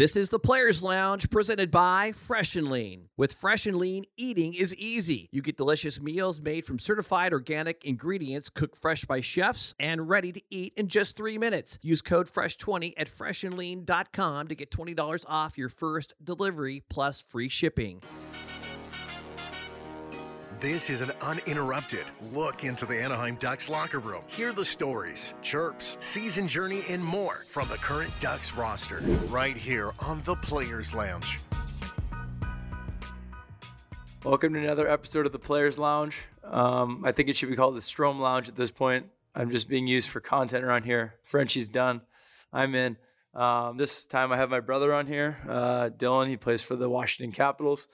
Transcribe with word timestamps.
This 0.00 0.16
is 0.16 0.30
the 0.30 0.38
Players 0.38 0.82
Lounge 0.82 1.28
presented 1.28 1.70
by 1.70 2.12
Fresh 2.12 2.56
N 2.56 2.70
Lean. 2.70 3.10
With 3.18 3.34
Fresh 3.34 3.66
N 3.66 3.78
Lean, 3.78 4.06
eating 4.16 4.54
is 4.54 4.74
easy. 4.76 5.28
You 5.30 5.42
get 5.42 5.58
delicious 5.58 6.00
meals 6.00 6.40
made 6.40 6.64
from 6.64 6.78
certified 6.78 7.34
organic 7.34 7.84
ingredients 7.84 8.48
cooked 8.48 8.78
fresh 8.78 9.04
by 9.04 9.20
chefs 9.20 9.74
and 9.78 10.08
ready 10.08 10.32
to 10.32 10.40
eat 10.48 10.72
in 10.74 10.88
just 10.88 11.18
three 11.18 11.36
minutes. 11.36 11.78
Use 11.82 12.00
code 12.00 12.32
FRESH20 12.32 12.94
at 12.96 13.10
freshandlean.com 13.10 14.48
to 14.48 14.54
get 14.54 14.70
$20 14.70 15.26
off 15.28 15.58
your 15.58 15.68
first 15.68 16.14
delivery 16.24 16.82
plus 16.88 17.20
free 17.20 17.50
shipping. 17.50 18.00
This 20.60 20.90
is 20.90 21.00
an 21.00 21.10
uninterrupted 21.22 22.04
look 22.34 22.64
into 22.64 22.84
the 22.84 23.02
Anaheim 23.02 23.36
Ducks 23.36 23.70
locker 23.70 23.98
room. 23.98 24.20
Hear 24.26 24.52
the 24.52 24.62
stories, 24.62 25.32
chirps, 25.40 25.96
season 26.00 26.46
journey, 26.46 26.82
and 26.90 27.02
more 27.02 27.46
from 27.48 27.66
the 27.70 27.76
current 27.76 28.10
Ducks 28.20 28.52
roster 28.52 28.98
right 29.28 29.56
here 29.56 29.92
on 30.00 30.20
the 30.26 30.36
Players 30.36 30.92
Lounge. 30.92 31.38
Welcome 34.22 34.52
to 34.52 34.60
another 34.60 34.86
episode 34.86 35.24
of 35.24 35.32
the 35.32 35.38
Players 35.38 35.78
Lounge. 35.78 36.26
Um, 36.44 37.04
I 37.06 37.12
think 37.12 37.30
it 37.30 37.36
should 37.36 37.48
be 37.48 37.56
called 37.56 37.74
the 37.74 37.80
Strome 37.80 38.20
Lounge 38.20 38.46
at 38.46 38.56
this 38.56 38.70
point. 38.70 39.06
I'm 39.34 39.48
just 39.50 39.66
being 39.66 39.86
used 39.86 40.10
for 40.10 40.20
content 40.20 40.62
around 40.62 40.84
here. 40.84 41.14
Frenchie's 41.22 41.70
done. 41.70 42.02
I'm 42.52 42.74
in. 42.74 42.98
Um, 43.32 43.78
this 43.78 44.04
time 44.04 44.30
I 44.30 44.36
have 44.36 44.50
my 44.50 44.60
brother 44.60 44.92
on 44.92 45.06
here, 45.06 45.38
uh, 45.48 45.88
Dylan. 45.88 46.28
He 46.28 46.36
plays 46.36 46.62
for 46.62 46.76
the 46.76 46.90
Washington 46.90 47.32
Capitals. 47.32 47.88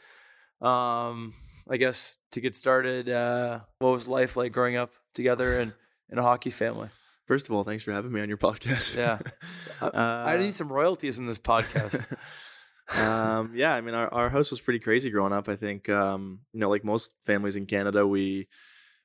Um, 0.60 1.32
I 1.68 1.76
guess 1.76 2.18
to 2.32 2.40
get 2.40 2.54
started, 2.54 3.08
uh, 3.08 3.60
what 3.78 3.90
was 3.90 4.08
life 4.08 4.36
like 4.36 4.52
growing 4.52 4.76
up 4.76 4.92
together 5.14 5.58
and 5.58 5.72
in 6.10 6.18
a 6.18 6.22
hockey 6.22 6.50
family? 6.50 6.88
First 7.26 7.48
of 7.48 7.54
all, 7.54 7.64
thanks 7.64 7.82
for 7.82 7.92
having 7.92 8.12
me 8.12 8.20
on 8.20 8.28
your 8.28 8.38
podcast. 8.38 8.96
Yeah, 8.96 9.18
I, 9.82 10.34
I 10.34 10.36
need 10.36 10.54
some 10.54 10.72
royalties 10.72 11.18
in 11.18 11.26
this 11.26 11.40
podcast. 11.40 12.06
um, 13.04 13.50
yeah, 13.54 13.74
I 13.74 13.80
mean, 13.80 13.94
our, 13.94 14.12
our 14.14 14.28
house 14.28 14.52
was 14.52 14.60
pretty 14.60 14.78
crazy 14.78 15.10
growing 15.10 15.32
up. 15.32 15.48
I 15.48 15.56
think, 15.56 15.88
um, 15.88 16.40
you 16.52 16.60
know, 16.60 16.70
like 16.70 16.84
most 16.84 17.14
families 17.24 17.56
in 17.56 17.66
Canada, 17.66 18.06
we 18.06 18.46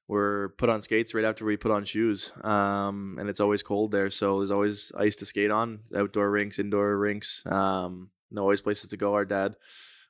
were 0.08 0.54
put 0.58 0.70
on 0.70 0.82
skates 0.82 1.16
right 1.16 1.26
after 1.26 1.46
we 1.46 1.58
put 1.58 1.72
on 1.72 1.84
shoes. 1.84 2.32
Um, 2.44 3.18
and 3.20 3.30
it's 3.30 3.40
always 3.40 3.64
cold 3.64 3.92
there. 3.92 4.10
So 4.10 4.38
there's 4.38 4.52
always 4.52 4.92
ice 4.96 5.16
to 5.18 5.26
skate 5.26 5.52
on, 5.52 5.80
outdoor 5.96 6.30
rinks, 6.30 6.60
indoor 6.60 6.98
rinks. 6.98 7.44
Um, 7.46 8.12
no 8.30 8.42
always 8.44 8.62
places 8.62 8.90
to 8.92 8.98
go. 8.98 9.14
Our 9.14 9.26
dad 9.26 9.56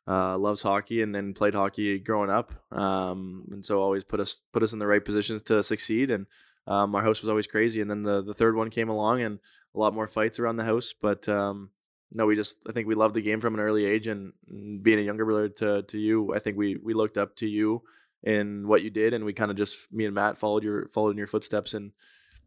uh, 0.08 0.38
loves 0.38 0.62
hockey 0.62 1.02
and, 1.02 1.16
and 1.16 1.36
played 1.36 1.54
hockey 1.54 2.00
growing 2.00 2.30
up, 2.30 2.54
um, 2.72 3.46
and 3.52 3.64
so 3.64 3.82
always 3.82 4.04
put 4.04 4.20
us 4.20 4.42
put 4.52 4.64
us 4.64 4.74
in 4.74 4.80
the 4.80 4.88
right 4.88 5.04
positions 5.04 5.42
to 5.44 5.64
succeed. 5.64 6.12
And 6.12 6.26
um, 6.68 6.94
our 6.96 7.04
house 7.04 7.22
was 7.22 7.30
always 7.30 7.48
crazy. 7.48 7.82
And 7.82 7.90
then 7.90 8.04
the 8.04 8.22
the 8.22 8.34
third 8.34 8.56
one 8.56 8.70
came 8.70 8.90
along, 8.90 9.22
and 9.22 9.40
a 9.76 9.80
lot 9.80 9.94
more 9.94 10.08
fights 10.08 10.40
around 10.40 10.58
the 10.58 10.66
house. 10.66 10.94
But 11.00 11.28
um, 11.30 11.72
no, 12.12 12.26
we 12.26 12.36
just 12.36 12.66
I 12.68 12.72
think 12.72 12.88
we 12.88 12.96
loved 12.96 13.16
the 13.16 13.22
game 13.22 13.40
from 13.40 13.54
an 13.54 13.60
early 13.60 13.86
age, 13.86 14.08
and, 14.08 14.34
and 14.50 14.84
being 14.84 15.00
a 15.00 15.04
younger 15.04 15.26
brother 15.26 15.50
to 15.50 15.84
to 15.84 15.98
you, 15.98 16.34
I 16.36 16.40
think 16.40 16.58
we 16.58 16.76
we 16.76 16.94
looked 16.94 17.18
up 17.18 17.36
to 17.38 17.48
you 17.48 17.84
in 18.24 18.68
what 18.68 18.84
you 18.84 18.90
did, 18.90 19.14
and 19.14 19.26
we 19.26 19.34
kind 19.34 19.52
of 19.52 19.58
just 19.58 19.92
me 19.92 20.06
and 20.06 20.16
Matt 20.16 20.38
followed 20.38 20.64
your 20.64 20.90
followed 20.90 21.12
in 21.12 21.18
your 21.18 21.28
footsteps, 21.28 21.74
and 21.74 21.92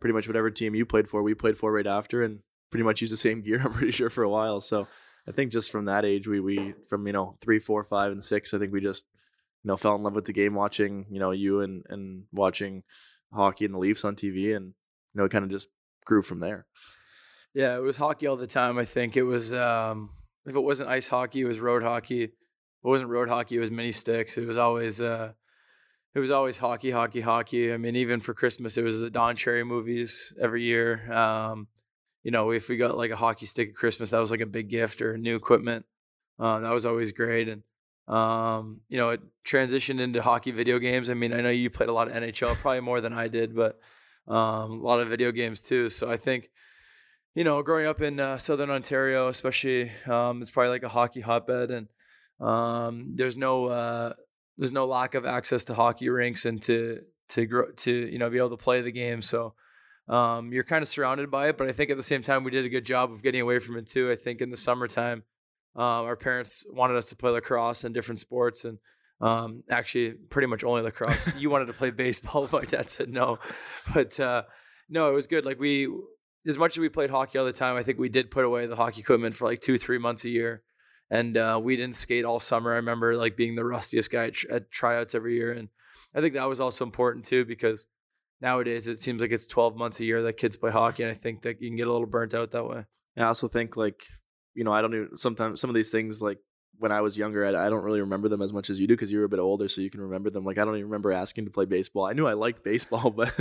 pretty 0.00 0.12
much 0.12 0.27
whatever 0.27 0.50
team 0.50 0.75
you 0.75 0.84
played 0.84 1.08
for, 1.08 1.22
we 1.22 1.34
played 1.34 1.56
for 1.56 1.72
right 1.72 1.86
after, 1.86 2.22
and 2.22 2.41
pretty 2.70 2.84
much 2.84 3.00
used 3.00 3.12
the 3.12 3.16
same 3.16 3.41
gear. 3.41 3.60
I'm 3.64 3.72
pretty 3.72 3.92
sure 3.92 4.10
for 4.10 4.22
a 4.22 4.28
while. 4.28 4.60
So 4.60 4.86
I 5.27 5.33
think 5.33 5.53
just 5.53 5.70
from 5.70 5.86
that 5.86 6.05
age, 6.05 6.28
we 6.28 6.41
we 6.41 6.75
from 6.89 7.06
you 7.06 7.12
know 7.12 7.34
three, 7.41 7.58
four, 7.58 7.83
five, 7.84 8.12
and 8.12 8.22
six, 8.22 8.53
I 8.53 8.58
think 8.58 8.72
we 8.72 8.80
just 8.80 9.05
you 9.62 9.69
know 9.69 9.77
fell 9.77 9.94
in 9.97 10.03
love 10.03 10.14
with 10.14 10.27
the 10.27 10.33
game, 10.33 10.55
watching 10.55 11.06
you 11.11 11.19
know 11.19 11.31
you 11.31 11.61
and 11.61 11.84
and 11.89 12.25
watching 12.33 12.83
hockey 13.33 13.64
and 13.64 13.75
the 13.75 13.78
Leafs 13.78 14.05
on 14.05 14.16
TV, 14.16 14.55
and 14.55 14.66
you 14.66 15.16
know 15.16 15.25
it 15.25 15.33
kind 15.33 15.44
of 15.44 15.50
just 15.50 15.69
grew 16.05 16.22
from 16.22 16.41
there. 16.41 16.66
Yeah, 17.55 17.77
it 17.77 17.83
was 17.83 17.97
hockey 17.97 18.27
all 18.27 18.36
the 18.36 18.47
time. 18.47 18.78
I 18.78 18.84
think 18.84 19.16
it 19.16 19.22
was 19.22 19.55
um, 19.55 20.11
if 20.44 20.56
it 20.56 20.61
wasn't 20.61 20.91
ice 20.91 21.08
hockey, 21.08 21.42
it 21.42 21.47
was 21.47 21.61
road 21.61 21.83
hockey. 21.83 22.25
If 22.25 22.31
it 22.31 22.88
wasn't 22.88 23.11
road 23.11 23.28
hockey, 23.28 23.56
it 23.56 23.61
was 23.61 23.70
mini 23.70 23.92
sticks. 23.92 24.36
It 24.36 24.47
was 24.47 24.59
always 24.59 25.00
uh, 25.00 25.33
it 26.14 26.20
was 26.20 26.31
always 26.31 26.59
hockey, 26.59 26.91
hockey, 26.91 27.22
hockey. 27.22 27.72
I 27.72 27.77
mean, 27.77 27.97
even 27.97 28.21
for 28.21 28.34
Christmas, 28.34 28.77
it 28.77 28.84
was 28.84 29.00
the 29.00 29.10
Don 29.10 29.37
Cherry 29.37 29.65
movies 29.65 30.32
every 30.41 30.62
year. 30.62 31.12
Um, 31.12 31.69
you 32.24 32.30
know, 32.30 32.50
if 32.50 32.68
we 32.68 32.78
got 32.78 32.96
like 32.96 33.10
a 33.10 33.16
hockey 33.16 33.46
stick 33.46 33.68
at 33.68 33.74
Christmas, 33.76 34.10
that 34.10 34.18
was 34.18 34.30
like 34.30 34.40
a 34.40 34.46
big 34.46 34.68
gift 34.68 35.02
or 35.02 35.16
new 35.18 35.36
equipment. 35.36 35.84
Uh, 36.38 36.58
that 36.60 36.72
was 36.72 36.86
always 36.86 37.12
great. 37.12 37.48
And, 37.48 37.62
um, 38.08 38.80
you 38.88 38.96
know, 38.96 39.10
it 39.10 39.20
transitioned 39.46 40.00
into 40.00 40.22
hockey 40.22 40.50
video 40.50 40.78
games. 40.78 41.10
I 41.10 41.14
mean, 41.14 41.34
I 41.34 41.42
know 41.42 41.50
you 41.50 41.68
played 41.68 41.90
a 41.90 41.92
lot 41.92 42.08
of 42.08 42.14
NHL, 42.14 42.56
probably 42.56 42.80
more 42.80 43.02
than 43.02 43.12
I 43.12 43.28
did, 43.28 43.54
but 43.54 43.78
um, 44.26 44.80
a 44.80 44.82
lot 44.82 45.00
of 45.00 45.08
video 45.08 45.32
games 45.32 45.62
too. 45.62 45.90
So 45.90 46.10
I 46.10 46.16
think, 46.16 46.50
you 47.34 47.44
know, 47.44 47.62
growing 47.62 47.86
up 47.86 48.00
in 48.00 48.18
uh, 48.18 48.38
Southern 48.38 48.70
Ontario, 48.70 49.28
especially, 49.28 49.92
um, 50.06 50.41
it's 50.41 50.50
probably 50.50 50.70
like 50.70 50.82
a 50.82 50.88
hockey 50.88 51.20
hotbed. 51.20 51.70
And 51.70 51.88
um, 52.41 53.12
there's 53.16 53.36
no, 53.36 53.66
uh, 53.66 54.14
there's 54.56 54.72
no 54.72 54.86
lack 54.86 55.14
of 55.14 55.26
access 55.26 55.64
to 55.64 55.74
hockey 55.74 56.08
rinks 56.08 56.46
and 56.46 56.62
to, 56.62 57.02
to 57.28 57.44
grow, 57.44 57.70
to, 57.70 57.92
you 57.92 58.18
know, 58.18 58.30
be 58.30 58.38
able 58.38 58.50
to 58.50 58.56
play 58.56 58.80
the 58.80 58.92
game. 58.92 59.20
So, 59.20 59.54
um, 60.09 60.53
you're 60.53 60.65
kind 60.65 60.82
of 60.82 60.88
surrounded 60.88 61.31
by 61.31 61.48
it. 61.48 61.56
But 61.56 61.69
I 61.69 61.72
think 61.72 61.91
at 61.91 61.97
the 61.97 62.03
same 62.03 62.22
time, 62.22 62.44
we 62.44 62.50
did 62.50 62.65
a 62.65 62.69
good 62.69 62.84
job 62.84 63.12
of 63.12 63.22
getting 63.22 63.41
away 63.41 63.59
from 63.59 63.76
it 63.76 63.87
too. 63.87 64.10
I 64.10 64.16
think 64.16 64.41
in 64.41 64.50
the 64.50 64.56
summertime, 64.56 65.25
um, 65.76 66.04
our 66.04 66.16
parents 66.16 66.65
wanted 66.70 66.97
us 66.97 67.09
to 67.09 67.16
play 67.16 67.31
lacrosse 67.31 67.84
and 67.84 67.94
different 67.94 68.20
sports, 68.20 68.65
and 68.65 68.78
um, 69.20 69.62
actually, 69.70 70.12
pretty 70.12 70.47
much 70.47 70.65
only 70.65 70.82
lacrosse. 70.82 71.38
you 71.41 71.50
wanted 71.50 71.66
to 71.66 71.72
play 71.72 71.91
baseball, 71.91 72.48
my 72.53 72.65
dad 72.65 72.91
said 72.91 73.09
no, 73.09 73.38
but 73.92 74.19
uh, 74.20 74.42
no, 74.88 75.09
it 75.09 75.15
was 75.15 75.26
good. 75.26 75.44
Like 75.44 75.59
we, 75.59 75.88
as 76.47 76.59
much 76.59 76.76
as 76.76 76.81
we 76.81 76.88
played 76.88 77.10
hockey 77.10 77.38
all 77.38 77.44
the 77.44 77.53
time, 77.53 77.76
I 77.76 77.82
think 77.82 77.98
we 77.98 78.09
did 78.09 78.31
put 78.31 78.44
away 78.44 78.66
the 78.66 78.76
hockey 78.76 79.00
equipment 79.00 79.34
for 79.34 79.48
like 79.48 79.60
two, 79.60 79.78
three 79.78 79.98
months 79.98 80.25
a 80.25 80.31
year. 80.31 80.62
And 81.10 81.36
uh, 81.36 81.60
we 81.62 81.76
didn't 81.76 81.97
skate 81.97 82.25
all 82.25 82.41
summer. 82.41 82.72
I 82.72 82.76
remember 82.76 83.16
like 83.16 83.36
being 83.36 83.56
the 83.56 83.65
rustiest 83.65 84.10
guy 84.10 84.26
at, 84.26 84.44
at 84.50 84.71
tryouts 84.71 85.15
every 85.15 85.34
year, 85.34 85.53
and 85.53 85.69
I 86.15 86.21
think 86.21 86.34
that 86.34 86.48
was 86.48 86.60
also 86.60 86.84
important 86.84 87.25
too 87.25 87.44
because 87.44 87.86
nowadays 88.44 88.87
it 88.87 88.99
seems 88.99 89.22
like 89.22 89.32
it's 89.32 89.47
12 89.47 89.75
months 89.75 89.99
a 90.00 90.05
year 90.05 90.22
that 90.22 90.34
kids 90.34 90.56
play 90.56 90.71
hockey 90.71 91.03
and 91.03 91.10
i 91.10 91.15
think 91.15 91.43
that 91.43 91.60
you 91.60 91.69
can 91.71 91.77
get 91.77 91.88
a 91.88 91.93
little 91.93 92.06
burnt 92.06 92.34
out 92.34 92.50
that 92.50 92.69
way. 92.69 92.84
I 93.16 93.22
also 93.22 93.49
think 93.49 93.77
like 93.77 94.05
you 94.55 94.65
know 94.65 94.72
i 94.72 94.81
don't 94.82 94.94
even 94.94 95.16
sometimes 95.16 95.60
some 95.60 95.71
of 95.71 95.75
these 95.75 95.91
things 95.91 96.21
like 96.21 96.38
when 96.78 96.93
i 96.93 97.00
was 97.00 97.16
younger 97.16 97.44
i, 97.47 97.49
I 97.66 97.71
don't 97.71 97.84
really 97.84 98.03
remember 98.03 98.28
them 98.28 98.43
as 98.43 98.53
much 98.53 98.69
as 98.69 98.78
you 98.78 98.87
do 98.87 98.94
because 98.94 99.10
you 99.10 99.19
were 99.19 99.25
a 99.25 99.28
bit 99.31 99.38
older 99.38 99.66
so 99.69 99.81
you 99.81 99.91
can 99.91 100.03
remember 100.03 100.28
them. 100.28 100.44
Like 100.44 100.59
i 100.59 100.65
don't 100.65 100.75
even 100.75 100.91
remember 100.91 101.10
asking 101.10 101.47
to 101.47 101.50
play 101.50 101.65
baseball. 101.65 102.04
I 102.04 102.12
knew 102.12 102.27
i 102.27 102.34
liked 102.34 102.62
baseball 102.62 103.10
but 103.19 103.33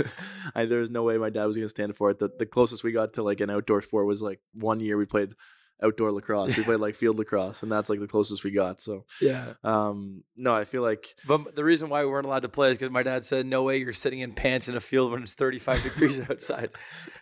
I, 0.54 0.64
there 0.64 0.80
was 0.80 0.90
no 0.90 1.02
way 1.02 1.18
my 1.18 1.30
dad 1.30 1.44
was 1.44 1.56
going 1.56 1.66
to 1.66 1.76
stand 1.76 1.96
for 1.96 2.10
it. 2.10 2.18
The, 2.18 2.30
the 2.38 2.46
closest 2.46 2.82
we 2.82 2.92
got 2.92 3.12
to 3.14 3.22
like 3.22 3.40
an 3.40 3.50
outdoor 3.50 3.82
sport 3.82 4.06
was 4.06 4.22
like 4.22 4.40
one 4.54 4.80
year 4.80 4.96
we 4.96 5.04
played 5.04 5.34
outdoor 5.84 6.12
lacrosse. 6.12 6.56
We 6.56 6.64
played 6.64 6.80
like 6.80 6.94
field 6.94 7.18
lacrosse, 7.18 7.62
and 7.62 7.70
that's 7.70 7.90
like 7.90 8.00
the 8.00 8.06
closest 8.06 8.44
we 8.44 8.50
got. 8.50 8.80
So 8.80 9.04
yeah, 9.20 9.54
um, 9.62 10.24
no, 10.36 10.54
I 10.54 10.64
feel 10.64 10.82
like. 10.82 11.14
But 11.26 11.54
the 11.54 11.64
reason 11.64 11.88
why 11.88 12.04
we 12.04 12.10
weren't 12.10 12.26
allowed 12.26 12.42
to 12.42 12.48
play 12.48 12.70
is 12.70 12.78
because 12.78 12.92
my 12.92 13.02
dad 13.02 13.24
said, 13.24 13.46
"No 13.46 13.62
way, 13.62 13.78
you're 13.78 13.92
sitting 13.92 14.20
in 14.20 14.32
pants 14.32 14.68
in 14.68 14.76
a 14.76 14.80
field 14.80 15.12
when 15.12 15.22
it's 15.22 15.34
35 15.34 15.82
degrees 15.82 16.20
outside." 16.30 16.70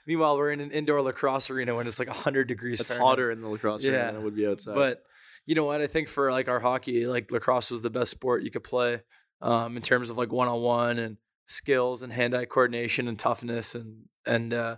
Meanwhile, 0.06 0.36
we're 0.36 0.52
in 0.52 0.60
an 0.60 0.70
indoor 0.70 1.02
lacrosse 1.02 1.50
arena 1.50 1.74
when 1.74 1.86
it's 1.86 1.98
like 1.98 2.08
100 2.08 2.46
degrees. 2.46 2.80
It's 2.80 2.90
hotter 2.90 3.30
in 3.30 3.42
the 3.42 3.48
lacrosse 3.48 3.84
yeah. 3.84 3.92
arena 3.92 4.06
than 4.06 4.16
it 4.16 4.24
would 4.24 4.36
be 4.36 4.46
outside. 4.46 4.74
But 4.74 5.02
you 5.46 5.54
know 5.54 5.64
what? 5.64 5.80
I 5.80 5.86
think 5.86 6.08
for 6.08 6.30
like 6.30 6.48
our 6.48 6.60
hockey, 6.60 7.06
like 7.06 7.30
lacrosse 7.30 7.70
was 7.70 7.82
the 7.82 7.90
best 7.90 8.10
sport 8.10 8.42
you 8.42 8.50
could 8.50 8.64
play 8.64 9.02
um, 9.40 9.76
in 9.76 9.82
terms 9.82 10.10
of 10.10 10.16
like 10.16 10.32
one 10.32 10.48
on 10.48 10.60
one 10.60 10.98
and 10.98 11.16
skills 11.46 12.02
and 12.02 12.12
hand 12.12 12.34
eye 12.34 12.44
coordination 12.44 13.08
and 13.08 13.18
toughness 13.18 13.74
and 13.74 14.04
and 14.24 14.54
uh, 14.54 14.76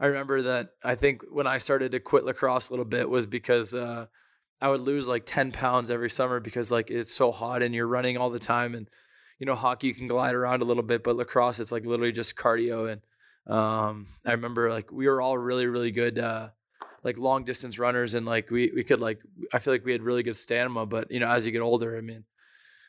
I 0.00 0.06
remember 0.06 0.40
that 0.42 0.70
I 0.82 0.94
think 0.94 1.22
when 1.30 1.46
I 1.46 1.58
started 1.58 1.92
to 1.92 2.00
quit 2.00 2.24
lacrosse 2.24 2.70
a 2.70 2.72
little 2.72 2.86
bit 2.86 3.10
was 3.10 3.26
because 3.26 3.74
uh, 3.74 4.06
I 4.60 4.68
would 4.68 4.80
lose 4.80 5.06
like 5.06 5.26
10 5.26 5.52
pounds 5.52 5.90
every 5.90 6.08
summer 6.08 6.40
because 6.40 6.70
like 6.70 6.90
it's 6.90 7.12
so 7.12 7.30
hot 7.30 7.62
and 7.62 7.74
you're 7.74 7.86
running 7.86 8.16
all 8.16 8.30
the 8.30 8.38
time. 8.38 8.74
And, 8.74 8.88
you 9.38 9.44
know, 9.44 9.54
hockey, 9.54 9.88
you 9.88 9.94
can 9.94 10.06
glide 10.06 10.34
around 10.34 10.62
a 10.62 10.64
little 10.64 10.82
bit, 10.82 11.04
but 11.04 11.16
lacrosse, 11.16 11.60
it's 11.60 11.70
like 11.70 11.84
literally 11.84 12.12
just 12.12 12.34
cardio. 12.34 12.90
And 12.90 13.02
um, 13.54 14.06
I 14.24 14.32
remember 14.32 14.70
like 14.70 14.90
we 14.90 15.06
were 15.06 15.20
all 15.20 15.36
really, 15.36 15.66
really 15.66 15.90
good, 15.90 16.18
uh, 16.18 16.48
like 17.04 17.18
long 17.18 17.44
distance 17.44 17.78
runners. 17.78 18.14
And 18.14 18.24
like 18.24 18.50
we, 18.50 18.72
we 18.74 18.84
could 18.84 19.00
like, 19.00 19.20
I 19.52 19.58
feel 19.58 19.74
like 19.74 19.84
we 19.84 19.92
had 19.92 20.02
really 20.02 20.22
good 20.22 20.36
stamina. 20.36 20.86
But, 20.86 21.10
you 21.10 21.20
know, 21.20 21.28
as 21.28 21.44
you 21.44 21.52
get 21.52 21.60
older, 21.60 21.96
I 21.98 22.00
mean, 22.00 22.24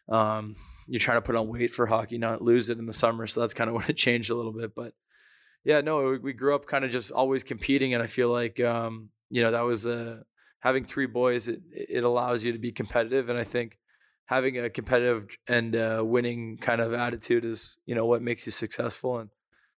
um, 0.08 0.54
you're 0.88 1.00
trying 1.00 1.18
to 1.18 1.22
put 1.22 1.36
on 1.36 1.50
weight 1.50 1.72
for 1.72 1.88
hockey, 1.88 2.18
not 2.18 2.42
lose 2.42 2.70
it 2.70 2.80
in 2.80 2.86
the 2.86 2.94
summer. 2.94 3.28
So 3.28 3.42
that's 3.42 3.54
kind 3.54 3.70
of 3.70 3.76
when 3.76 3.86
it 3.90 3.98
changed 3.98 4.32
a 4.32 4.36
little 4.36 4.54
bit. 4.54 4.74
But, 4.74 4.94
yeah, 5.64 5.82
no, 5.82 6.18
we 6.22 6.34
grew 6.34 6.56
up 6.56 6.66
kind 6.66 6.84
of 6.84 6.92
just 6.92 7.12
always 7.12 7.44
competing, 7.44 7.94
and 7.94 8.02
I 8.02 8.08
feel 8.08 8.30
like 8.30 8.60
um, 8.60 9.10
you 9.30 9.42
know 9.42 9.52
that 9.52 9.62
was 9.62 9.86
uh, 9.86 10.22
having 10.60 10.84
three 10.84 11.06
boys. 11.06 11.48
It 11.48 11.62
it 11.72 12.04
allows 12.04 12.44
you 12.44 12.52
to 12.54 12.60
be 12.60 12.72
competitive, 12.72 13.30
and 13.30 13.38
I 13.38 13.44
think 13.44 13.78
having 14.26 14.58
a 14.58 14.70
competitive 14.70 15.26
and 15.48 15.76
uh, 15.76 16.02
winning 16.04 16.58
kind 16.58 16.82
of 16.82 16.94
attitude 16.94 17.46
is 17.46 17.78
you 17.86 17.96
know 17.96 18.06
what 18.06 18.22
makes 18.22 18.46
you 18.46 18.52
successful. 18.52 19.20
And 19.20 19.30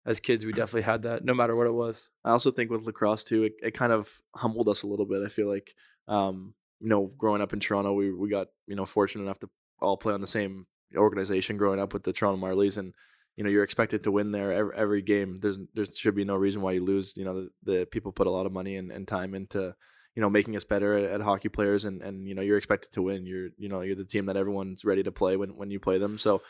as 0.06 0.20
kids, 0.20 0.44
we 0.44 0.52
definitely 0.52 0.82
had 0.82 1.02
that, 1.02 1.24
no 1.24 1.34
matter 1.34 1.56
what 1.56 1.66
it 1.66 1.72
was. 1.72 2.10
I 2.24 2.30
also 2.30 2.50
think 2.50 2.70
with 2.70 2.84
lacrosse 2.84 3.24
too, 3.24 3.44
it, 3.44 3.54
it 3.62 3.70
kind 3.72 3.92
of 3.92 4.20
humbled 4.34 4.68
us 4.68 4.82
a 4.82 4.86
little 4.86 5.06
bit. 5.06 5.22
I 5.22 5.28
feel 5.28 5.48
like 5.48 5.74
um, 6.08 6.54
you 6.80 6.88
know, 6.88 7.12
growing 7.18 7.40
up 7.42 7.52
in 7.52 7.60
Toronto, 7.60 7.92
we 7.92 8.12
we 8.12 8.28
got 8.28 8.48
you 8.66 8.76
know 8.76 8.86
fortunate 8.86 9.24
enough 9.24 9.38
to 9.40 9.50
all 9.80 9.96
play 9.96 10.14
on 10.14 10.20
the 10.20 10.26
same 10.26 10.66
organization 10.96 11.56
growing 11.56 11.80
up 11.80 11.92
with 11.92 12.04
the 12.04 12.12
Toronto 12.12 12.40
Marlies 12.44 12.78
and 12.78 12.94
you 13.36 13.44
know 13.44 13.50
you're 13.50 13.64
expected 13.64 14.04
to 14.04 14.12
win 14.12 14.30
there 14.30 14.52
every, 14.52 14.76
every 14.76 15.02
game. 15.02 15.40
There's 15.40 15.58
there 15.74 15.84
should 15.84 16.14
be 16.14 16.24
no 16.24 16.36
reason 16.36 16.62
why 16.62 16.72
you 16.72 16.84
lose. 16.84 17.16
You 17.16 17.24
know 17.24 17.34
the, 17.34 17.50
the 17.62 17.86
people 17.86 18.12
put 18.12 18.26
a 18.26 18.30
lot 18.30 18.46
of 18.46 18.52
money 18.52 18.76
and, 18.76 18.90
and 18.90 19.06
time 19.06 19.34
into 19.34 19.74
you 20.14 20.20
know 20.22 20.30
making 20.30 20.56
us 20.56 20.64
better 20.64 20.94
at, 20.94 21.04
at 21.04 21.20
hockey 21.20 21.48
players, 21.48 21.84
and 21.84 22.02
and 22.02 22.28
you 22.28 22.34
know 22.34 22.42
you're 22.42 22.56
expected 22.58 22.92
to 22.92 23.02
win. 23.02 23.26
You're 23.26 23.50
you 23.56 23.68
know 23.68 23.80
you're 23.80 23.96
the 23.96 24.04
team 24.04 24.26
that 24.26 24.36
everyone's 24.36 24.84
ready 24.84 25.02
to 25.02 25.12
play 25.12 25.36
when 25.36 25.56
when 25.56 25.70
you 25.70 25.80
play 25.80 25.98
them. 25.98 26.18
So 26.18 26.42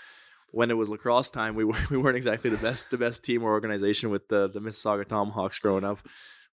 when 0.50 0.70
it 0.70 0.74
was 0.74 0.88
lacrosse 0.88 1.30
time, 1.30 1.56
we, 1.56 1.64
we 1.90 1.96
weren't 1.96 2.16
exactly 2.16 2.50
the 2.50 2.56
best 2.58 2.90
the 2.90 2.98
best 2.98 3.24
team 3.24 3.42
or 3.42 3.50
organization 3.50 4.10
with 4.10 4.28
the 4.28 4.48
the 4.48 4.60
Mississauga 4.60 5.06
Tomahawks 5.06 5.58
growing 5.58 5.84
up. 5.84 5.98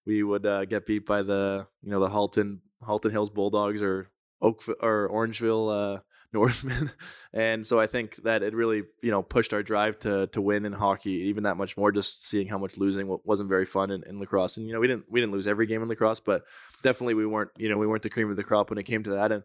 We 0.04 0.22
would 0.22 0.44
uh, 0.44 0.64
get 0.64 0.86
beat 0.86 1.06
by 1.06 1.22
the 1.22 1.66
you 1.82 1.90
know 1.90 2.00
the 2.00 2.10
Halton 2.10 2.62
Halton 2.84 3.12
Hills 3.12 3.30
Bulldogs 3.30 3.82
or 3.82 4.08
Oak 4.40 4.62
or 4.80 5.08
Orangeville 5.08 5.96
uh, 5.96 6.00
Northmen, 6.32 6.90
and 7.32 7.66
so 7.66 7.78
I 7.78 7.86
think 7.86 8.16
that 8.22 8.42
it 8.42 8.54
really 8.54 8.84
you 9.02 9.10
know 9.10 9.22
pushed 9.22 9.52
our 9.52 9.62
drive 9.62 9.98
to 10.00 10.26
to 10.28 10.40
win 10.40 10.64
in 10.64 10.72
hockey 10.72 11.10
even 11.10 11.44
that 11.44 11.56
much 11.56 11.76
more. 11.76 11.92
Just 11.92 12.26
seeing 12.26 12.48
how 12.48 12.58
much 12.58 12.78
losing 12.78 13.18
wasn't 13.24 13.48
very 13.48 13.66
fun 13.66 13.90
in, 13.90 14.02
in 14.06 14.18
lacrosse, 14.18 14.56
and 14.56 14.66
you 14.66 14.72
know 14.72 14.80
we 14.80 14.88
didn't 14.88 15.10
we 15.10 15.20
didn't 15.20 15.32
lose 15.32 15.46
every 15.46 15.66
game 15.66 15.82
in 15.82 15.88
lacrosse, 15.88 16.20
but 16.20 16.42
definitely 16.82 17.14
we 17.14 17.26
weren't 17.26 17.50
you 17.56 17.68
know 17.68 17.78
we 17.78 17.86
weren't 17.86 18.02
the 18.02 18.10
cream 18.10 18.30
of 18.30 18.36
the 18.36 18.44
crop 18.44 18.70
when 18.70 18.78
it 18.78 18.84
came 18.84 19.02
to 19.02 19.10
that. 19.10 19.32
And 19.32 19.42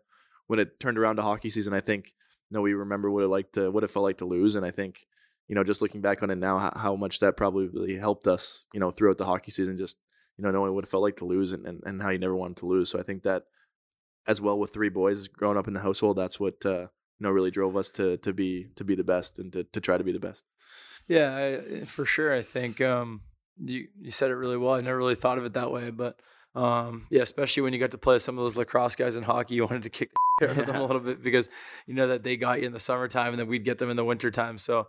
when 0.48 0.60
it 0.60 0.80
turned 0.80 0.98
around 0.98 1.18
to 1.18 1.22
hockey 1.24 1.50
season, 1.50 1.74
I 1.74 1.82
think 1.82 2.14
you 2.50 2.56
know 2.56 2.62
we 2.62 2.74
remember 2.74 3.12
what 3.12 3.24
it 3.24 3.28
like 3.28 3.52
to 3.54 3.70
what 3.70 3.84
it 3.84 3.90
felt 3.90 4.04
like 4.06 4.18
to 4.20 4.26
lose, 4.26 4.56
and 4.56 4.66
I 4.66 4.72
think 4.72 5.06
you 5.48 5.56
know 5.56 5.64
just 5.64 5.82
looking 5.82 6.02
back 6.02 6.24
on 6.24 6.30
it 6.30 6.38
now, 6.38 6.60
how, 6.60 6.74
how 6.76 6.96
much 6.96 7.20
that 7.20 7.38
probably 7.38 7.68
really 7.68 7.98
helped 7.98 8.28
us 8.28 8.66
you 8.74 8.80
know 8.80 8.92
throughout 8.92 9.18
the 9.18 9.26
hockey 9.26 9.52
season, 9.52 9.78
just 9.78 9.98
you 10.38 10.44
know 10.44 10.52
knowing 10.52 10.74
what 10.74 10.86
it 10.86 10.90
felt 10.90 11.04
like 11.04 11.18
to 11.18 11.26
lose 11.26 11.52
and, 11.52 11.66
and, 11.66 11.82
and 11.86 12.02
how 12.02 12.10
you 12.10 12.20
never 12.20 12.36
wanted 12.36 12.58
to 12.58 12.66
lose. 12.66 12.90
So 12.90 13.00
I 13.00 13.04
think 13.04 13.24
that 13.24 13.44
as 14.28 14.42
well 14.42 14.58
with 14.60 14.74
three 14.74 14.90
boys 14.90 15.28
growing 15.28 15.58
up 15.58 15.68
in 15.68 15.74
the 15.74 15.82
household, 15.82 16.18
that's 16.18 16.40
what 16.40 16.66
uh, 16.66 16.88
you 17.20 17.22
know 17.22 17.30
really 17.30 17.52
drove 17.52 17.76
us 17.76 17.90
to 17.92 18.18
to 18.18 18.34
be 18.34 18.68
to 18.76 18.84
be 18.84 18.96
the 18.96 19.04
best 19.04 19.40
and 19.40 19.52
to, 19.54 19.64
to 19.64 19.82
try 19.82 19.98
to 19.98 20.04
be 20.04 20.12
the 20.12 20.20
best. 20.20 20.46
Yeah, 21.08 21.36
I, 21.36 21.42
eh, 21.42 21.86
for 21.86 22.06
sure. 22.06 22.34
I 22.34 22.42
think 22.42 22.82
um, 22.82 23.22
you 23.58 23.88
you 24.00 24.12
said 24.12 24.32
it 24.32 24.36
really 24.36 24.58
well. 24.58 24.74
I 24.74 24.82
never 24.82 24.98
really 24.98 25.16
thought 25.16 25.38
of 25.38 25.46
it 25.46 25.54
that 25.54 25.72
way, 25.72 25.90
but 25.90 26.20
um, 26.56 27.06
yeah, 27.10 27.22
especially 27.22 27.64
when 27.64 27.74
you 27.74 27.80
got 27.80 27.92
to 27.92 27.98
play 27.98 28.20
some 28.20 28.38
of 28.38 28.44
those 28.44 28.58
lacrosse 28.58 28.96
guys 28.96 29.16
in 29.16 29.24
hockey, 29.24 29.56
you 29.56 29.62
wanted 29.66 29.84
to 29.84 29.90
kick 29.90 30.12
the 30.40 30.50
out 30.50 30.58
of 30.58 30.66
them 30.66 30.76
a 30.76 30.82
little 30.86 31.02
bit 31.02 31.24
because 31.24 31.50
you 31.86 31.94
know 31.94 32.08
that 32.08 32.24
they 32.24 32.36
got 32.36 32.60
you 32.60 32.68
in 32.68 32.74
the 32.74 32.80
summertime 32.80 33.30
and 33.30 33.40
then 33.40 33.48
we'd 33.48 33.66
get 33.66 33.78
them 33.78 33.90
in 33.90 33.98
the 33.98 34.06
wintertime. 34.06 34.58
So 34.58 34.88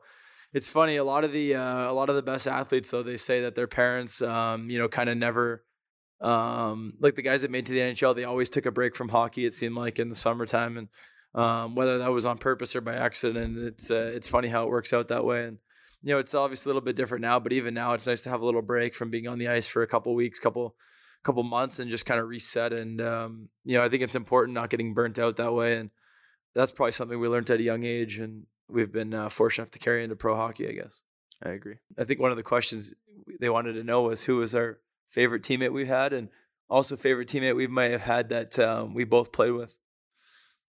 it's 0.52 0.70
funny. 0.70 0.96
A 0.96 1.04
lot 1.04 1.24
of 1.24 1.32
the 1.32 1.54
uh, 1.54 1.90
a 1.90 1.92
lot 1.92 2.08
of 2.08 2.16
the 2.16 2.22
best 2.22 2.48
athletes, 2.48 2.90
though, 2.90 3.02
they 3.02 3.16
say 3.16 3.42
that 3.42 3.54
their 3.54 3.66
parents, 3.66 4.22
um, 4.22 4.70
you 4.70 4.78
know, 4.78 4.88
kind 4.88 5.08
of 5.08 5.16
never 5.16 5.62
um, 6.20 6.94
like 6.98 7.14
the 7.14 7.22
guys 7.22 7.42
that 7.42 7.50
made 7.50 7.66
to 7.66 7.72
the 7.72 7.80
NHL, 7.80 8.14
they 8.14 8.24
always 8.24 8.50
took 8.50 8.66
a 8.66 8.72
break 8.72 8.96
from 8.96 9.08
hockey. 9.08 9.44
It 9.44 9.52
seemed 9.52 9.76
like 9.76 9.98
in 9.98 10.08
the 10.08 10.14
summertime, 10.14 10.76
and 10.76 10.88
um, 11.34 11.74
whether 11.74 11.98
that 11.98 12.10
was 12.10 12.26
on 12.26 12.38
purpose 12.38 12.74
or 12.74 12.80
by 12.80 12.94
accident, 12.94 13.58
it's 13.58 13.90
uh, 13.90 14.10
it's 14.14 14.28
funny 14.28 14.48
how 14.48 14.64
it 14.64 14.70
works 14.70 14.92
out 14.92 15.08
that 15.08 15.24
way. 15.24 15.44
And 15.44 15.58
you 16.02 16.14
know, 16.14 16.18
it's 16.18 16.34
obviously 16.34 16.70
a 16.70 16.74
little 16.74 16.84
bit 16.84 16.96
different 16.96 17.22
now, 17.22 17.38
but 17.38 17.52
even 17.52 17.74
now, 17.74 17.92
it's 17.92 18.06
nice 18.06 18.24
to 18.24 18.30
have 18.30 18.40
a 18.40 18.46
little 18.46 18.62
break 18.62 18.94
from 18.94 19.10
being 19.10 19.28
on 19.28 19.38
the 19.38 19.48
ice 19.48 19.68
for 19.68 19.82
a 19.82 19.86
couple 19.86 20.14
weeks, 20.14 20.38
couple 20.38 20.74
couple 21.22 21.42
months, 21.42 21.78
and 21.78 21.90
just 21.90 22.06
kind 22.06 22.20
of 22.20 22.28
reset. 22.28 22.72
And 22.72 23.00
um, 23.00 23.48
you 23.64 23.76
know, 23.78 23.84
I 23.84 23.88
think 23.88 24.02
it's 24.02 24.16
important 24.16 24.54
not 24.54 24.70
getting 24.70 24.94
burnt 24.94 25.18
out 25.18 25.36
that 25.36 25.54
way, 25.54 25.76
and 25.76 25.90
that's 26.54 26.72
probably 26.72 26.92
something 26.92 27.18
we 27.18 27.28
learned 27.28 27.50
at 27.50 27.60
a 27.60 27.64
young 27.64 27.84
age, 27.84 28.18
and 28.18 28.46
we've 28.68 28.92
been 28.92 29.14
uh, 29.14 29.28
fortunate 29.28 29.64
enough 29.64 29.70
to 29.72 29.78
carry 29.78 30.02
into 30.02 30.16
pro 30.16 30.34
hockey, 30.34 30.68
I 30.68 30.72
guess. 30.72 31.02
I 31.42 31.50
agree. 31.50 31.76
I 31.96 32.04
think 32.04 32.20
one 32.20 32.32
of 32.32 32.36
the 32.36 32.42
questions 32.42 32.92
they 33.38 33.48
wanted 33.48 33.74
to 33.74 33.84
know 33.84 34.02
was 34.02 34.24
who 34.24 34.38
was 34.38 34.54
our 34.54 34.80
favorite 35.08 35.42
teammate 35.42 35.72
we've 35.72 35.86
had, 35.88 36.12
and 36.12 36.28
also 36.68 36.96
favorite 36.96 37.28
teammate 37.28 37.56
we 37.56 37.66
might 37.66 37.90
have 37.90 38.02
had 38.02 38.28
that 38.28 38.58
um, 38.58 38.94
we 38.94 39.04
both 39.04 39.32
played 39.32 39.52
with. 39.52 39.78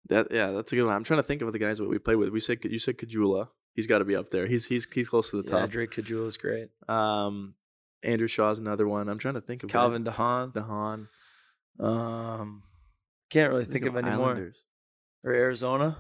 That 0.09 0.27
yeah, 0.31 0.51
that's 0.51 0.71
a 0.71 0.75
good 0.75 0.85
one. 0.85 0.95
I'm 0.95 1.03
trying 1.03 1.19
to 1.19 1.23
think 1.23 1.41
of 1.41 1.51
the 1.51 1.59
guys 1.59 1.77
that 1.79 1.89
we 1.89 1.97
played 1.97 2.15
with. 2.17 2.29
We 2.29 2.39
said 2.39 2.63
you 2.63 2.79
said 2.79 2.97
Caggiula. 2.97 3.47
He's 3.73 3.87
got 3.87 3.99
to 3.99 4.05
be 4.05 4.15
up 4.15 4.29
there. 4.29 4.47
He's 4.47 4.67
he's 4.67 4.87
he's 4.93 5.09
close 5.09 5.31
to 5.31 5.41
the 5.41 5.49
Yeah, 5.51 5.61
top. 5.61 5.69
Drake 5.69 5.91
Caggiula 5.91 6.25
is 6.27 6.37
great. 6.37 6.69
Um, 6.87 7.55
Andrew 8.03 8.27
Shaw's 8.27 8.59
another 8.59 8.87
one. 8.87 9.09
I'm 9.09 9.17
trying 9.17 9.33
to 9.33 9.41
think 9.41 9.63
of 9.63 9.69
Calvin 9.69 10.03
de 10.03 10.11
Haan. 10.11 10.51
Dahan. 10.51 11.07
Um, 11.79 12.63
can't 13.29 13.51
really 13.51 13.65
think 13.65 13.85
of 13.85 13.95
any 13.97 14.11
more. 14.11 14.27
Islanders. 14.31 14.63
Or 15.23 15.33
Arizona. 15.33 15.97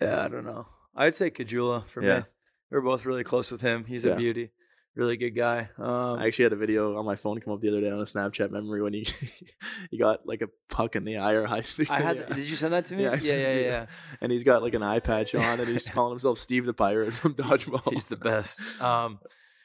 Yeah, 0.00 0.24
I 0.24 0.28
don't 0.28 0.44
know. 0.44 0.66
I'd 0.94 1.14
say 1.14 1.30
Caggiula 1.30 1.84
for 1.84 2.02
Yeah. 2.02 2.18
me. 2.18 2.24
We're 2.70 2.80
both 2.82 3.04
really 3.06 3.24
close 3.24 3.50
with 3.50 3.60
him. 3.62 3.84
He's 3.84 4.04
Yeah. 4.04 4.12
a 4.12 4.16
beauty. 4.16 4.52
Really 4.96 5.18
good 5.18 5.32
guy. 5.32 5.68
Um, 5.76 6.18
I 6.18 6.26
actually 6.26 6.44
had 6.44 6.54
a 6.54 6.56
video 6.56 6.96
on 6.96 7.04
my 7.04 7.16
phone 7.16 7.38
come 7.38 7.52
up 7.52 7.60
the 7.60 7.68
other 7.68 7.82
day 7.82 7.90
on 7.90 7.98
a 7.98 8.04
Snapchat 8.04 8.50
memory 8.50 8.80
when 8.80 8.94
he 8.94 9.06
he 9.90 9.98
got 9.98 10.26
like 10.26 10.40
a 10.40 10.48
puck 10.70 10.96
in 10.96 11.04
the 11.04 11.18
eye 11.18 11.32
or 11.32 11.44
high 11.44 11.60
stick. 11.62 11.90
I 11.90 12.00
had. 12.00 12.20
the. 12.20 12.34
Did 12.34 12.48
you 12.48 12.56
send 12.56 12.72
that 12.72 12.86
to 12.86 12.96
me? 12.96 13.02
Yeah, 13.02 13.10
I 13.10 13.16
yeah, 13.16 13.34
yeah, 13.34 13.54
yeah. 13.58 13.86
and 14.22 14.32
he's 14.32 14.42
got 14.42 14.62
like 14.62 14.72
an 14.72 14.82
eye 14.82 15.00
patch 15.00 15.34
on, 15.34 15.60
and 15.60 15.68
he's 15.68 15.88
calling 15.90 16.12
himself 16.12 16.38
Steve 16.38 16.64
the 16.64 16.72
Pirate 16.72 17.12
from 17.12 17.34
Dodgeball. 17.34 17.92
He's 17.92 18.06
the 18.06 18.16
best. 18.16 18.58
Um, 18.80 19.18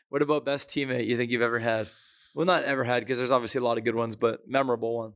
what 0.10 0.22
about 0.22 0.44
best 0.44 0.70
teammate 0.70 1.08
you 1.08 1.16
think 1.16 1.32
you've 1.32 1.42
ever 1.42 1.60
had? 1.60 1.88
Well, 2.36 2.46
not 2.46 2.66
ever 2.66 2.84
had 2.84 3.00
because 3.00 3.18
there's 3.18 3.32
obviously 3.32 3.60
a 3.60 3.64
lot 3.64 3.78
of 3.78 3.86
good 3.86 3.96
ones, 3.96 4.18
but 4.18 4.42
memorable 4.50 4.98
one. 4.98 5.14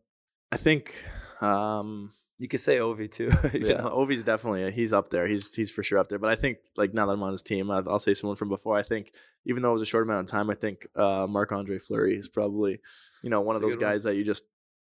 I 0.49 0.55
think. 0.55 0.95
Um, 1.41 2.13
You 2.37 2.47
could 2.49 2.59
say 2.59 2.77
Ovi 2.77 3.09
too. 3.09 3.31
yeah, 3.57 3.77
know. 3.77 3.89
Ovi's 3.91 4.23
definitely 4.23 4.69
he's 4.71 4.91
up 4.91 5.09
there. 5.09 5.25
He's 5.27 5.53
he's 5.55 5.71
for 5.71 5.83
sure 5.83 5.97
up 5.99 6.09
there. 6.09 6.19
But 6.19 6.31
I 6.31 6.35
think 6.35 6.57
like 6.75 6.93
now 6.93 7.05
that 7.05 7.13
I'm 7.13 7.23
on 7.23 7.31
his 7.31 7.43
team, 7.43 7.71
I- 7.71 7.83
I'll 7.87 7.99
say 7.99 8.13
someone 8.13 8.35
from 8.35 8.49
before. 8.49 8.77
I 8.77 8.81
think 8.83 9.13
even 9.45 9.63
though 9.63 9.69
it 9.69 9.73
was 9.73 9.81
a 9.81 9.85
short 9.85 10.03
amount 10.03 10.27
of 10.27 10.31
time, 10.31 10.49
I 10.49 10.55
think 10.55 10.85
uh, 10.95 11.27
Marc 11.29 11.51
Andre 11.53 11.79
Fleury 11.79 12.17
is 12.17 12.27
probably 12.27 12.79
you 13.23 13.29
know 13.29 13.39
one 13.41 13.53
That's 13.53 13.57
of 13.57 13.61
those 13.63 13.75
good 13.77 13.85
one. 13.85 13.93
guys 13.93 14.03
that 14.03 14.15
you 14.15 14.25
just 14.25 14.43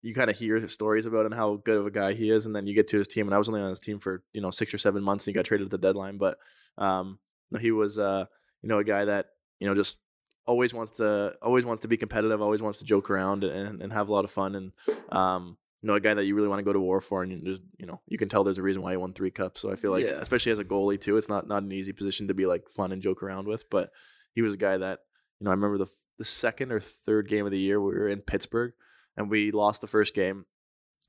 you 0.01 0.13
kind 0.13 0.29
of 0.29 0.37
hear 0.37 0.65
stories 0.67 1.05
about 1.05 1.25
and 1.25 1.33
how 1.33 1.55
good 1.55 1.77
of 1.77 1.85
a 1.85 1.91
guy 1.91 2.13
he 2.13 2.29
is, 2.29 2.45
and 2.45 2.53
then 2.55 2.67
you 2.67 2.73
get 2.73 2.87
to 2.89 2.97
his 2.97 3.07
team. 3.07 3.27
And 3.27 3.33
I 3.33 3.37
was 3.37 3.47
only 3.47 3.61
on 3.61 3.69
his 3.69 3.79
team 3.79 3.99
for 3.99 4.21
you 4.33 4.41
know 4.41 4.51
six 4.51 4.73
or 4.73 4.77
seven 4.77 5.01
months, 5.01 5.25
and 5.25 5.33
he 5.33 5.37
got 5.37 5.45
traded 5.45 5.65
at 5.65 5.71
the 5.71 5.77
deadline. 5.77 6.17
But 6.17 6.37
um, 6.77 7.19
he 7.61 7.71
was 7.71 7.97
uh, 7.97 8.25
you 8.61 8.67
know 8.67 8.79
a 8.79 8.83
guy 8.83 9.05
that 9.05 9.27
you 9.61 9.67
know 9.67 9.75
just 9.75 9.99
always 10.45 10.73
wants 10.73 10.91
to 10.97 11.33
always 11.41 11.65
wants 11.65 11.81
to 11.81 11.87
be 11.87 11.95
competitive, 11.95 12.41
always 12.41 12.61
wants 12.61 12.79
to 12.79 12.85
joke 12.85 13.09
around 13.09 13.43
and, 13.45 13.81
and 13.81 13.93
have 13.93 14.09
a 14.09 14.11
lot 14.11 14.25
of 14.25 14.31
fun, 14.31 14.55
and 14.55 14.71
um, 15.09 15.57
you 15.81 15.87
know 15.87 15.93
a 15.95 15.99
guy 15.99 16.13
that 16.13 16.25
you 16.25 16.35
really 16.35 16.47
want 16.47 16.59
to 16.59 16.63
go 16.65 16.73
to 16.73 16.79
war 16.79 16.99
for, 17.01 17.23
and 17.23 17.31
you 17.31 17.37
just 17.37 17.63
you 17.77 17.85
know 17.85 18.01
you 18.07 18.17
can 18.17 18.27
tell 18.29 18.43
there's 18.43 18.57
a 18.57 18.61
reason 18.63 18.81
why 18.81 18.91
he 18.91 18.97
won 18.97 19.13
three 19.13 19.31
cups. 19.31 19.61
So 19.61 19.71
I 19.71 19.75
feel 19.75 19.91
like 19.91 20.03
Yeah. 20.05 20.19
especially 20.19 20.51
as 20.51 20.59
a 20.59 20.65
goalie 20.65 20.99
too, 20.99 21.17
it's 21.17 21.29
not 21.29 21.47
not 21.47 21.63
an 21.63 21.71
easy 21.71 21.93
position 21.93 22.27
to 22.27 22.33
be 22.33 22.45
like 22.45 22.67
fun 22.69 22.91
and 22.91 23.01
joke 23.01 23.23
around 23.23 23.47
with, 23.47 23.69
but 23.69 23.91
he 24.33 24.41
was 24.41 24.53
a 24.53 24.57
guy 24.57 24.77
that 24.77 24.99
you 25.39 25.45
know 25.45 25.51
I 25.51 25.53
remember 25.53 25.77
the 25.77 25.91
the 26.17 26.25
second 26.25 26.71
or 26.73 26.79
third 26.81 27.29
game 27.29 27.45
of 27.45 27.51
the 27.51 27.59
year 27.59 27.79
we 27.79 27.93
were 27.93 28.09
in 28.09 28.19
Pittsburgh 28.19 28.73
and 29.15 29.29
we 29.29 29.51
lost 29.51 29.79
the 29.81 29.87
first 29.87 30.13
game, 30.13 30.45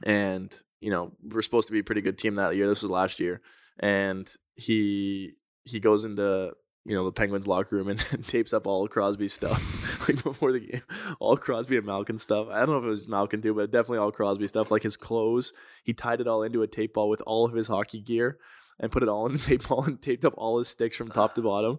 and 0.04 0.56
you 0.80 0.90
know 0.90 1.12
we 1.22 1.34
we're 1.34 1.42
supposed 1.42 1.66
to 1.68 1.72
be 1.72 1.80
a 1.80 1.84
pretty 1.84 2.00
good 2.00 2.18
team 2.18 2.36
that 2.36 2.56
year. 2.56 2.68
This 2.68 2.82
was 2.82 2.90
last 2.90 3.20
year, 3.20 3.40
and 3.78 4.32
he 4.54 5.32
he 5.64 5.80
goes 5.80 6.04
into 6.04 6.52
you 6.84 6.94
know 6.94 7.04
the 7.04 7.12
Penguins 7.12 7.46
locker 7.46 7.76
room 7.76 7.88
and, 7.88 7.98
tapes 8.26 8.52
up 8.52 8.66
all 8.66 8.84
of 8.84 8.90
Crosby's 8.90 9.32
stuff 9.34 9.79
like 10.08 10.22
before 10.22 10.52
the 10.52 10.60
game, 10.60 10.82
all 11.18 11.36
Crosby 11.36 11.76
and 11.76 11.86
Malkin 11.86 12.18
stuff. 12.18 12.48
I 12.50 12.60
don't 12.60 12.70
know 12.70 12.78
if 12.78 12.84
it 12.84 12.88
was 12.88 13.08
Malkin 13.08 13.42
too, 13.42 13.54
but 13.54 13.70
definitely 13.70 13.98
all 13.98 14.12
Crosby 14.12 14.46
stuff. 14.46 14.70
Like 14.70 14.82
his 14.82 14.96
clothes, 14.96 15.52
he 15.84 15.92
tied 15.92 16.20
it 16.20 16.28
all 16.28 16.42
into 16.42 16.62
a 16.62 16.66
tape 16.66 16.94
ball 16.94 17.08
with 17.08 17.22
all 17.26 17.44
of 17.44 17.52
his 17.52 17.68
hockey 17.68 18.00
gear 18.00 18.38
and 18.78 18.90
put 18.92 19.02
it 19.02 19.08
all 19.08 19.26
in 19.26 19.32
the 19.32 19.38
tape 19.46 19.66
ball 19.68 19.84
and 19.84 20.00
taped 20.00 20.24
up 20.24 20.34
all 20.36 20.58
his 20.58 20.68
sticks 20.68 20.96
from 20.96 21.08
top 21.08 21.34
to 21.34 21.42
bottom, 21.42 21.78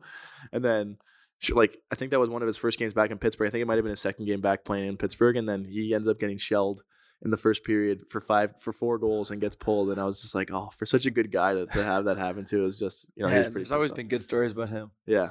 and 0.51 0.63
then. 0.63 0.97
Like 1.55 1.75
I 1.91 1.95
think 1.95 2.11
that 2.11 2.19
was 2.19 2.29
one 2.29 2.43
of 2.43 2.47
his 2.47 2.57
first 2.57 2.77
games 2.77 2.93
back 2.93 3.09
in 3.09 3.17
Pittsburgh. 3.17 3.47
I 3.47 3.49
think 3.49 3.63
it 3.63 3.65
might 3.65 3.77
have 3.79 3.83
been 3.83 3.89
his 3.89 3.99
second 3.99 4.25
game 4.25 4.41
back 4.41 4.63
playing 4.63 4.87
in 4.87 4.95
Pittsburgh, 4.95 5.35
and 5.35 5.49
then 5.49 5.65
he 5.65 5.91
ends 5.91 6.07
up 6.07 6.19
getting 6.19 6.37
shelled 6.37 6.83
in 7.23 7.31
the 7.31 7.35
first 7.37 7.63
period 7.63 8.01
for 8.11 8.21
five 8.21 8.53
for 8.61 8.71
four 8.71 8.99
goals 8.99 9.31
and 9.31 9.41
gets 9.41 9.55
pulled. 9.55 9.89
And 9.89 9.99
I 9.99 10.05
was 10.05 10.21
just 10.21 10.35
like, 10.35 10.51
oh, 10.51 10.69
for 10.77 10.85
such 10.85 11.07
a 11.07 11.09
good 11.09 11.31
guy 11.31 11.55
to, 11.55 11.65
to 11.65 11.83
have 11.83 12.05
that 12.05 12.19
happen 12.19 12.45
to 12.45 12.65
is 12.67 12.77
just 12.77 13.07
you 13.15 13.23
know 13.23 13.29
he 13.29 13.33
Yeah, 13.33 13.39
was 13.39 13.45
pretty. 13.47 13.59
there's 13.61 13.71
always 13.71 13.91
been 13.91 14.07
good 14.07 14.21
stories 14.21 14.51
about 14.51 14.69
him. 14.69 14.91
yeah. 15.07 15.29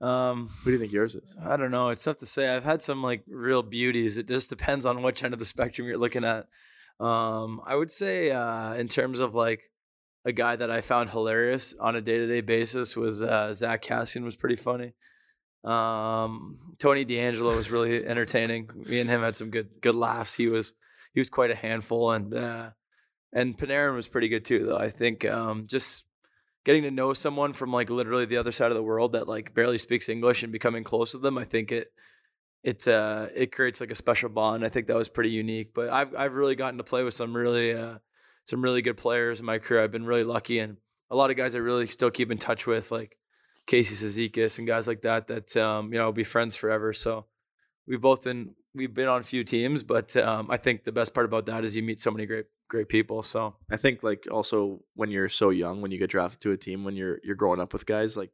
Um, 0.00 0.48
Who 0.64 0.70
do 0.70 0.72
you 0.72 0.78
think 0.78 0.92
yours 0.92 1.14
is? 1.14 1.36
I 1.42 1.56
don't 1.56 1.70
know. 1.70 1.88
It's 1.88 2.04
tough 2.04 2.18
to 2.18 2.26
say. 2.26 2.48
I've 2.48 2.64
had 2.64 2.82
some 2.82 3.02
like 3.02 3.22
real 3.28 3.62
beauties. 3.62 4.18
It 4.18 4.28
just 4.28 4.50
depends 4.50 4.84
on 4.84 5.02
which 5.02 5.24
end 5.24 5.32
of 5.32 5.38
the 5.38 5.46
spectrum 5.46 5.88
you're 5.88 5.98
looking 5.98 6.24
at. 6.24 6.48
Um, 7.00 7.60
I 7.64 7.74
would 7.76 7.90
say 7.90 8.30
uh, 8.30 8.74
in 8.74 8.88
terms 8.88 9.20
of 9.20 9.34
like 9.34 9.70
a 10.24 10.32
guy 10.32 10.56
that 10.56 10.70
I 10.70 10.80
found 10.80 11.10
hilarious 11.10 11.74
on 11.78 11.96
a 11.96 12.00
day 12.00 12.18
to 12.18 12.26
day 12.26 12.40
basis 12.40 12.96
was 12.96 13.22
uh, 13.22 13.52
Zack 13.52 13.82
Kassian 13.82 14.24
was 14.24 14.36
pretty 14.36 14.56
funny. 14.56 14.94
Um, 15.64 16.56
Tony 16.78 17.04
DeAngelo 17.04 17.56
was 17.56 17.70
really 17.70 18.04
entertaining. 18.06 18.70
Me 18.88 19.00
and 19.00 19.08
him 19.10 19.20
had 19.20 19.36
some 19.36 19.50
good 19.50 19.80
good 19.80 19.94
laughs. 19.94 20.34
He 20.34 20.48
was 20.48 20.74
he 21.12 21.20
was 21.20 21.30
quite 21.30 21.50
a 21.50 21.56
handful, 21.56 22.10
and 22.10 22.34
uh, 22.34 22.70
and 23.32 23.56
Panarin 23.56 23.94
was 23.94 24.08
pretty 24.08 24.28
good 24.28 24.44
too. 24.44 24.66
Though 24.66 24.78
I 24.78 24.90
think 24.90 25.24
um, 25.24 25.66
just 25.66 26.05
getting 26.66 26.82
to 26.82 26.90
know 26.90 27.12
someone 27.12 27.52
from 27.52 27.72
like 27.72 27.90
literally 27.90 28.24
the 28.24 28.36
other 28.36 28.50
side 28.50 28.72
of 28.72 28.76
the 28.76 28.82
world 28.82 29.12
that 29.12 29.28
like 29.28 29.54
barely 29.54 29.78
speaks 29.78 30.08
English 30.08 30.42
and 30.42 30.52
becoming 30.52 30.82
close 30.82 31.14
with 31.14 31.22
them, 31.22 31.38
I 31.38 31.44
think 31.44 31.70
it 31.70 31.92
it 32.64 32.86
uh 32.88 33.28
it 33.34 33.52
creates 33.52 33.80
like 33.80 33.92
a 33.92 33.94
special 33.94 34.28
bond. 34.28 34.64
I 34.64 34.68
think 34.68 34.88
that 34.88 34.96
was 34.96 35.08
pretty 35.08 35.30
unique. 35.30 35.72
But 35.72 35.90
I've 35.90 36.12
I've 36.16 36.34
really 36.34 36.56
gotten 36.56 36.78
to 36.78 36.84
play 36.84 37.04
with 37.04 37.14
some 37.14 37.36
really 37.36 37.72
uh 37.72 37.98
some 38.46 38.62
really 38.62 38.82
good 38.82 38.96
players 38.96 39.38
in 39.38 39.46
my 39.46 39.58
career. 39.58 39.82
I've 39.82 39.92
been 39.92 40.06
really 40.06 40.24
lucky 40.24 40.58
and 40.58 40.78
a 41.08 41.16
lot 41.16 41.30
of 41.30 41.36
guys 41.36 41.54
I 41.54 41.60
really 41.60 41.86
still 41.86 42.10
keep 42.10 42.32
in 42.32 42.38
touch 42.38 42.66
with, 42.66 42.90
like 42.90 43.16
Casey 43.66 43.94
Cizikas 43.94 44.58
and 44.58 44.66
guys 44.66 44.88
like 44.88 45.02
that 45.02 45.28
that 45.28 45.56
um, 45.56 45.92
you 45.92 45.98
know, 45.98 46.10
be 46.10 46.24
friends 46.24 46.56
forever. 46.56 46.92
So 46.92 47.26
we've 47.86 48.00
both 48.00 48.24
been 48.24 48.54
we've 48.74 48.92
been 48.92 49.08
on 49.08 49.20
a 49.20 49.24
few 49.24 49.44
teams, 49.44 49.82
but 49.82 50.16
um, 50.16 50.50
I 50.50 50.56
think 50.56 50.84
the 50.84 50.92
best 50.92 51.14
part 51.14 51.26
about 51.26 51.46
that 51.46 51.64
is 51.64 51.76
you 51.76 51.82
meet 51.82 52.00
so 52.00 52.10
many 52.10 52.26
great 52.26 52.46
great 52.68 52.88
people. 52.88 53.22
So 53.22 53.54
I 53.70 53.76
think 53.76 54.02
like 54.02 54.26
also 54.30 54.80
when 54.94 55.10
you're 55.10 55.28
so 55.28 55.50
young, 55.50 55.80
when 55.80 55.90
you 55.90 55.98
get 55.98 56.10
drafted 56.10 56.40
to 56.42 56.52
a 56.52 56.56
team, 56.56 56.84
when 56.84 56.96
you're 56.96 57.18
you're 57.22 57.36
growing 57.36 57.60
up 57.60 57.72
with 57.72 57.86
guys, 57.86 58.16
like 58.16 58.30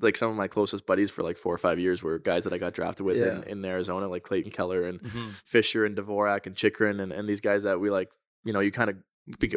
like 0.00 0.16
some 0.16 0.30
of 0.30 0.36
my 0.36 0.48
closest 0.48 0.86
buddies 0.86 1.10
for 1.10 1.22
like 1.22 1.38
four 1.38 1.54
or 1.54 1.58
five 1.58 1.78
years 1.78 2.02
were 2.02 2.18
guys 2.18 2.44
that 2.44 2.52
I 2.52 2.58
got 2.58 2.74
drafted 2.74 3.06
with 3.06 3.16
in, 3.16 3.22
Yeah. 3.38 3.42
in 3.46 3.64
Arizona, 3.64 4.08
like 4.08 4.24
Clayton 4.24 4.50
Keller 4.50 4.82
and 4.82 5.00
Mhm. 5.00 5.30
Fischer 5.46 5.84
and 5.84 5.96
Dvorak 5.96 6.46
and 6.46 6.56
Chychrun 6.56 6.98
and, 7.00 7.12
and 7.12 7.28
these 7.28 7.40
guys 7.40 7.62
that 7.62 7.78
we 7.80 7.90
like, 7.90 8.10
you 8.44 8.52
know, 8.52 8.60
you 8.60 8.72
kind 8.72 8.90
of 8.90 8.96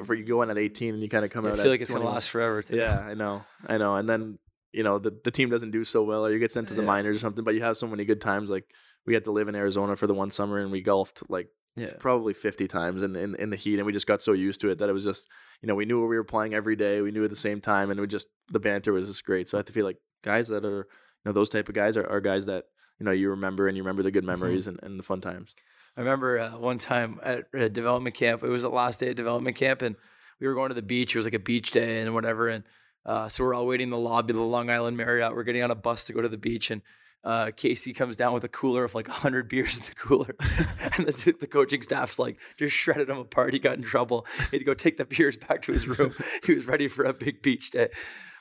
for 0.05 0.13
you 0.13 0.23
go 0.23 0.41
in 0.43 0.49
at 0.49 0.57
18 0.57 0.93
and 0.93 1.03
you 1.03 1.09
kind 1.09 1.25
of 1.25 1.31
come 1.31 1.45
I 1.45 1.49
out. 1.49 1.55
feel 1.57 1.65
at 1.65 1.69
like 1.71 1.81
it's 1.81 1.91
gonna 1.91 2.05
last 2.05 2.29
forever. 2.29 2.61
Too. 2.61 2.77
Yeah, 2.77 2.99
I 2.99 3.15
know, 3.15 3.43
I 3.67 3.77
know. 3.77 3.95
And 3.95 4.07
then 4.07 4.37
you 4.71 4.83
know 4.83 4.99
the 4.99 5.11
the 5.23 5.31
team 5.31 5.49
doesn't 5.49 5.71
do 5.71 5.83
so 5.83 6.03
well, 6.03 6.25
or 6.25 6.31
you 6.31 6.39
get 6.39 6.51
sent 6.51 6.67
to 6.69 6.73
the 6.75 6.81
Yeah. 6.83 6.87
minors 6.87 7.15
or 7.17 7.19
something. 7.19 7.43
But 7.43 7.55
you 7.55 7.61
have 7.63 7.75
so 7.77 7.87
many 7.87 8.05
good 8.05 8.21
times. 8.21 8.49
Like 8.49 8.65
we 9.05 9.13
had 9.15 9.23
to 9.23 9.31
live 9.31 9.47
in 9.47 9.55
Arizona 9.55 9.95
for 9.95 10.05
the 10.07 10.13
one 10.13 10.29
summer, 10.29 10.59
and 10.59 10.71
we 10.71 10.81
golfed 10.81 11.23
like 11.29 11.49
yeah. 11.77 11.93
probably 11.99 12.33
50 12.33 12.67
times 12.67 13.03
in, 13.03 13.15
in 13.15 13.35
in 13.35 13.49
the 13.49 13.55
heat, 13.55 13.77
and 13.77 13.85
we 13.85 13.93
just 13.93 14.07
got 14.07 14.21
so 14.21 14.33
used 14.33 14.59
to 14.61 14.69
it 14.69 14.79
that 14.79 14.89
it 14.89 14.93
was 14.93 15.05
just 15.05 15.29
you 15.61 15.67
know 15.67 15.75
we 15.75 15.85
knew 15.85 15.99
where 15.99 16.09
we 16.09 16.17
were 16.17 16.23
playing 16.23 16.53
every 16.53 16.75
day. 16.75 17.01
We 17.01 17.11
knew 17.11 17.23
at 17.23 17.29
the 17.29 17.35
same 17.35 17.61
time, 17.61 17.91
and 17.91 17.99
we 17.99 18.07
just 18.07 18.29
the 18.49 18.59
banter 18.59 18.91
was 18.91 19.07
just 19.07 19.23
great. 19.23 19.47
So 19.47 19.57
I 19.57 19.59
have 19.59 19.65
to 19.65 19.73
feel 19.73 19.85
like 19.85 19.97
guys 20.23 20.47
that 20.49 20.65
are 20.65 20.79
you 20.79 21.25
know 21.25 21.31
those 21.31 21.49
type 21.49 21.69
of 21.69 21.75
guys 21.75 21.95
are, 21.95 22.07
are 22.07 22.19
guys 22.19 22.47
that 22.47 22.65
you 22.99 23.05
know 23.05 23.11
you 23.11 23.29
remember 23.29 23.67
and 23.67 23.77
you 23.77 23.83
remember 23.83 24.03
the 24.03 24.11
good 24.11 24.25
memories 24.25 24.67
and, 24.67 24.79
and 24.83 24.99
the 24.99 25.03
fun 25.03 25.21
times. 25.21 25.55
I 25.95 26.01
remember 26.01 26.39
uh, 26.39 26.57
one 26.57 26.77
time 26.77 27.19
at 27.23 27.45
a 27.53 27.69
development 27.69 28.15
camp. 28.15 28.43
It 28.43 28.49
was 28.49 28.63
the 28.63 28.69
last 28.69 28.99
day 28.99 29.09
of 29.09 29.15
development 29.15 29.55
camp, 29.55 29.81
and 29.81 29.95
we 30.39 30.47
were 30.47 30.53
going 30.53 30.69
to 30.69 30.75
the 30.75 30.81
beach. 30.81 31.15
It 31.15 31.19
was 31.19 31.25
like 31.25 31.33
a 31.33 31.39
beach 31.39 31.71
day 31.71 32.01
and 32.01 32.13
whatever. 32.13 32.47
And 32.47 32.63
uh, 33.05 33.29
so 33.29 33.43
we're 33.43 33.53
all 33.53 33.65
waiting 33.65 33.85
in 33.85 33.91
the 33.91 33.97
lobby 33.97 34.31
of 34.31 34.37
the 34.37 34.43
Long 34.43 34.69
Island 34.69 34.97
Marriott. 34.97 35.33
We're 35.33 35.43
getting 35.43 35.63
on 35.63 35.71
a 35.71 35.75
bus 35.75 36.05
to 36.05 36.13
go 36.13 36.21
to 36.21 36.29
the 36.29 36.37
beach, 36.37 36.69
and 36.69 36.81
uh, 37.23 37.51
Casey 37.55 37.93
comes 37.93 38.15
down 38.15 38.33
with 38.33 38.43
a 38.43 38.47
cooler 38.47 38.83
of 38.83 38.95
like 38.95 39.07
100 39.07 39.49
beers 39.49 39.77
in 39.77 39.83
the 39.83 39.95
cooler. 39.95 40.35
and 40.97 41.07
the, 41.07 41.35
the 41.39 41.47
coaching 41.47 41.81
staff's 41.81 42.19
like 42.19 42.39
just 42.57 42.75
shredded 42.75 43.09
him 43.09 43.17
apart. 43.17 43.53
He 43.53 43.59
got 43.59 43.77
in 43.77 43.83
trouble. 43.83 44.25
He 44.37 44.57
had 44.57 44.59
to 44.59 44.65
go 44.65 44.73
take 44.73 44.97
the 44.97 45.05
beers 45.05 45.37
back 45.37 45.61
to 45.63 45.73
his 45.73 45.87
room. 45.87 46.13
he 46.45 46.53
was 46.53 46.67
ready 46.67 46.87
for 46.87 47.03
a 47.03 47.13
big 47.13 47.41
beach 47.41 47.71
day. 47.71 47.89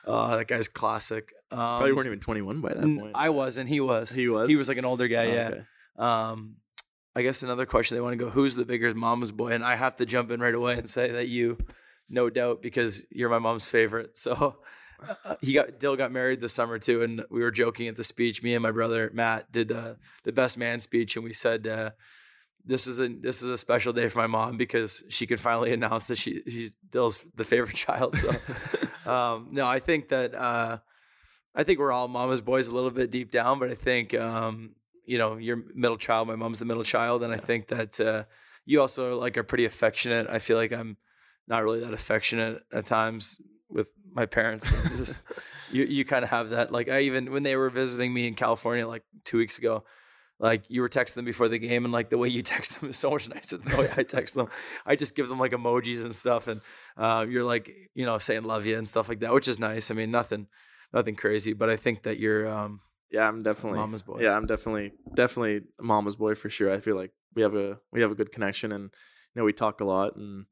Uh, 0.05 0.37
that 0.37 0.47
guy's 0.47 0.69
classic. 0.69 1.33
Um, 1.51 1.57
Probably 1.57 1.93
weren't 1.93 2.07
even 2.07 2.19
21 2.19 2.61
by 2.61 2.69
that 2.69 2.81
point. 2.81 3.11
I 3.13 3.29
was, 3.29 3.57
and 3.57 3.67
he 3.67 3.81
was. 3.81 4.11
He 4.13 4.29
was? 4.29 4.49
He 4.49 4.55
was 4.55 4.69
like 4.69 4.77
an 4.77 4.85
older 4.85 5.07
guy. 5.09 5.25
Oh, 5.25 5.33
yeah. 5.33 5.49
okay. 5.49 5.63
Um, 5.97 6.55
I 7.13 7.23
guess 7.23 7.43
another 7.43 7.65
question 7.65 7.97
they 7.97 8.01
want 8.01 8.13
to 8.13 8.23
go, 8.23 8.29
who's 8.29 8.55
the 8.55 8.63
bigger 8.63 8.93
mama's 8.93 9.31
boy? 9.31 9.49
And 9.49 9.65
I 9.65 9.75
have 9.75 9.95
to 9.97 10.05
jump 10.05 10.31
in 10.31 10.39
right 10.39 10.53
away 10.53 10.77
and 10.77 10.89
say 10.89 11.11
that 11.11 11.27
you, 11.27 11.57
no 12.07 12.29
doubt, 12.29 12.61
because 12.61 13.05
you're 13.09 13.29
my 13.29 13.39
mom's 13.39 13.69
favorite. 13.69 14.17
So 14.17 14.57
he 15.41 15.53
got 15.53 15.79
Dill 15.79 15.95
got 15.95 16.11
married 16.11 16.41
this 16.41 16.53
summer 16.53 16.79
too, 16.79 17.03
and 17.03 17.25
we 17.29 17.41
were 17.41 17.51
joking 17.51 17.87
at 17.87 17.95
the 17.95 18.03
speech. 18.03 18.43
Me 18.43 18.53
and 18.53 18.63
my 18.63 18.71
brother 18.71 19.11
Matt 19.13 19.51
did 19.51 19.67
the 19.67 19.97
the 20.23 20.31
best 20.31 20.57
man 20.57 20.79
speech, 20.79 21.15
and 21.15 21.25
we 21.25 21.33
said. 21.33 21.67
Uh, 21.67 21.91
this 22.67 22.85
is 22.85 22.99
a 22.99 23.07
this 23.07 23.41
is 23.41 23.49
a 23.49 23.57
special 23.57 23.93
day 23.93 24.09
for 24.09 24.19
my 24.19 24.27
mom 24.27 24.57
because 24.57 25.03
she 25.09 25.25
could 25.25 25.39
finally 25.39 25.71
announce 25.73 26.07
that 26.07 26.17
she 26.17 26.41
she's 26.47 26.75
Dill's 26.91 27.25
the 27.35 27.45
favorite 27.45 27.75
child. 27.75 28.15
So 28.17 28.29
um, 29.11 29.47
no, 29.51 29.65
I 29.65 29.79
think 29.79 30.09
that 30.09 30.35
uh, 30.35 30.79
I 31.55 31.63
think 31.63 31.79
we're 31.79 31.91
all 31.91 32.07
mama's 32.07 32.41
boys 32.41 32.67
a 32.67 32.75
little 32.75 32.91
bit 32.91 33.09
deep 33.09 33.31
down, 33.31 33.57
but 33.57 33.71
I 33.71 33.75
think 33.75 34.13
um, 34.13 34.75
you 35.05 35.17
know 35.17 35.37
you're 35.37 35.63
middle 35.73 35.97
child. 35.97 36.27
My 36.27 36.35
mom's 36.35 36.59
the 36.59 36.65
middle 36.65 36.83
child, 36.83 37.23
and 37.23 37.33
I 37.33 37.37
think 37.37 37.67
that 37.67 37.99
uh, 37.99 38.23
you 38.65 38.81
also 38.81 39.17
like 39.17 39.37
are 39.37 39.43
pretty 39.43 39.65
affectionate. 39.65 40.27
I 40.29 40.39
feel 40.39 40.57
like 40.57 40.73
I'm 40.73 40.97
not 41.47 41.63
really 41.63 41.79
that 41.79 41.93
affectionate 41.93 42.61
at 42.73 42.85
times 42.85 43.41
with 43.69 43.91
my 44.13 44.25
parents. 44.25 44.97
Just 44.97 45.23
you 45.71 45.83
you 45.83 46.05
kind 46.05 46.23
of 46.23 46.29
have 46.29 46.51
that. 46.51 46.71
Like 46.71 46.89
I 46.89 47.01
even 47.01 47.31
when 47.31 47.43
they 47.43 47.55
were 47.55 47.69
visiting 47.69 48.13
me 48.13 48.27
in 48.27 48.33
California 48.33 48.87
like 48.87 49.03
two 49.23 49.37
weeks 49.37 49.57
ago. 49.57 49.83
Like 50.39 50.69
you 50.69 50.81
were 50.81 50.89
texting 50.89 51.15
them 51.15 51.25
before 51.25 51.47
the 51.47 51.57
game, 51.57 51.83
and 51.83 51.91
like 51.91 52.09
the 52.09 52.17
way 52.19 52.27
you 52.27 52.41
text 52.43 52.79
them 52.79 52.91
is 52.91 52.97
so 52.97 53.09
much 53.09 53.27
nicer 53.27 53.57
than 53.57 53.71
the 53.71 53.77
way 53.77 53.89
I 53.97 54.03
text 54.03 54.35
them. 54.35 54.49
I 54.85 54.95
just 54.95 55.15
give 55.15 55.29
them 55.29 55.39
like 55.39 55.51
emojis 55.51 56.03
and 56.03 56.13
stuff, 56.13 56.47
and 56.47 56.61
uh, 56.95 57.25
you're 57.27 57.43
like, 57.43 57.71
you 57.95 58.05
know, 58.05 58.19
saying 58.19 58.43
love 58.43 58.67
you 58.67 58.77
and 58.77 58.87
stuff 58.87 59.09
like 59.09 59.21
that, 59.21 59.33
which 59.33 59.47
is 59.47 59.59
nice. 59.59 59.89
I 59.89 59.95
mean, 59.95 60.11
nothing, 60.11 60.45
nothing 60.93 61.15
crazy, 61.15 61.53
but 61.53 61.71
I 61.71 61.75
think 61.75 62.03
that 62.03 62.19
you're, 62.19 62.47
um, 62.47 62.79
Yeah, 63.09 63.27
I'm 63.27 63.41
definitely 63.41 63.79
Mama's 63.79 64.03
boy. 64.03 64.21
Yeah, 64.21 64.37
I'm 64.37 64.45
definitely 64.45 64.91
definitely 65.15 65.61
mama's 65.81 66.15
boy 66.15 66.35
for 66.35 66.51
sure. 66.51 66.71
I 66.71 66.81
feel 66.81 66.95
like 66.95 67.13
we 67.33 67.41
have 67.41 67.55
a 67.55 67.79
we 67.91 68.01
have 68.01 68.11
a 68.11 68.15
good 68.15 68.31
connection, 68.31 68.71
and 68.71 68.83
you 69.33 69.41
know 69.41 69.43
we 69.43 69.53
talk 69.53 69.81
a 69.81 69.85
lot, 69.85 70.17
and 70.17 70.45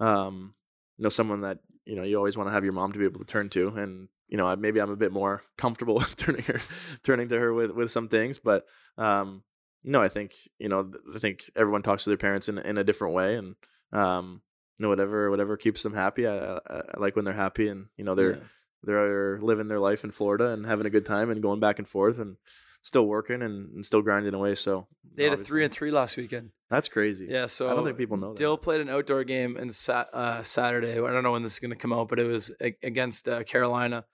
um, 0.00 0.50
you 0.96 1.04
know 1.04 1.10
someone 1.10 1.42
that 1.42 1.58
you 1.88 1.96
know 1.96 2.02
you 2.02 2.16
always 2.16 2.36
want 2.36 2.48
to 2.48 2.52
have 2.52 2.64
your 2.64 2.74
mom 2.74 2.92
to 2.92 2.98
be 2.98 3.06
able 3.06 3.20
to 3.20 3.26
turn 3.26 3.48
to, 3.48 3.68
and 3.68 4.08
you 4.28 4.36
know 4.36 4.46
I- 4.46 4.56
maybe 4.56 4.80
I'm 4.80 4.90
a 4.90 4.96
bit 4.96 5.10
more 5.10 5.42
comfortable 5.56 5.94
with 5.94 6.14
turning 6.16 6.42
her 6.44 6.60
turning 7.02 7.28
to 7.28 7.38
her 7.38 7.52
with 7.52 7.72
with 7.72 7.90
some 7.90 8.08
things, 8.08 8.38
but 8.38 8.66
um, 8.98 9.42
no, 9.82 10.02
I 10.02 10.08
think 10.08 10.34
you 10.58 10.68
know 10.68 10.92
I 11.14 11.18
think 11.18 11.50
everyone 11.56 11.82
talks 11.82 12.04
to 12.04 12.10
their 12.10 12.18
parents 12.18 12.48
in 12.48 12.58
in 12.58 12.76
a 12.76 12.84
different 12.84 13.14
way, 13.14 13.36
and 13.36 13.56
um, 13.92 14.42
you 14.78 14.84
know 14.84 14.90
whatever 14.90 15.30
whatever 15.30 15.56
keeps 15.56 15.82
them 15.82 15.94
happy. 15.94 16.26
I, 16.26 16.36
I, 16.36 16.60
I 16.68 16.82
like 16.98 17.16
when 17.16 17.24
they're 17.24 17.34
happy, 17.34 17.68
and 17.68 17.86
you 17.96 18.04
know 18.04 18.14
they're 18.14 18.36
yeah. 18.36 18.42
they're 18.82 19.40
living 19.40 19.68
their 19.68 19.80
life 19.80 20.04
in 20.04 20.10
Florida 20.10 20.50
and 20.50 20.66
having 20.66 20.86
a 20.86 20.90
good 20.90 21.06
time 21.06 21.30
and 21.30 21.42
going 21.42 21.58
back 21.58 21.78
and 21.78 21.88
forth 21.88 22.18
and 22.18 22.36
still 22.82 23.06
working 23.06 23.42
and, 23.42 23.74
and 23.74 23.84
still 23.84 24.02
grinding 24.02 24.34
away. 24.34 24.54
So 24.54 24.86
they 25.14 25.24
had 25.24 25.32
a 25.34 25.36
three 25.36 25.64
and 25.64 25.72
three 25.72 25.90
last 25.90 26.16
weekend. 26.16 26.50
That's 26.70 26.88
crazy. 26.88 27.26
Yeah, 27.30 27.46
so 27.46 27.70
I 27.70 27.74
don't 27.74 27.84
think 27.84 27.96
people 27.96 28.16
know 28.18 28.28
that. 28.32 28.38
Dill 28.38 28.58
played 28.58 28.80
an 28.80 28.90
outdoor 28.90 29.24
game 29.24 29.56
and 29.56 29.74
sat, 29.74 30.12
uh, 30.12 30.42
Saturday. 30.42 30.92
I 30.92 31.12
don't 31.12 31.22
know 31.22 31.32
when 31.32 31.42
this 31.42 31.54
is 31.54 31.58
going 31.60 31.70
to 31.70 31.76
come 31.76 31.92
out, 31.92 32.08
but 32.08 32.18
it 32.20 32.26
was 32.26 32.54
a- 32.60 32.76
against 32.82 33.28
uh, 33.28 33.42
Carolina. 33.42 34.04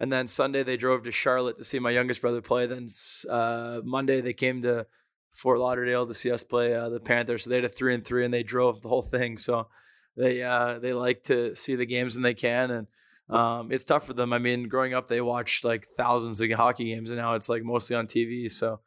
And 0.00 0.10
then 0.12 0.26
Sunday 0.26 0.62
they 0.62 0.76
drove 0.76 1.02
to 1.02 1.12
Charlotte 1.12 1.56
to 1.58 1.64
see 1.64 1.78
my 1.78 1.90
youngest 1.90 2.22
brother 2.22 2.40
play. 2.40 2.66
Then 2.66 2.86
uh, 3.28 3.80
Monday 3.84 4.20
they 4.20 4.32
came 4.32 4.62
to 4.62 4.86
Fort 5.30 5.58
Lauderdale 5.58 6.06
to 6.06 6.14
see 6.14 6.30
us 6.30 6.44
play 6.44 6.74
uh, 6.74 6.88
the 6.88 7.00
Panthers. 7.00 7.44
So 7.44 7.50
they 7.50 7.56
had 7.56 7.64
a 7.64 7.68
three 7.68 7.94
and 7.94 8.04
three, 8.04 8.24
and 8.24 8.32
they 8.32 8.42
drove 8.42 8.80
the 8.80 8.88
whole 8.88 9.02
thing. 9.02 9.36
So 9.36 9.68
they 10.16 10.42
uh, 10.42 10.78
they 10.78 10.92
like 10.92 11.24
to 11.24 11.54
see 11.54 11.74
the 11.74 11.84
games 11.86 12.14
when 12.16 12.22
they 12.22 12.34
can, 12.34 12.70
and 12.70 12.86
um, 13.30 13.70
it's 13.72 13.84
tough 13.84 14.06
for 14.06 14.14
them. 14.14 14.32
I 14.32 14.38
mean, 14.38 14.68
growing 14.68 14.94
up 14.94 15.06
they 15.08 15.20
watched 15.20 15.64
like 15.64 15.84
thousands 15.84 16.40
of 16.40 16.50
hockey 16.52 16.84
games, 16.86 17.10
and 17.10 17.18
now 17.18 17.34
it's 17.34 17.48
like 17.48 17.62
mostly 17.62 17.96
on 17.96 18.06
TV. 18.06 18.50
So 18.50 18.80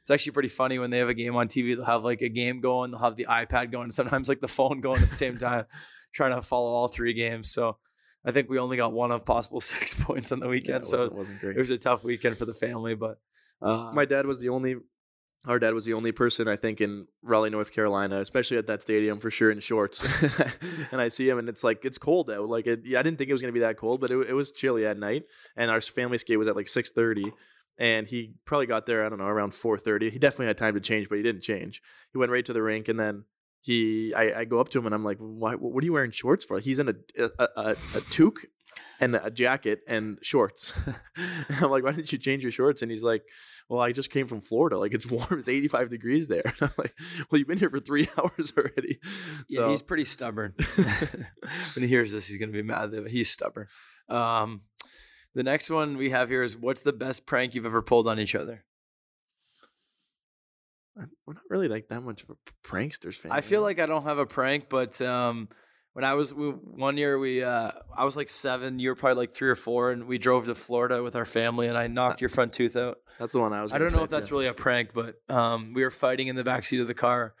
it's 0.00 0.10
actually 0.10 0.32
pretty 0.32 0.48
funny 0.48 0.78
when 0.78 0.90
they 0.90 0.98
have 0.98 1.08
a 1.08 1.14
game 1.14 1.36
on 1.36 1.48
TV. 1.48 1.74
They'll 1.76 1.84
have 1.84 2.04
like 2.04 2.22
a 2.22 2.28
game 2.28 2.60
going, 2.60 2.90
they'll 2.90 3.00
have 3.00 3.16
the 3.16 3.26
iPad 3.28 3.70
going, 3.72 3.90
sometimes 3.90 4.28
like 4.28 4.40
the 4.40 4.48
phone 4.48 4.80
going 4.80 5.02
at 5.02 5.08
the 5.10 5.14
same 5.14 5.38
time, 5.38 5.64
trying 6.12 6.34
to 6.34 6.42
follow 6.42 6.70
all 6.72 6.88
three 6.88 7.12
games. 7.14 7.50
So 7.50 7.78
I 8.24 8.32
think 8.32 8.48
we 8.50 8.58
only 8.58 8.76
got 8.76 8.92
one 8.92 9.12
of 9.12 9.24
possible 9.24 9.60
six 9.74 9.94
points 9.94 10.32
on 10.32 10.40
the 10.40 10.46
Yeah, 10.46 10.50
weekend. 10.50 10.82
it 10.82 10.86
so 10.86 10.96
wasn't, 10.96 11.14
wasn't 11.14 11.40
great. 11.40 11.56
it 11.56 11.60
was 11.60 11.70
a 11.70 11.78
tough 11.78 12.04
weekend 12.04 12.36
for 12.36 12.44
the 12.44 12.54
family, 12.54 12.94
but 12.94 13.18
uh, 13.62 13.92
My 13.94 14.04
dad 14.04 14.26
was 14.26 14.40
the 14.40 14.48
only. 14.50 14.76
Our 15.46 15.58
dad 15.60 15.74
was 15.74 15.84
the 15.84 15.92
only 15.92 16.10
person 16.10 16.48
I 16.48 16.56
think 16.56 16.80
in 16.80 17.06
Raleigh, 17.22 17.50
North 17.50 17.72
Carolina, 17.72 18.18
especially 18.18 18.56
at 18.56 18.66
that 18.66 18.82
stadium 18.82 19.20
for 19.20 19.30
sure 19.30 19.50
in 19.50 19.60
shorts. 19.60 20.04
and 20.92 21.00
I 21.00 21.08
see 21.08 21.28
him, 21.28 21.38
and 21.38 21.48
it's 21.48 21.62
like 21.62 21.84
it's 21.84 21.98
cold 21.98 22.30
out. 22.30 22.48
Like 22.48 22.66
it, 22.66 22.80
yeah, 22.84 22.98
I 22.98 23.02
didn't 23.02 23.18
think 23.18 23.30
it 23.30 23.34
was 23.34 23.40
gonna 23.40 23.52
be 23.52 23.60
that 23.60 23.76
cold, 23.76 24.00
but 24.00 24.10
it, 24.10 24.16
it 24.28 24.32
was 24.32 24.50
chilly 24.50 24.84
at 24.84 24.98
night. 24.98 25.26
And 25.56 25.70
our 25.70 25.80
family 25.80 26.18
skate 26.18 26.38
was 26.38 26.48
at 26.48 26.56
like 26.56 26.68
six 26.68 26.90
thirty, 26.90 27.32
and 27.78 28.08
he 28.08 28.34
probably 28.44 28.66
got 28.66 28.86
there 28.86 29.06
I 29.06 29.08
don't 29.08 29.18
know 29.18 29.26
around 29.26 29.54
four 29.54 29.78
thirty. 29.78 30.10
He 30.10 30.18
definitely 30.18 30.46
had 30.46 30.58
time 30.58 30.74
to 30.74 30.80
change, 30.80 31.08
but 31.08 31.16
he 31.16 31.22
didn't 31.22 31.42
change. 31.42 31.80
He 32.12 32.18
went 32.18 32.32
right 32.32 32.44
to 32.44 32.52
the 32.52 32.62
rink, 32.62 32.88
and 32.88 32.98
then 32.98 33.24
he 33.62 34.14
I, 34.14 34.40
I 34.40 34.44
go 34.44 34.58
up 34.58 34.68
to 34.70 34.78
him 34.78 34.86
and 34.86 34.94
I'm 34.94 35.04
like, 35.04 35.18
why? 35.18 35.54
What 35.54 35.82
are 35.82 35.84
you 35.84 35.92
wearing 35.92 36.10
shorts 36.10 36.44
for? 36.44 36.58
He's 36.58 36.80
in 36.80 36.88
a 36.88 36.94
a, 37.18 37.30
a, 37.38 37.70
a 37.70 38.00
toque 38.10 38.46
and 39.00 39.14
a 39.16 39.30
jacket 39.30 39.80
and 39.86 40.18
shorts. 40.22 40.72
and 40.86 40.96
I'm 41.62 41.70
like, 41.70 41.84
why 41.84 41.92
didn't 41.92 42.10
you 42.12 42.18
change 42.18 42.42
your 42.42 42.50
shorts? 42.52 42.82
And 42.82 42.90
he's 42.90 43.02
like, 43.02 43.22
well, 43.68 43.80
I 43.80 43.92
just 43.92 44.10
came 44.10 44.26
from 44.26 44.40
Florida. 44.40 44.78
Like 44.78 44.94
it's 44.94 45.06
warm. 45.10 45.26
It's 45.38 45.48
85 45.48 45.90
degrees 45.90 46.28
there. 46.28 46.42
And 46.44 46.54
I'm 46.62 46.70
like, 46.78 46.94
well, 47.30 47.38
you've 47.38 47.48
been 47.48 47.58
here 47.58 47.70
for 47.70 47.80
three 47.80 48.08
hours 48.18 48.52
already. 48.56 48.98
yeah, 49.48 49.60
So- 49.60 49.70
he's 49.70 49.82
pretty 49.82 50.04
stubborn. 50.04 50.54
when 50.76 51.82
he 51.82 51.86
hears 51.88 52.12
this, 52.12 52.28
he's 52.28 52.38
gonna 52.38 52.52
be 52.52 52.62
mad. 52.62 52.90
But 52.92 53.10
he's 53.10 53.30
stubborn. 53.30 53.66
Um, 54.08 54.62
the 55.34 55.42
next 55.42 55.68
one 55.70 55.96
we 55.98 56.10
have 56.10 56.28
here 56.30 56.42
is 56.42 56.56
what's 56.56 56.80
the 56.82 56.92
best 56.94 57.26
prank 57.26 57.54
you've 57.54 57.66
ever 57.66 57.82
pulled 57.82 58.08
on 58.08 58.18
each 58.18 58.34
other? 58.34 58.64
we're 61.26 61.34
not 61.34 61.42
really 61.50 61.68
like 61.68 61.88
that 61.88 62.00
much 62.00 62.22
of 62.22 62.30
a 62.30 62.36
pranksters 62.66 63.14
fan. 63.16 63.30
I 63.32 63.42
feel 63.42 63.60
like 63.60 63.78
I 63.78 63.84
don't 63.86 64.04
have 64.04 64.16
a 64.16 64.24
prank, 64.24 64.70
but 64.70 64.98
um, 65.02 65.48
when 65.96 66.04
I 66.04 66.12
was 66.12 66.34
we, 66.34 66.50
one 66.50 66.98
year, 66.98 67.18
we 67.18 67.42
uh, 67.42 67.70
I 67.96 68.04
was 68.04 68.18
like 68.18 68.28
seven. 68.28 68.78
You 68.78 68.90
were 68.90 68.94
probably 68.94 69.16
like 69.16 69.32
three 69.32 69.48
or 69.48 69.54
four, 69.54 69.92
and 69.92 70.06
we 70.06 70.18
drove 70.18 70.44
to 70.44 70.54
Florida 70.54 71.02
with 71.02 71.16
our 71.16 71.24
family, 71.24 71.68
and 71.68 71.78
I 71.78 71.86
knocked 71.86 72.20
your 72.20 72.28
front 72.28 72.52
tooth 72.52 72.76
out. 72.76 72.98
that's 73.18 73.32
the 73.32 73.40
one 73.40 73.54
I 73.54 73.62
was. 73.62 73.72
I 73.72 73.78
don't 73.78 73.94
know 73.94 74.02
if 74.02 74.10
that's 74.10 74.28
too. 74.28 74.34
really 74.34 74.46
a 74.46 74.52
prank, 74.52 74.90
but 74.92 75.14
um, 75.30 75.72
we 75.72 75.82
were 75.82 75.90
fighting 75.90 76.26
in 76.26 76.36
the 76.36 76.44
backseat 76.44 76.82
of 76.82 76.86
the 76.86 76.92
car, 76.92 77.34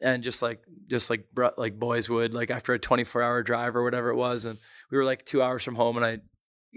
and 0.00 0.22
just 0.22 0.40
like 0.40 0.62
just 0.86 1.10
like 1.10 1.26
like 1.58 1.78
boys 1.78 2.08
would 2.08 2.32
like 2.32 2.50
after 2.50 2.72
a 2.72 2.78
twenty 2.78 3.04
four 3.04 3.20
hour 3.20 3.42
drive 3.42 3.76
or 3.76 3.84
whatever 3.84 4.08
it 4.08 4.16
was, 4.16 4.46
and 4.46 4.58
we 4.90 4.96
were 4.96 5.04
like 5.04 5.26
two 5.26 5.42
hours 5.42 5.62
from 5.62 5.74
home, 5.74 5.98
and 5.98 6.06
I 6.06 6.20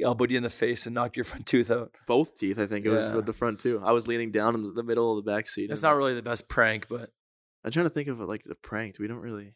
elbowed 0.04 0.30
you 0.30 0.36
in 0.36 0.44
the 0.44 0.50
face 0.50 0.88
and 0.88 0.94
knocked 0.94 1.16
your 1.16 1.24
front 1.24 1.46
tooth 1.46 1.72
out. 1.72 1.96
both 2.06 2.38
teeth. 2.38 2.60
I 2.60 2.66
think 2.66 2.86
it 2.86 2.90
was 2.90 3.10
with 3.10 3.28
the 3.28 3.32
front 3.32 3.62
too. 3.62 3.82
I 3.82 3.94
was 3.94 4.10
leaning 4.10 4.32
down 4.32 4.56
in 4.56 4.74
the, 4.74 4.84
middle 4.84 5.18
of 5.18 5.24
the 5.24 5.32
back 5.32 5.48
seat. 5.48 5.70
It's 5.72 5.84
not 5.84 5.96
really 5.96 6.16
the 6.16 6.22
best 6.22 6.50
prank, 6.50 6.90
but 6.90 7.12
I'm 7.64 7.72
trying 7.72 7.86
to 7.86 7.90
think 7.94 8.10
of 8.10 8.20
like 8.20 8.44
the 8.44 8.56
prank. 8.56 8.98
We 9.00 9.08
don't 9.08 9.20
really. 9.20 9.54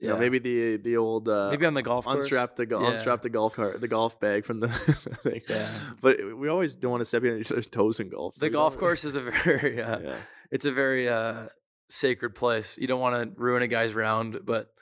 You 0.00 0.08
yeah, 0.08 0.14
know, 0.14 0.18
maybe 0.20 0.38
the 0.38 0.76
the 0.78 0.96
old 0.96 1.28
uh, 1.28 1.48
maybe 1.50 1.66
on 1.66 1.74
the 1.74 1.82
golf 1.82 2.06
course. 2.06 2.16
unstrap 2.24 2.56
the 2.56 2.64
go- 2.64 2.80
Yeah. 2.82 2.92
unstrap 2.92 3.20
the 3.20 3.28
golf 3.28 3.54
cart 3.56 3.80
the 3.80 3.88
golf 3.88 4.18
bag 4.18 4.44
from 4.46 4.60
the 4.60 4.68
thing. 5.24 5.42
Yeah. 5.48 5.68
But 6.00 6.38
we 6.38 6.48
always 6.48 6.74
don't 6.76 6.90
want 6.90 7.02
to 7.02 7.04
step 7.04 7.22
on 7.22 7.38
each 7.38 7.52
other's 7.52 7.66
toes 7.66 8.00
in 8.00 8.08
golf. 8.08 8.34
so 8.36 8.40
The 8.46 8.50
golf 8.50 8.78
course 8.78 9.04
is 9.04 9.14
a 9.14 9.20
very 9.20 9.82
uh, 9.90 9.98
Yeah. 10.00 10.16
it's 10.50 10.64
a 10.64 10.72
very 10.72 11.06
uh, 11.08 11.48
sacred 11.90 12.34
place. 12.34 12.78
You 12.78 12.86
don't 12.86 13.00
want 13.00 13.34
to 13.34 13.40
ruin 13.40 13.62
a 13.62 13.66
guy's 13.68 13.94
round, 13.94 14.40
but 14.44 14.72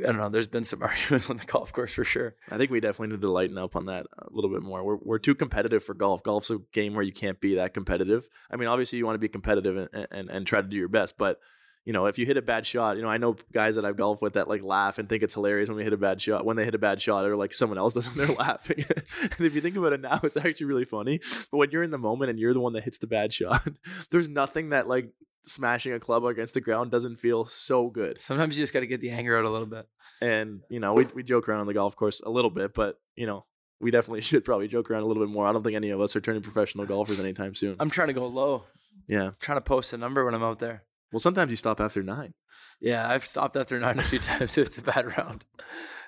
I 0.00 0.06
don't 0.06 0.16
know. 0.18 0.28
There's 0.30 0.46
been 0.46 0.64
some 0.64 0.82
arguments 0.82 1.28
on 1.28 1.36
the 1.36 1.44
golf 1.44 1.72
course 1.72 1.92
for 1.94 2.04
sure. 2.04 2.34
I 2.48 2.56
think 2.58 2.70
we 2.70 2.78
definitely 2.80 3.14
need 3.16 3.22
to 3.22 3.30
lighten 3.30 3.58
up 3.58 3.74
on 3.76 3.86
that 3.86 4.06
a 4.18 4.28
little 4.30 4.50
bit 4.50 4.62
more. 4.62 4.82
We're 4.84 4.96
we're 5.02 5.18
too 5.18 5.34
competitive 5.34 5.82
for 5.84 5.94
golf. 5.94 6.22
Golf's 6.22 6.50
a 6.50 6.58
game 6.72 6.94
where 6.94 7.02
you 7.04 7.12
can't 7.12 7.40
be 7.40 7.56
that 7.56 7.74
competitive. 7.74 8.28
I 8.50 8.56
mean, 8.56 8.68
obviously 8.68 8.98
you 8.98 9.04
want 9.04 9.16
to 9.16 9.18
be 9.20 9.28
competitive 9.28 9.76
and, 9.92 10.06
and, 10.12 10.30
and 10.30 10.46
try 10.46 10.62
to 10.62 10.68
do 10.68 10.76
your 10.76 10.88
best, 10.88 11.18
but 11.18 11.40
you 11.84 11.92
know, 11.92 12.06
if 12.06 12.18
you 12.18 12.26
hit 12.26 12.36
a 12.36 12.42
bad 12.42 12.64
shot, 12.64 12.96
you 12.96 13.02
know, 13.02 13.08
I 13.08 13.18
know 13.18 13.36
guys 13.52 13.74
that 13.74 13.84
I've 13.84 13.96
golfed 13.96 14.22
with 14.22 14.34
that 14.34 14.48
like 14.48 14.62
laugh 14.62 14.98
and 14.98 15.08
think 15.08 15.22
it's 15.22 15.34
hilarious 15.34 15.68
when 15.68 15.76
we 15.76 15.82
hit 15.82 15.92
a 15.92 15.96
bad 15.98 16.20
shot. 16.20 16.44
When 16.44 16.56
they 16.56 16.64
hit 16.64 16.74
a 16.74 16.78
bad 16.78 17.02
shot, 17.02 17.24
or 17.24 17.34
like 17.36 17.52
someone 17.52 17.78
else 17.78 17.94
does, 17.94 18.06
and 18.06 18.16
they're 18.16 18.36
laughing. 18.36 18.84
and 19.22 19.40
if 19.40 19.54
you 19.54 19.60
think 19.60 19.76
about 19.76 19.92
it 19.92 20.00
now, 20.00 20.20
it's 20.22 20.36
actually 20.36 20.66
really 20.66 20.84
funny. 20.84 21.20
But 21.50 21.58
when 21.58 21.70
you're 21.70 21.82
in 21.82 21.90
the 21.90 21.98
moment 21.98 22.30
and 22.30 22.38
you're 22.38 22.54
the 22.54 22.60
one 22.60 22.72
that 22.74 22.84
hits 22.84 22.98
the 22.98 23.06
bad 23.06 23.32
shot, 23.32 23.66
there's 24.10 24.28
nothing 24.28 24.70
that 24.70 24.86
like 24.86 25.12
smashing 25.44 25.92
a 25.92 25.98
club 25.98 26.24
against 26.24 26.54
the 26.54 26.60
ground 26.60 26.92
doesn't 26.92 27.16
feel 27.16 27.44
so 27.44 27.90
good. 27.90 28.20
Sometimes 28.20 28.56
you 28.56 28.62
just 28.62 28.72
got 28.72 28.80
to 28.80 28.86
get 28.86 29.00
the 29.00 29.10
anger 29.10 29.36
out 29.36 29.44
a 29.44 29.50
little 29.50 29.68
bit. 29.68 29.88
And 30.20 30.60
you 30.68 30.78
know, 30.78 30.94
we 30.94 31.06
we 31.06 31.24
joke 31.24 31.48
around 31.48 31.60
on 31.60 31.66
the 31.66 31.74
golf 31.74 31.96
course 31.96 32.20
a 32.20 32.30
little 32.30 32.50
bit, 32.50 32.74
but 32.74 33.00
you 33.16 33.26
know, 33.26 33.44
we 33.80 33.90
definitely 33.90 34.20
should 34.20 34.44
probably 34.44 34.68
joke 34.68 34.88
around 34.88 35.02
a 35.02 35.06
little 35.06 35.24
bit 35.24 35.32
more. 35.32 35.48
I 35.48 35.52
don't 35.52 35.64
think 35.64 35.74
any 35.74 35.90
of 35.90 36.00
us 36.00 36.14
are 36.14 36.20
turning 36.20 36.42
professional 36.42 36.86
golfers 36.86 37.18
anytime 37.18 37.56
soon. 37.56 37.74
I'm 37.80 37.90
trying 37.90 38.08
to 38.08 38.14
go 38.14 38.28
low. 38.28 38.66
Yeah. 39.08 39.26
I'm 39.26 39.32
trying 39.40 39.56
to 39.56 39.62
post 39.62 39.92
a 39.92 39.96
number 39.96 40.24
when 40.24 40.34
I'm 40.34 40.44
out 40.44 40.60
there. 40.60 40.84
Well, 41.12 41.20
sometimes 41.20 41.50
you 41.50 41.56
stop 41.56 41.78
after 41.80 42.02
nine. 42.02 42.32
Yeah, 42.80 43.08
I've 43.08 43.24
stopped 43.24 43.54
after 43.54 43.78
nine 43.78 43.98
a 43.98 44.02
few 44.02 44.18
times. 44.30 44.56
It's 44.56 44.78
a 44.78 44.82
bad 44.82 45.16
round. 45.16 45.44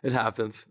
It 0.03 0.13
happens. 0.13 0.67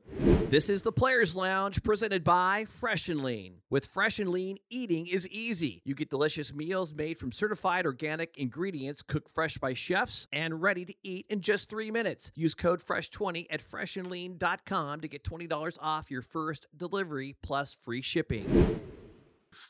This 0.49 0.69
is 0.69 0.83
the 0.83 0.91
Players 0.91 1.35
Lounge 1.35 1.81
presented 1.81 2.23
by 2.23 2.65
Fresh 2.65 3.09
N 3.09 3.23
Lean. 3.23 3.61
With 3.69 3.87
Fresh 3.87 4.19
N 4.19 4.31
Lean, 4.31 4.57
eating 4.69 5.07
is 5.07 5.27
easy. 5.29 5.81
You 5.85 5.95
get 5.95 6.09
delicious 6.09 6.53
meals 6.53 6.93
made 6.93 7.17
from 7.17 7.31
certified 7.31 7.85
organic 7.85 8.37
ingredients 8.37 9.01
cooked 9.01 9.33
fresh 9.33 9.57
by 9.57 9.73
chefs 9.73 10.27
and 10.31 10.61
ready 10.61 10.85
to 10.85 10.93
eat 11.03 11.25
in 11.29 11.41
just 11.41 11.69
three 11.69 11.89
minutes. 11.89 12.31
Use 12.35 12.53
code 12.53 12.83
FRESH20 12.83 13.47
at 13.49 13.63
freshandlean.com 13.63 15.01
to 15.01 15.07
get 15.07 15.23
$20 15.23 15.77
off 15.81 16.11
your 16.11 16.21
first 16.21 16.67
delivery 16.75 17.35
plus 17.41 17.73
free 17.73 18.01
shipping. 18.01 18.79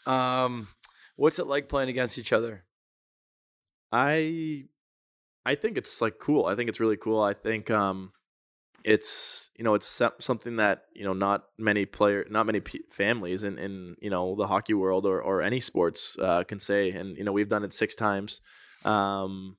Um, 0.05 0.67
what's 1.15 1.39
it 1.39 1.47
like 1.47 1.69
playing 1.69 1.89
against 1.89 2.17
each 2.17 2.33
other? 2.33 2.63
I 3.93 4.65
I 5.45 5.55
think 5.55 5.77
it's 5.77 6.01
like 6.01 6.19
cool. 6.19 6.47
I 6.47 6.55
think 6.55 6.67
it's 6.69 6.79
really 6.79 6.97
cool. 6.97 7.21
I 7.21 7.33
think 7.33 7.69
um 7.69 8.11
it's 8.83 9.51
you 9.57 9.63
know 9.63 9.75
it's 9.75 10.01
something 10.19 10.57
that 10.57 10.85
you 10.93 11.05
know 11.05 11.13
not 11.13 11.45
many 11.57 11.85
player 11.85 12.25
not 12.29 12.45
many 12.45 12.59
p- 12.59 12.83
families 12.89 13.43
in 13.43 13.57
in 13.57 13.95
you 14.01 14.09
know 14.09 14.35
the 14.35 14.47
hockey 14.47 14.73
world 14.73 15.05
or 15.05 15.21
or 15.21 15.41
any 15.41 15.59
sports 15.61 16.17
uh, 16.19 16.43
can 16.43 16.59
say 16.59 16.91
and 16.91 17.17
you 17.17 17.23
know 17.23 17.31
we've 17.31 17.49
done 17.49 17.63
it 17.63 17.71
six 17.73 17.95
times 17.95 18.41
um 18.83 19.57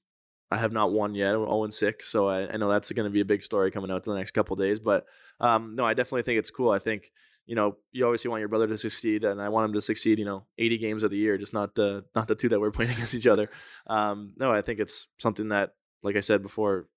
I 0.50 0.58
have 0.58 0.72
not 0.72 0.92
won 0.92 1.14
yet. 1.16 1.38
We're 1.38 1.46
0 1.46 1.64
and 1.64 1.74
6, 1.74 2.06
so 2.06 2.28
I, 2.28 2.52
I 2.52 2.56
know 2.58 2.68
that's 2.68 2.92
going 2.92 3.06
to 3.06 3.10
be 3.10 3.20
a 3.20 3.24
big 3.24 3.42
story 3.42 3.72
coming 3.72 3.90
out 3.90 4.06
in 4.06 4.12
the 4.12 4.18
next 4.18 4.32
couple 4.32 4.54
days. 4.54 4.78
But 4.78 5.04
um, 5.40 5.74
no, 5.74 5.84
I 5.84 5.94
definitely 5.94 6.22
think 6.22 6.38
it's 6.38 6.50
cool. 6.50 6.70
I 6.70 6.78
think 6.78 7.10
you 7.46 7.54
know 7.54 7.76
you 7.92 8.04
obviously 8.06 8.30
want 8.30 8.40
your 8.40 8.48
brother 8.48 8.66
to 8.66 8.78
succeed, 8.78 9.24
and 9.24 9.40
I 9.40 9.48
want 9.48 9.66
him 9.66 9.74
to 9.74 9.80
succeed. 9.80 10.18
You 10.18 10.24
know, 10.24 10.46
80 10.58 10.78
games 10.78 11.02
of 11.02 11.10
the 11.10 11.16
year, 11.16 11.36
just 11.36 11.52
not 11.52 11.74
the 11.74 12.04
not 12.14 12.28
the 12.28 12.34
two 12.34 12.48
that 12.48 12.60
we're 12.60 12.70
playing 12.70 12.90
against 12.94 13.14
each 13.14 13.26
other. 13.26 13.50
Um, 13.86 14.32
no, 14.36 14.52
I 14.52 14.62
think 14.62 14.80
it's 14.80 15.08
something 15.18 15.48
that, 15.48 15.74
like 16.02 16.16
I 16.16 16.20
said 16.20 16.42
before, 16.42 16.88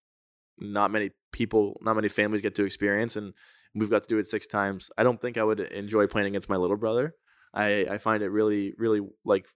not 0.59 0.91
many 0.91 1.11
people, 1.31 1.77
not 1.81 1.95
many 1.95 2.09
families 2.09 2.41
get 2.41 2.55
to 2.55 2.65
experience, 2.65 3.15
and 3.15 3.33
we've 3.75 3.89
got 3.89 4.03
to 4.03 4.09
do 4.09 4.17
it 4.17 4.25
six 4.25 4.47
times. 4.47 4.89
I 4.97 5.03
don't 5.03 5.21
think 5.21 5.37
I 5.37 5.43
would 5.43 5.59
enjoy 5.59 6.07
playing 6.07 6.27
against 6.27 6.49
my 6.49 6.57
little 6.57 6.77
brother. 6.77 7.15
I 7.53 7.85
I 7.89 7.97
find 7.97 8.23
it 8.23 8.29
really 8.29 8.73
really 8.77 9.01
like 9.25 9.47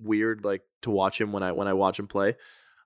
weird 0.00 0.44
like 0.44 0.62
to 0.82 0.90
watch 0.90 1.20
him 1.20 1.32
when 1.32 1.42
I 1.42 1.52
when 1.52 1.68
I 1.68 1.72
watch 1.74 1.98
him 1.98 2.08
play. 2.08 2.34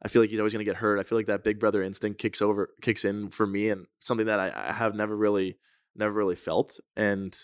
I 0.01 0.09
feel 0.09 0.23
like 0.23 0.31
he's 0.31 0.39
always 0.39 0.53
gonna 0.53 0.65
get 0.65 0.77
hurt. 0.77 1.01
I 1.01 1.03
feel 1.03 1.19
like 1.19 1.27
that 1.27 1.45
big 1.45 1.59
brother 1.59 1.83
instinct 1.83 2.21
kicks 2.21 2.43
over 2.43 2.71
kicks 2.83 3.05
in 3.05 3.31
for 3.31 3.47
me, 3.47 3.71
and 3.71 3.87
something 3.99 4.27
that 4.27 4.39
I, 4.39 4.53
I 4.69 4.73
have 4.73 4.95
never 4.95 5.17
really 5.17 5.59
never 5.99 6.13
really 6.13 6.37
felt. 6.37 6.79
And 6.97 7.37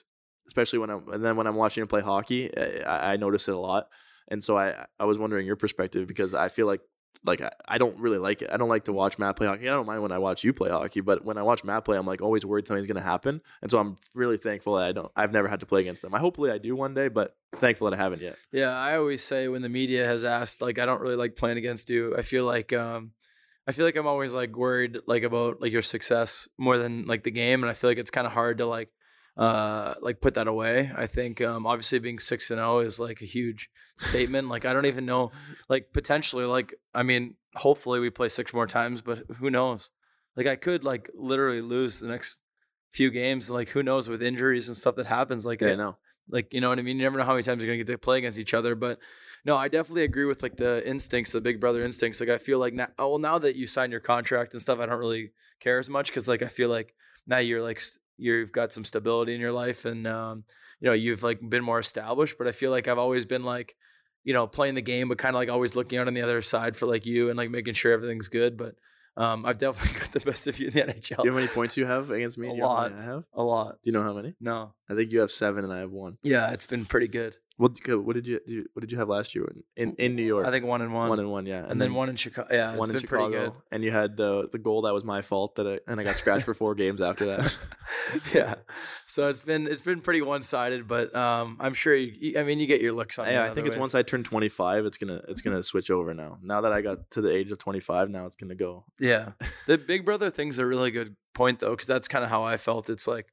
especially 0.46 0.78
when 0.78 0.90
I'm 0.90 1.08
and 1.12 1.24
then 1.24 1.36
when 1.36 1.46
I'm 1.46 1.56
watching 1.56 1.82
him 1.82 1.88
play 1.88 2.02
hockey, 2.02 2.50
I, 2.56 3.12
I 3.12 3.16
notice 3.16 3.48
it 3.48 3.54
a 3.54 3.58
lot. 3.58 3.88
And 4.28 4.42
so 4.42 4.58
I 4.58 4.86
I 4.98 5.04
was 5.04 5.18
wondering 5.18 5.46
your 5.46 5.56
perspective 5.56 6.06
because 6.06 6.34
I 6.34 6.48
feel 6.48 6.66
like 6.66 6.80
like 7.26 7.40
I, 7.40 7.50
I 7.66 7.78
don't 7.78 7.98
really 7.98 8.18
like 8.18 8.42
it. 8.42 8.50
I 8.52 8.58
don't 8.58 8.68
like 8.68 8.84
to 8.84 8.92
watch 8.92 9.18
Matt 9.18 9.36
play 9.36 9.46
hockey. 9.46 9.68
I 9.68 9.72
don't 9.72 9.86
mind 9.86 10.02
when 10.02 10.12
I 10.12 10.18
watch 10.18 10.44
you 10.44 10.52
play 10.52 10.68
hockey, 10.68 11.00
but 11.00 11.24
when 11.24 11.38
I 11.38 11.42
watch 11.42 11.64
Matt 11.64 11.84
play, 11.84 11.96
I'm 11.96 12.06
like 12.06 12.20
always 12.20 12.44
worried 12.44 12.66
something's 12.66 12.86
gonna 12.86 13.00
happen. 13.00 13.40
And 13.62 13.70
so 13.70 13.78
I'm 13.78 13.96
really 14.14 14.36
thankful 14.36 14.74
that 14.76 14.86
I 14.86 14.92
don't 14.92 15.10
I've 15.16 15.32
never 15.32 15.48
had 15.48 15.60
to 15.60 15.66
play 15.66 15.80
against 15.80 16.02
them. 16.02 16.14
I 16.14 16.18
hopefully 16.18 16.50
I 16.50 16.58
do 16.58 16.76
one 16.76 16.94
day, 16.94 17.08
but 17.08 17.36
thankful 17.54 17.88
that 17.88 17.98
I 17.98 18.02
haven't 18.02 18.20
yet. 18.20 18.36
Yeah, 18.52 18.70
I 18.70 18.96
always 18.96 19.22
say 19.22 19.48
when 19.48 19.62
the 19.62 19.68
media 19.68 20.04
has 20.04 20.24
asked, 20.24 20.60
like, 20.60 20.78
I 20.78 20.84
don't 20.86 21.00
really 21.00 21.16
like 21.16 21.36
playing 21.36 21.58
against 21.58 21.88
you. 21.88 22.14
I 22.16 22.22
feel 22.22 22.44
like, 22.44 22.72
um, 22.72 23.12
I 23.66 23.72
feel 23.72 23.86
like 23.86 23.96
I'm 23.96 24.06
always 24.06 24.34
like 24.34 24.56
worried, 24.56 24.98
like 25.06 25.22
about 25.22 25.60
like 25.60 25.72
your 25.72 25.82
success 25.82 26.48
more 26.58 26.76
than 26.78 27.06
like 27.06 27.22
the 27.22 27.30
game, 27.30 27.62
and 27.62 27.70
I 27.70 27.74
feel 27.74 27.90
like 27.90 27.98
it's 27.98 28.10
kind 28.10 28.26
of 28.26 28.32
hard 28.32 28.58
to 28.58 28.66
like, 28.66 28.90
uh, 29.36 29.94
like 30.02 30.20
put 30.20 30.34
that 30.34 30.46
away. 30.48 30.92
I 30.94 31.06
think, 31.06 31.40
um, 31.40 31.66
obviously 31.66 31.98
being 31.98 32.18
six 32.18 32.50
and 32.50 32.58
zero 32.58 32.80
is 32.80 33.00
like 33.00 33.22
a 33.22 33.26
huge 33.26 33.70
statement. 33.96 34.48
like, 34.48 34.64
I 34.64 34.72
don't 34.72 34.86
even 34.86 35.06
know, 35.06 35.30
like 35.68 35.92
potentially, 35.92 36.44
like, 36.44 36.74
I 36.94 37.02
mean, 37.02 37.36
hopefully 37.54 38.00
we 38.00 38.10
play 38.10 38.28
six 38.28 38.52
more 38.52 38.66
times, 38.66 39.00
but 39.00 39.24
who 39.38 39.50
knows? 39.50 39.90
Like, 40.36 40.46
I 40.46 40.56
could 40.56 40.84
like 40.84 41.10
literally 41.14 41.62
lose 41.62 42.00
the 42.00 42.08
next 42.08 42.40
few 42.92 43.10
games. 43.10 43.48
Like, 43.48 43.70
who 43.70 43.82
knows 43.82 44.08
with 44.08 44.22
injuries 44.22 44.68
and 44.68 44.76
stuff 44.76 44.96
that 44.96 45.06
happens? 45.06 45.46
Like, 45.46 45.60
Yeah, 45.60 45.68
I 45.68 45.72
I 45.72 45.76
know. 45.76 45.96
Like, 46.28 46.52
you 46.54 46.60
know 46.60 46.68
what 46.68 46.78
I 46.78 46.82
mean? 46.82 46.96
You 46.96 47.04
never 47.04 47.18
know 47.18 47.24
how 47.24 47.32
many 47.32 47.42
times 47.42 47.62
you're 47.62 47.72
gonna 47.72 47.84
get 47.84 47.92
to 47.92 47.98
play 47.98 48.18
against 48.18 48.38
each 48.38 48.54
other. 48.54 48.74
But 48.74 48.98
no, 49.44 49.56
I 49.56 49.68
definitely 49.68 50.04
agree 50.04 50.24
with 50.24 50.42
like 50.42 50.56
the 50.56 50.86
instincts, 50.88 51.32
the 51.32 51.40
big 51.40 51.60
brother 51.60 51.84
instincts. 51.84 52.20
Like 52.20 52.30
I 52.30 52.38
feel 52.38 52.58
like 52.58 52.74
now, 52.74 52.88
oh, 52.98 53.10
well, 53.10 53.18
now 53.18 53.38
that 53.38 53.56
you 53.56 53.66
signed 53.66 53.92
your 53.92 54.00
contract 54.00 54.52
and 54.52 54.62
stuff, 54.62 54.78
I 54.78 54.86
don't 54.86 54.98
really 54.98 55.32
care 55.60 55.78
as 55.78 55.90
much 55.90 56.08
because 56.08 56.28
like 56.28 56.42
I 56.42 56.48
feel 56.48 56.70
like 56.70 56.94
now 57.26 57.38
you're 57.38 57.62
like 57.62 57.80
you've 58.16 58.52
got 58.52 58.72
some 58.72 58.84
stability 58.84 59.34
in 59.34 59.40
your 59.40 59.52
life 59.52 59.84
and 59.84 60.06
um, 60.06 60.44
you 60.80 60.86
know 60.86 60.94
you've 60.94 61.22
like 61.22 61.40
been 61.46 61.64
more 61.64 61.78
established. 61.78 62.38
But 62.38 62.46
I 62.46 62.52
feel 62.52 62.70
like 62.70 62.88
I've 62.88 62.98
always 62.98 63.26
been 63.26 63.44
like, 63.44 63.76
you 64.24 64.32
know, 64.32 64.46
playing 64.46 64.76
the 64.76 64.82
game, 64.82 65.08
but 65.08 65.18
kind 65.18 65.34
of 65.34 65.38
like 65.40 65.50
always 65.50 65.76
looking 65.76 65.98
out 65.98 66.06
on 66.06 66.14
the 66.14 66.22
other 66.22 66.40
side 66.40 66.74
for 66.76 66.86
like 66.86 67.04
you 67.04 67.28
and 67.28 67.36
like 67.36 67.50
making 67.50 67.74
sure 67.74 67.92
everything's 67.92 68.28
good. 68.28 68.56
But 68.56 68.76
um, 69.16 69.46
I've 69.46 69.58
definitely 69.58 70.00
got 70.00 70.12
the 70.12 70.20
best 70.20 70.46
of 70.48 70.58
you 70.58 70.68
in 70.68 70.72
the 70.72 70.80
NHL. 70.82 71.08
Do 71.08 71.14
you 71.18 71.24
know 71.26 71.32
how 71.32 71.36
many 71.36 71.48
points 71.48 71.76
you 71.76 71.86
have 71.86 72.10
against 72.10 72.36
me? 72.38 72.48
A 72.48 72.50
Do 72.50 72.56
you 72.56 72.62
know 72.62 72.68
how 72.68 72.74
lot. 72.74 72.92
I 72.92 73.02
have. 73.04 73.24
a 73.32 73.42
lot. 73.42 73.72
Do 73.82 73.90
you 73.90 73.92
know 73.92 74.02
how 74.02 74.12
many? 74.12 74.34
No. 74.40 74.74
I 74.88 74.94
think 74.94 75.12
you 75.12 75.20
have 75.20 75.30
seven 75.30 75.64
and 75.64 75.72
I 75.72 75.78
have 75.78 75.90
one. 75.90 76.18
Yeah, 76.22 76.50
it's 76.52 76.66
been 76.66 76.84
pretty 76.84 77.08
good. 77.08 77.36
What 77.56 77.78
what 77.88 78.14
did 78.14 78.26
you 78.26 78.40
do- 78.44 78.66
what 78.72 78.80
did 78.80 78.90
you 78.90 78.98
have 78.98 79.08
last 79.08 79.34
year 79.34 79.46
in 79.76 79.94
in, 79.94 80.16
New 80.16 80.24
York? 80.24 80.44
I 80.44 80.50
think 80.50 80.64
one 80.64 80.82
and 80.82 80.92
one. 80.92 81.08
one 81.08 81.20
and 81.20 81.30
one, 81.30 81.46
yeah, 81.46 81.64
and, 81.68 81.80
then, 81.80 81.94
one 81.94 82.08
in 82.08 82.16
Chicago. 82.16 82.48
Yeah, 82.50 82.70
it's 82.70 82.78
one 82.80 82.88
been 82.88 82.96
in 82.96 83.00
Chicago, 83.02 83.28
pretty 83.28 83.44
good. 83.44 83.52
and 83.70 83.84
you 83.84 83.92
had 83.92 84.16
the 84.16 84.48
the 84.50 84.58
goal 84.58 84.82
that 84.82 84.92
was 84.92 85.04
my 85.04 85.22
fault 85.22 85.54
that 85.54 85.66
I 85.66 85.78
and 85.86 86.00
I 86.00 86.04
got 86.04 86.16
scratched 86.16 86.44
for 86.44 86.52
four 86.52 86.74
games 86.82 87.00
after 87.00 87.26
that. 87.26 87.56
yeah. 88.34 88.56
So 89.06 89.28
it's 89.28 89.38
been 89.40 89.68
it's 89.68 89.82
been 89.82 90.00
pretty 90.00 90.20
one 90.20 90.42
sided, 90.42 90.88
but 90.88 91.14
um, 91.14 91.56
I'm 91.60 91.74
sure 91.74 91.94
you, 91.94 92.36
I 92.36 92.42
mean 92.42 92.58
you 92.58 92.66
get 92.66 92.80
your 92.80 92.92
looks 92.92 93.20
on. 93.20 93.28
yeah, 93.28 93.44
I 93.44 93.50
think 93.50 93.68
it's 93.68 93.76
ways. 93.76 93.80
once 93.80 93.94
I 93.94 94.02
turn 94.02 94.24
25, 94.24 94.84
it's 94.84 94.98
gonna 94.98 95.20
it's 95.28 95.40
gonna 95.40 95.62
switch 95.62 95.90
over 95.90 96.12
now. 96.12 96.38
Now 96.42 96.60
that 96.62 96.72
I 96.72 96.80
got 96.80 97.08
to 97.12 97.20
the 97.20 97.32
age 97.32 97.52
of 97.52 97.58
25, 97.58 98.10
now 98.10 98.26
it's 98.26 98.34
gonna 98.36 98.56
go. 98.56 98.84
Yeah, 98.98 99.32
the 99.68 99.78
Big 99.78 100.04
Brother 100.04 100.28
thing's 100.28 100.58
a 100.58 100.66
really 100.66 100.90
good 100.90 101.14
point 101.34 101.60
though, 101.60 101.70
because 101.70 101.86
that's 101.86 102.08
kind 102.08 102.24
of 102.24 102.30
how 102.30 102.42
I 102.42 102.56
felt. 102.56 102.90
It's 102.90 103.06
like, 103.06 103.26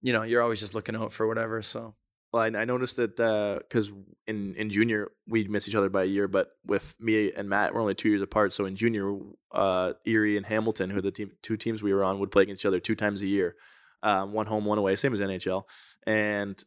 you 0.00 0.12
know, 0.12 0.24
you're 0.24 0.42
always 0.42 0.58
just 0.58 0.74
looking 0.74 0.96
out 0.96 1.12
for 1.12 1.28
whatever. 1.28 1.62
So 1.62 1.94
Well, 2.32 2.42
I, 2.42 2.60
I 2.60 2.64
noticed 2.64 2.96
that 2.96 3.16
because 3.16 3.92
in 4.26 4.54
in 4.54 4.70
junior 4.70 5.10
we 5.28 5.44
miss 5.44 5.68
each 5.68 5.74
other 5.74 5.90
by 5.90 6.02
a 6.02 6.06
year, 6.06 6.28
but 6.28 6.52
with 6.64 6.96
me 6.98 7.32
and 7.32 7.48
Matt, 7.48 7.74
we're 7.74 7.80
only 7.80 7.94
two 7.94 8.08
years 8.08 8.22
apart. 8.22 8.52
So 8.52 8.64
in 8.64 8.74
junior, 8.74 9.18
uh, 9.52 9.92
Erie 10.06 10.36
and 10.36 10.46
Hamilton, 10.46 10.90
who 10.90 10.98
are 10.98 11.02
the 11.02 11.10
team, 11.10 11.32
two 11.42 11.56
teams 11.56 11.82
we 11.82 11.92
were 11.92 12.04
on, 12.04 12.18
would 12.20 12.30
play 12.30 12.44
against 12.44 12.62
each 12.62 12.66
other 12.66 12.80
two 12.80 12.94
times 12.94 13.22
a 13.22 13.26
year, 13.26 13.54
um, 14.02 14.32
one 14.32 14.46
home, 14.46 14.64
one 14.64 14.78
away, 14.78 14.96
same 14.96 15.12
as 15.12 15.20
NHL, 15.20 15.64
and 16.06 16.62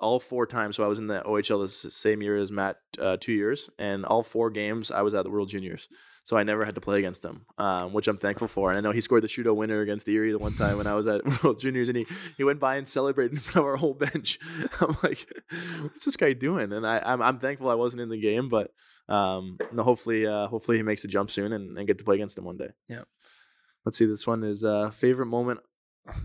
all 0.00 0.20
four 0.20 0.46
times. 0.46 0.76
So 0.76 0.84
I 0.84 0.88
was 0.88 0.98
in 0.98 1.06
the 1.06 1.22
OHL 1.22 1.62
the 1.62 1.68
same 1.90 2.22
year 2.22 2.36
as 2.36 2.52
Matt, 2.52 2.76
uh, 3.00 3.16
two 3.18 3.32
years, 3.32 3.70
and 3.78 4.04
all 4.04 4.22
four 4.22 4.50
games 4.50 4.90
I 4.90 5.02
was 5.02 5.14
at 5.14 5.24
the 5.24 5.30
World 5.30 5.48
Juniors. 5.48 5.88
So 6.24 6.36
I 6.36 6.42
never 6.42 6.64
had 6.64 6.74
to 6.74 6.80
play 6.80 6.98
against 6.98 7.24
him, 7.24 7.46
um, 7.56 7.94
which 7.94 8.06
I'm 8.06 8.18
thankful 8.18 8.48
for. 8.48 8.70
And 8.70 8.76
I 8.76 8.82
know 8.82 8.92
he 8.92 9.00
scored 9.00 9.22
the 9.22 9.28
shootout 9.28 9.56
winner 9.56 9.80
against 9.80 10.08
Erie 10.08 10.30
the 10.30 10.38
one 10.38 10.52
time 10.52 10.76
when 10.76 10.86
I 10.86 10.94
was 10.94 11.06
at 11.06 11.24
World 11.42 11.58
Juniors, 11.58 11.88
and 11.88 11.96
he, 11.96 12.06
he 12.36 12.44
went 12.44 12.60
by 12.60 12.76
and 12.76 12.86
celebrated 12.86 13.32
in 13.32 13.38
front 13.38 13.64
of 13.64 13.70
our 13.70 13.76
whole 13.76 13.94
bench. 13.94 14.38
I'm 14.80 14.96
like, 15.02 15.26
what's 15.80 16.04
this 16.04 16.16
guy 16.16 16.34
doing? 16.34 16.72
And 16.72 16.86
I 16.86 17.00
I'm, 17.04 17.22
I'm 17.22 17.38
thankful 17.38 17.70
I 17.70 17.74
wasn't 17.74 18.02
in 18.02 18.10
the 18.10 18.20
game, 18.20 18.48
but 18.48 18.72
um, 19.08 19.56
no, 19.72 19.82
hopefully 19.82 20.26
uh, 20.26 20.48
hopefully 20.48 20.76
he 20.76 20.82
makes 20.82 21.02
the 21.02 21.08
jump 21.08 21.30
soon 21.30 21.52
and, 21.52 21.76
and 21.78 21.86
get 21.86 21.98
to 21.98 22.04
play 22.04 22.16
against 22.16 22.36
him 22.36 22.44
one 22.44 22.58
day. 22.58 22.70
Yeah. 22.88 23.02
Let's 23.84 23.96
see. 23.96 24.04
This 24.04 24.26
one 24.26 24.44
is 24.44 24.64
uh, 24.64 24.90
favorite 24.90 25.26
moment 25.26 25.60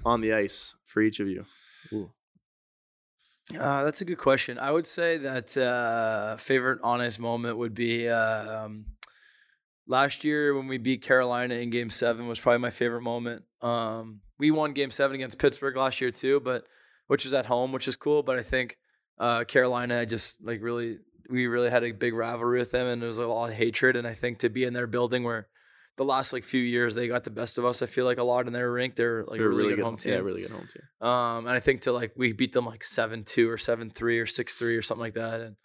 on 0.05 0.19
the 0.19 0.33
ice 0.33 0.75
for 0.86 1.01
each 1.01 1.21
of 1.21 1.27
you. 1.29 1.45
Ooh. 1.93 2.12
Uh, 3.60 3.84
that's 3.84 4.02
a 4.02 4.06
good 4.06 4.18
question. 4.18 4.58
I 4.58 4.72
would 4.72 4.88
say 4.88 5.18
that 5.18 5.58
uh, 5.58 6.38
favorite 6.38 6.80
honest 6.84 7.20
moment 7.20 7.58
would 7.58 7.74
be 7.74 8.08
uh, 8.08 8.66
um, 8.66 8.86
last 9.88 10.24
year 10.24 10.56
when 10.56 10.68
we 10.68 10.78
beat 10.78 11.02
Carolina 11.02 11.56
in 11.56 11.70
Game 11.70 11.89
Seven 11.89 12.28
was 12.28 12.39
probably 12.39 12.60
my 12.60 12.70
favorite 12.70 13.02
moment. 13.02 13.44
Um, 13.62 14.22
we 14.39 14.52
won 14.52 14.74
Game 14.74 14.92
Seven 14.92 15.16
against 15.16 15.39
Pittsburgh 15.39 15.76
last 15.76 16.02
year 16.02 16.12
too, 16.12 16.39
but 16.39 16.66
which 17.08 17.24
was 17.24 17.34
at 17.34 17.46
home, 17.46 17.72
which 17.72 17.88
is 17.88 17.96
cool. 17.96 18.24
But 18.24 18.39
I 18.39 18.44
think 18.44 18.78
uh, 19.20 19.44
Carolina, 19.44 20.06
just 20.06 20.44
like 20.44 20.62
really, 20.62 21.00
we 21.30 21.48
really 21.48 21.70
had 21.70 21.84
a 21.84 21.92
big 21.92 22.13
rivalry 22.13 22.60
with 22.60 22.72
them, 22.72 22.88
and 22.88 23.02
there 23.02 23.08
was 23.08 23.20
a 23.20 23.28
lot 23.28 23.50
of 23.50 23.56
hatred. 23.56 23.96
And 23.96 24.08
I 24.08 24.13
think 24.13 24.39
to 24.39 24.50
be 24.50 24.63
in 24.63 24.74
their 24.74 24.88
building 24.88 25.24
where 25.24 25.48
the 25.97 26.06
last 26.06 26.34
like 26.34 26.43
few 26.43 26.62
years 26.62 26.95
they 26.95 27.08
got 27.08 27.23
the 27.23 27.29
best 27.29 27.58
of 27.58 27.65
us. 27.65 27.82
I 27.82 27.86
feel 27.86 28.06
like 28.06 28.17
a 28.17 28.23
lot 28.23 28.47
in 28.47 28.53
their 28.53 28.71
rink. 28.71 28.95
They're 28.95 29.23
like 29.25 29.39
They're 29.39 29.51
a 29.51 29.56
really, 29.56 29.75
good 29.75 29.84
home 29.84 29.97
team. 29.97 30.13
Yeah, 30.13 30.19
really 30.19 30.41
good 30.41 30.51
home 30.51 30.67
team. 30.71 31.08
Um, 31.08 31.45
and 31.45 31.56
I 31.56 31.60
think 31.60 31.82
to 31.82 31.91
like 31.91 32.13
we 32.15 32.34
beat 32.34 32.53
them 32.53 32.65
like 32.65 32.84
seven 32.84 33.23
two 33.23 33.49
or 33.49 33.58
seven 33.58 33.89
three 33.89 34.19
or 34.19 34.25
six 34.25 34.56
three 34.56 34.75
or 34.75 34.82
something 34.82 35.01
like 35.01 35.13
that. 35.13 35.41
And 35.41 35.56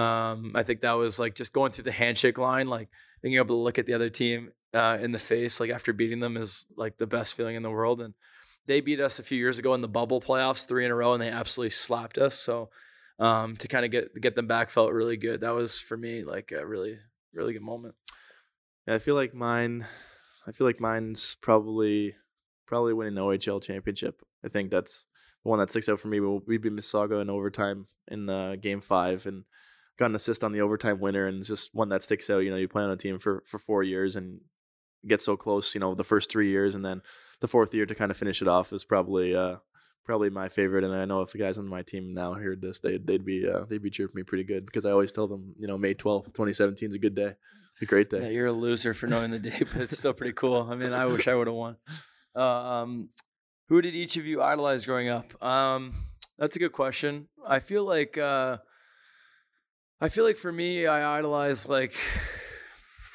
um, 0.00 0.52
I 0.54 0.62
think 0.62 0.80
that 0.80 0.92
was 0.92 1.18
like 1.18 1.34
just 1.34 1.52
going 1.52 1.72
through 1.72 1.84
the 1.84 1.92
handshake 1.92 2.38
line, 2.38 2.68
like 2.68 2.88
being 3.22 3.34
able 3.34 3.56
to 3.56 3.62
look 3.62 3.78
at 3.78 3.86
the 3.86 3.94
other 3.94 4.10
team 4.10 4.52
uh, 4.72 4.98
in 5.00 5.12
the 5.12 5.18
face, 5.18 5.60
like 5.60 5.70
after 5.70 5.92
beating 5.92 6.20
them, 6.20 6.36
is 6.36 6.64
like 6.76 6.98
the 6.98 7.06
best 7.06 7.34
feeling 7.34 7.56
in 7.56 7.62
the 7.62 7.70
world. 7.70 8.00
And 8.00 8.14
they 8.66 8.80
beat 8.80 9.00
us 9.00 9.18
a 9.18 9.24
few 9.24 9.38
years 9.38 9.58
ago 9.58 9.74
in 9.74 9.80
the 9.80 9.88
bubble 9.88 10.20
playoffs, 10.20 10.66
three 10.66 10.84
in 10.84 10.90
a 10.90 10.94
row, 10.94 11.12
and 11.12 11.22
they 11.22 11.28
absolutely 11.28 11.70
slapped 11.70 12.18
us. 12.18 12.36
So 12.36 12.70
um, 13.18 13.56
to 13.56 13.68
kind 13.68 13.84
of 13.84 13.90
get 13.90 14.20
get 14.20 14.34
them 14.36 14.46
back 14.46 14.70
felt 14.70 14.92
really 14.92 15.16
good. 15.16 15.40
That 15.40 15.54
was 15.54 15.78
for 15.78 15.96
me 15.96 16.24
like 16.24 16.52
a 16.52 16.66
really 16.66 16.98
really 17.34 17.52
good 17.52 17.62
moment. 17.62 17.94
Yeah, 18.86 18.94
I 18.94 18.98
feel 18.98 19.14
like 19.14 19.34
mine. 19.34 19.86
I 20.46 20.50
feel 20.50 20.66
like 20.66 20.80
mine's 20.80 21.36
probably 21.40 22.16
probably 22.66 22.92
winning 22.92 23.14
the 23.14 23.20
OHL 23.20 23.62
championship. 23.62 24.22
I 24.44 24.48
think 24.48 24.70
that's 24.70 25.06
the 25.44 25.50
one 25.50 25.60
that 25.60 25.70
sticks 25.70 25.88
out 25.88 26.00
for 26.00 26.08
me. 26.08 26.18
We 26.18 26.58
beat 26.58 26.72
Mississauga 26.72 27.20
in 27.22 27.30
overtime 27.30 27.86
in 28.08 28.26
the 28.26 28.58
game 28.60 28.80
five 28.80 29.24
and 29.26 29.44
got 29.98 30.06
an 30.10 30.16
assist 30.16 30.42
on 30.42 30.52
the 30.52 30.60
overtime 30.60 30.98
winner, 30.98 31.26
and 31.26 31.38
it's 31.38 31.48
just 31.48 31.74
one 31.74 31.90
that 31.90 32.02
sticks 32.02 32.28
out. 32.28 32.38
You 32.38 32.50
know, 32.50 32.56
you 32.56 32.68
play 32.68 32.82
on 32.82 32.90
a 32.90 32.96
team 32.96 33.18
for 33.18 33.44
for 33.46 33.58
four 33.58 33.82
years 33.82 34.16
and 34.16 34.40
get 35.06 35.22
so 35.22 35.36
close. 35.36 35.74
You 35.74 35.80
know, 35.80 35.94
the 35.94 36.04
first 36.04 36.30
three 36.30 36.48
years, 36.48 36.74
and 36.74 36.84
then 36.84 37.02
the 37.40 37.48
fourth 37.48 37.74
year 37.74 37.86
to 37.86 37.94
kind 37.94 38.10
of 38.10 38.16
finish 38.16 38.42
it 38.42 38.48
off 38.48 38.72
is 38.72 38.84
probably 38.84 39.34
uh 39.36 39.56
probably 40.04 40.30
my 40.30 40.48
favorite. 40.48 40.84
And 40.84 40.94
I 40.94 41.04
know 41.04 41.20
if 41.20 41.32
the 41.32 41.38
guys 41.38 41.58
on 41.58 41.68
my 41.68 41.82
team 41.82 42.14
now 42.14 42.32
heard 42.34 42.60
this, 42.60 42.80
they'd 42.80 43.06
they'd 43.06 43.24
be 43.24 43.48
uh, 43.48 43.64
they'd 43.68 43.82
be 43.82 43.90
cheering 43.90 44.12
me 44.14 44.24
pretty 44.24 44.44
good 44.44 44.66
because 44.66 44.86
I 44.86 44.90
always 44.90 45.12
tell 45.12 45.28
them, 45.28 45.54
you 45.56 45.68
know, 45.68 45.78
May 45.78 45.94
twelfth, 45.94 46.32
twenty 46.32 46.52
seventeen 46.52 46.88
is 46.88 46.94
a 46.94 47.00
good 47.00 47.14
day, 47.14 47.34
a 47.80 47.86
great 47.86 48.10
day. 48.10 48.22
Yeah, 48.22 48.28
you're 48.28 48.46
a 48.46 48.52
loser 48.52 48.94
for 48.94 49.06
knowing 49.06 49.30
the 49.30 49.38
date, 49.38 49.66
but 49.72 49.82
it's 49.82 49.98
still 49.98 50.12
pretty 50.12 50.32
cool. 50.32 50.68
I 50.70 50.74
mean, 50.76 50.92
I 50.92 51.06
wish 51.06 51.28
I 51.28 51.34
would 51.34 51.46
have 51.46 51.56
won. 51.56 51.76
Uh, 52.34 52.40
um, 52.40 53.08
who 53.68 53.80
did 53.82 53.94
each 53.94 54.16
of 54.16 54.26
you 54.26 54.42
idolize 54.42 54.86
growing 54.86 55.08
up? 55.08 55.42
Um, 55.42 55.92
that's 56.38 56.56
a 56.56 56.58
good 56.58 56.72
question. 56.72 57.28
I 57.46 57.58
feel 57.58 57.84
like 57.84 58.18
uh, 58.18 58.58
I 60.00 60.08
feel 60.08 60.24
like 60.24 60.36
for 60.36 60.52
me, 60.52 60.86
I 60.86 61.18
idolize 61.18 61.68
like 61.68 61.94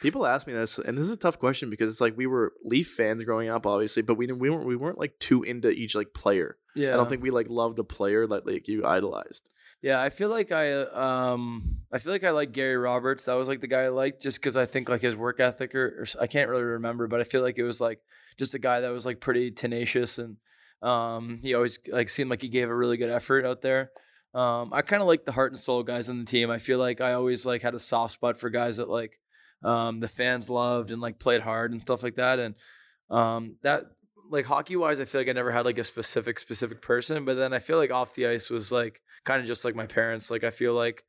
People 0.01 0.27
ask 0.27 0.45
me 0.45 0.53
this, 0.53 0.77
and 0.77 0.95
this 0.95 1.05
is 1.05 1.11
a 1.11 1.17
tough 1.17 1.39
question 1.39 1.71
because 1.71 1.91
it's 1.91 2.01
like 2.01 2.15
we 2.15 2.27
were 2.27 2.53
Leaf 2.63 2.87
fans 2.87 3.23
growing 3.23 3.49
up, 3.49 3.65
obviously, 3.65 4.03
but 4.03 4.13
we 4.13 4.27
didn't, 4.27 4.39
we 4.39 4.49
weren't 4.49 4.67
we 4.67 4.75
weren't 4.75 4.99
like 4.99 5.17
too 5.17 5.41
into 5.41 5.69
each 5.71 5.95
like 5.95 6.13
player. 6.13 6.57
yeah. 6.75 6.93
I 6.93 6.97
don't 6.97 7.09
think 7.09 7.23
we 7.23 7.31
like 7.31 7.49
loved 7.49 7.79
a 7.79 7.83
player 7.83 8.27
that 8.27 8.45
like 8.45 8.67
you 8.67 8.85
idolized. 8.85 9.49
Yeah, 9.81 10.01
I 10.01 10.09
feel 10.09 10.29
like 10.29 10.51
I 10.51 10.73
um 10.73 11.61
I 11.91 11.99
feel 11.99 12.11
like 12.11 12.23
I 12.23 12.31
like 12.31 12.51
Gary 12.51 12.77
Roberts. 12.77 13.25
That 13.25 13.35
was 13.35 13.47
like 13.47 13.61
the 13.61 13.67
guy 13.67 13.83
I 13.83 13.89
liked 13.89 14.21
just 14.21 14.39
because 14.41 14.57
I 14.57 14.65
think 14.65 14.89
like 14.89 15.01
his 15.01 15.15
work 15.15 15.39
ethic 15.39 15.75
or, 15.75 16.01
or 16.01 16.05
I 16.19 16.27
can't 16.27 16.49
really 16.49 16.63
remember, 16.63 17.07
but 17.07 17.21
I 17.21 17.23
feel 17.23 17.41
like 17.41 17.57
it 17.57 17.63
was 17.63 17.79
like 17.79 17.99
just 18.37 18.55
a 18.55 18.59
guy 18.59 18.81
that 18.81 18.91
was 18.91 19.05
like 19.05 19.19
pretty 19.19 19.51
tenacious 19.51 20.17
and 20.17 20.37
um 20.81 21.39
he 21.41 21.53
always 21.53 21.79
like 21.91 22.09
seemed 22.09 22.29
like 22.29 22.41
he 22.41 22.49
gave 22.49 22.69
a 22.69 22.75
really 22.75 22.97
good 22.97 23.09
effort 23.11 23.45
out 23.45 23.61
there. 23.61 23.91
Um 24.33 24.73
I 24.73 24.81
kind 24.81 25.01
of 25.01 25.07
like 25.07 25.25
the 25.25 25.31
heart 25.31 25.51
and 25.51 25.59
soul 25.59 25.83
guys 25.83 26.09
on 26.09 26.19
the 26.19 26.25
team. 26.25 26.49
I 26.49 26.57
feel 26.57 26.79
like 26.79 26.99
I 26.99 27.13
always 27.13 27.45
like 27.45 27.61
had 27.61 27.75
a 27.75 27.79
soft 27.79 28.13
spot 28.15 28.37
for 28.37 28.49
guys 28.49 28.77
that 28.77 28.89
like 28.89 29.19
um 29.63 29.99
the 29.99 30.07
fans 30.07 30.49
loved 30.49 30.91
and 30.91 31.01
like 31.01 31.19
played 31.19 31.41
hard 31.41 31.71
and 31.71 31.81
stuff 31.81 32.03
like 32.03 32.15
that 32.15 32.39
and 32.39 32.55
um 33.09 33.55
that 33.61 33.83
like 34.29 34.45
hockey 34.45 34.75
wise 34.75 34.99
I 34.99 35.05
feel 35.05 35.21
like 35.21 35.29
I 35.29 35.33
never 35.33 35.51
had 35.51 35.65
like 35.65 35.77
a 35.77 35.83
specific 35.83 36.39
specific 36.39 36.81
person, 36.81 37.25
but 37.25 37.35
then 37.35 37.53
I 37.53 37.59
feel 37.59 37.77
like 37.77 37.91
off 37.91 38.15
the 38.15 38.27
ice 38.27 38.49
was 38.49 38.71
like 38.71 39.01
kind 39.23 39.41
of 39.41 39.47
just 39.47 39.65
like 39.65 39.75
my 39.75 39.85
parents. 39.85 40.31
Like 40.31 40.43
I 40.43 40.51
feel 40.51 40.73
like 40.73 41.03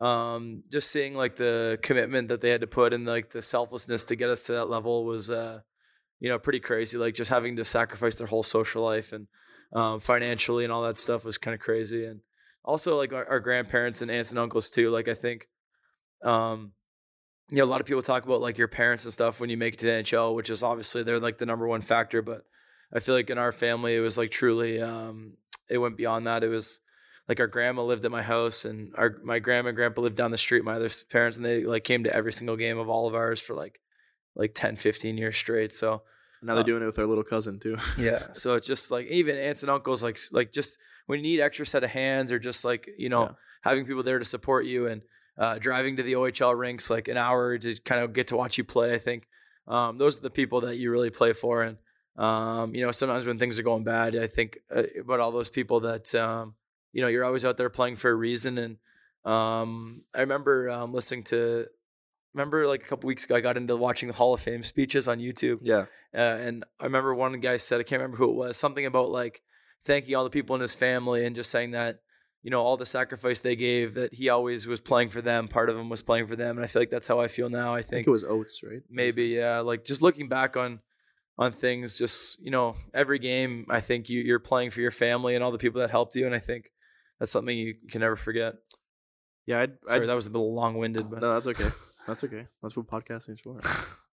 um 0.00 0.62
just 0.70 0.90
seeing 0.90 1.14
like 1.14 1.36
the 1.36 1.78
commitment 1.82 2.28
that 2.28 2.40
they 2.40 2.50
had 2.50 2.62
to 2.62 2.66
put 2.66 2.92
and 2.92 3.06
like 3.06 3.30
the 3.30 3.42
selflessness 3.42 4.06
to 4.06 4.16
get 4.16 4.30
us 4.30 4.44
to 4.44 4.52
that 4.52 4.70
level 4.70 5.04
was 5.04 5.30
uh 5.30 5.60
you 6.20 6.28
know 6.28 6.38
pretty 6.38 6.60
crazy. 6.60 6.98
Like 6.98 7.14
just 7.14 7.30
having 7.30 7.56
to 7.56 7.64
sacrifice 7.64 8.16
their 8.16 8.26
whole 8.26 8.42
social 8.42 8.82
life 8.82 9.12
and 9.12 9.26
um 9.72 9.98
financially 9.98 10.64
and 10.64 10.72
all 10.72 10.82
that 10.82 10.98
stuff 10.98 11.24
was 11.24 11.38
kind 11.38 11.54
of 11.54 11.60
crazy. 11.60 12.04
And 12.04 12.20
also 12.64 12.96
like 12.96 13.12
our, 13.12 13.26
our 13.28 13.40
grandparents 13.40 14.02
and 14.02 14.10
aunts 14.10 14.30
and 14.30 14.38
uncles 14.38 14.70
too. 14.70 14.90
Like 14.90 15.08
I 15.08 15.14
think 15.14 15.48
um 16.22 16.72
you 17.50 17.58
know, 17.58 17.64
a 17.64 17.66
lot 17.66 17.80
of 17.80 17.86
people 17.86 18.02
talk 18.02 18.24
about 18.24 18.40
like 18.40 18.58
your 18.58 18.68
parents 18.68 19.04
and 19.04 19.12
stuff 19.12 19.40
when 19.40 19.50
you 19.50 19.56
make 19.56 19.74
it 19.74 19.80
to 19.80 19.86
the 19.86 19.92
NHL, 19.92 20.34
which 20.34 20.50
is 20.50 20.62
obviously 20.62 21.02
they're 21.02 21.20
like 21.20 21.38
the 21.38 21.46
number 21.46 21.66
one 21.66 21.80
factor. 21.80 22.22
But 22.22 22.44
I 22.92 23.00
feel 23.00 23.14
like 23.14 23.30
in 23.30 23.38
our 23.38 23.52
family, 23.52 23.94
it 23.96 24.00
was 24.00 24.16
like 24.18 24.30
truly, 24.30 24.80
um, 24.80 25.34
it 25.68 25.78
went 25.78 25.96
beyond 25.96 26.26
that. 26.26 26.42
It 26.44 26.48
was 26.48 26.80
like 27.28 27.38
our 27.40 27.46
grandma 27.46 27.82
lived 27.82 28.04
at 28.04 28.10
my 28.10 28.22
house, 28.22 28.64
and 28.64 28.92
our 28.96 29.16
my 29.22 29.38
grandma 29.38 29.68
and 29.68 29.76
grandpa 29.76 30.00
lived 30.02 30.16
down 30.16 30.30
the 30.32 30.38
street. 30.38 30.64
My 30.64 30.74
other 30.74 30.90
parents, 31.10 31.36
and 31.36 31.46
they 31.46 31.64
like 31.64 31.84
came 31.84 32.04
to 32.04 32.14
every 32.14 32.32
single 32.32 32.56
game 32.56 32.78
of 32.78 32.88
all 32.88 33.06
of 33.06 33.14
ours 33.14 33.40
for 33.40 33.54
like 33.54 33.80
like 34.34 34.54
10, 34.54 34.76
15 34.76 35.16
years 35.18 35.36
straight. 35.36 35.72
So 35.72 36.02
Now 36.42 36.54
they're 36.54 36.62
Uh, 36.62 36.66
doing 36.66 36.82
it 36.82 36.86
with 36.86 36.98
our 36.98 37.06
little 37.06 37.24
cousin 37.24 37.58
too. 37.60 37.76
yeah, 37.98 38.32
so 38.32 38.54
it's 38.54 38.66
just 38.66 38.90
like 38.90 39.06
even 39.06 39.36
aunts 39.36 39.62
and 39.62 39.70
uncles, 39.70 40.02
like 40.02 40.18
like 40.32 40.52
just 40.52 40.78
when 41.06 41.18
you 41.18 41.22
need 41.24 41.40
extra 41.40 41.66
set 41.66 41.84
of 41.84 41.90
hands, 41.90 42.32
or 42.32 42.38
just 42.38 42.64
like 42.64 42.88
you 42.98 43.08
know 43.08 43.22
Yeah. 43.22 43.32
having 43.62 43.84
people 43.86 44.02
there 44.02 44.18
to 44.18 44.24
support 44.24 44.66
you 44.66 44.86
and 44.88 45.02
uh, 45.40 45.58
driving 45.58 45.96
to 45.96 46.02
the 46.02 46.12
OHL 46.12 46.56
rinks 46.56 46.90
like 46.90 47.08
an 47.08 47.16
hour 47.16 47.56
to 47.56 47.74
kind 47.80 48.02
of 48.04 48.12
get 48.12 48.26
to 48.26 48.36
watch 48.36 48.58
you 48.58 48.64
play. 48.64 48.92
I 48.92 48.98
think 48.98 49.26
um, 49.66 49.96
those 49.96 50.18
are 50.18 50.22
the 50.22 50.30
people 50.30 50.60
that 50.60 50.76
you 50.76 50.90
really 50.90 51.08
play 51.10 51.32
for, 51.32 51.62
and 51.62 51.78
um, 52.16 52.74
you 52.74 52.84
know 52.84 52.90
sometimes 52.90 53.24
when 53.24 53.38
things 53.38 53.58
are 53.58 53.62
going 53.62 53.82
bad, 53.82 54.14
I 54.14 54.26
think 54.26 54.58
uh, 54.74 54.82
about 55.00 55.20
all 55.20 55.32
those 55.32 55.48
people 55.48 55.80
that 55.80 56.14
um, 56.14 56.54
you 56.92 57.00
know 57.00 57.08
you're 57.08 57.24
always 57.24 57.44
out 57.46 57.56
there 57.56 57.70
playing 57.70 57.96
for 57.96 58.10
a 58.10 58.14
reason. 58.14 58.58
And 58.58 58.76
um, 59.24 60.04
I 60.14 60.20
remember 60.20 60.70
um, 60.70 60.92
listening 60.92 61.24
to. 61.24 61.66
Remember, 62.32 62.64
like 62.68 62.84
a 62.84 62.86
couple 62.86 63.08
weeks 63.08 63.24
ago, 63.24 63.34
I 63.34 63.40
got 63.40 63.56
into 63.56 63.76
watching 63.76 64.06
the 64.06 64.14
Hall 64.14 64.32
of 64.32 64.40
Fame 64.40 64.62
speeches 64.62 65.08
on 65.08 65.18
YouTube. 65.18 65.58
yeah, 65.62 65.86
Uh, 66.14 66.18
and 66.20 66.64
I 66.78 66.84
remember 66.84 67.12
one 67.12 67.26
of 67.26 67.32
the 67.32 67.44
guys 67.44 67.64
said, 67.64 67.80
I 67.80 67.82
can't 67.82 68.00
remember 68.00 68.18
who 68.18 68.30
it 68.30 68.36
was, 68.36 68.56
something 68.56 68.86
about 68.86 69.10
like 69.10 69.42
thanking 69.84 70.14
all 70.14 70.22
the 70.22 70.30
people 70.30 70.54
in 70.54 70.62
his 70.62 70.76
family 70.76 71.26
and 71.26 71.34
just 71.34 71.50
saying 71.50 71.72
that, 71.72 72.02
you 72.42 72.50
know, 72.50 72.62
all 72.62 72.76
the 72.76 72.86
sacrifice 72.86 73.40
they 73.40 73.56
gave, 73.56 73.94
that 73.94 74.14
he 74.14 74.28
always 74.28 74.66
was 74.66 74.80
playing 74.80 75.08
for 75.10 75.20
them. 75.20 75.48
Part 75.48 75.68
of 75.70 75.76
him 75.76 75.88
was 75.88 76.02
playing 76.02 76.26
for 76.26 76.36
them. 76.36 76.56
And 76.56 76.64
I 76.64 76.66
feel 76.66 76.82
like 76.82 76.90
that's 76.90 77.08
how 77.08 77.20
I 77.20 77.28
feel 77.28 77.48
now. 77.48 77.74
I 77.74 77.78
I 77.78 77.82
think 77.82 77.90
think 77.90 78.06
it 78.08 78.10
was 78.10 78.24
Oates, 78.24 78.62
right? 78.62 78.82
maybe, 78.88 79.26
yeah, 79.28 79.60
like 79.60 79.84
just 79.84 80.02
looking 80.02 80.28
back 80.28 80.56
on, 80.56 80.80
on 81.38 81.52
things, 81.52 81.98
just, 81.98 82.38
you 82.42 82.50
know, 82.50 82.74
every 82.92 83.18
game, 83.18 83.66
I 83.70 83.80
think 83.80 84.08
you, 84.08 84.20
you're 84.20 84.38
playing 84.38 84.70
for 84.70 84.80
your 84.80 84.90
family 84.90 85.34
and 85.34 85.42
all 85.42 85.50
the 85.50 85.58
people 85.58 85.80
that 85.80 85.90
helped 85.90 86.14
you. 86.14 86.26
And 86.26 86.34
I 86.34 86.38
think 86.38 86.70
that's 87.18 87.30
something 87.30 87.56
you 87.56 87.74
can 87.90 88.00
never 88.00 88.16
forget. 88.16 88.54
Yeah, 89.46 89.60
I'd, 89.60 89.72
Sorry, 89.88 90.02
I'd, 90.02 90.08
that 90.08 90.14
was 90.14 90.26
a 90.26 90.30
little 90.30 90.54
long 90.54 90.76
winded, 90.76 91.10
but 91.10 91.20
no, 91.20 91.34
that's 91.34 91.46
okay. 91.46 91.68
That's 92.06 92.24
okay. 92.24 92.46
That's 92.62 92.76
what 92.76 92.86
podcasting's 92.86 93.40
for. 93.40 93.60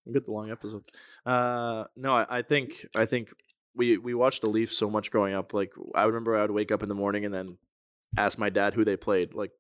We 0.05 0.13
get 0.13 0.25
the 0.25 0.31
long 0.31 0.51
episodes. 0.51 0.89
Uh, 1.25 1.85
no, 1.95 2.15
I, 2.15 2.25
I 2.29 2.41
think 2.41 2.85
I 2.97 3.05
think 3.05 3.29
we 3.75 3.97
we 3.97 4.13
watched 4.13 4.41
the 4.41 4.49
Leafs 4.49 4.77
so 4.77 4.89
much 4.89 5.11
growing 5.11 5.33
up. 5.33 5.53
Like 5.53 5.73
I 5.93 6.03
remember 6.03 6.37
I 6.37 6.41
would 6.43 6.51
wake 6.51 6.71
up 6.71 6.81
in 6.81 6.89
the 6.89 6.95
morning 6.95 7.25
and 7.25 7.33
then 7.33 7.57
ask 8.15 8.37
my 8.39 8.49
dad 8.49 8.73
who 8.73 8.85
they 8.85 8.97
played. 8.97 9.33
Like 9.33 9.51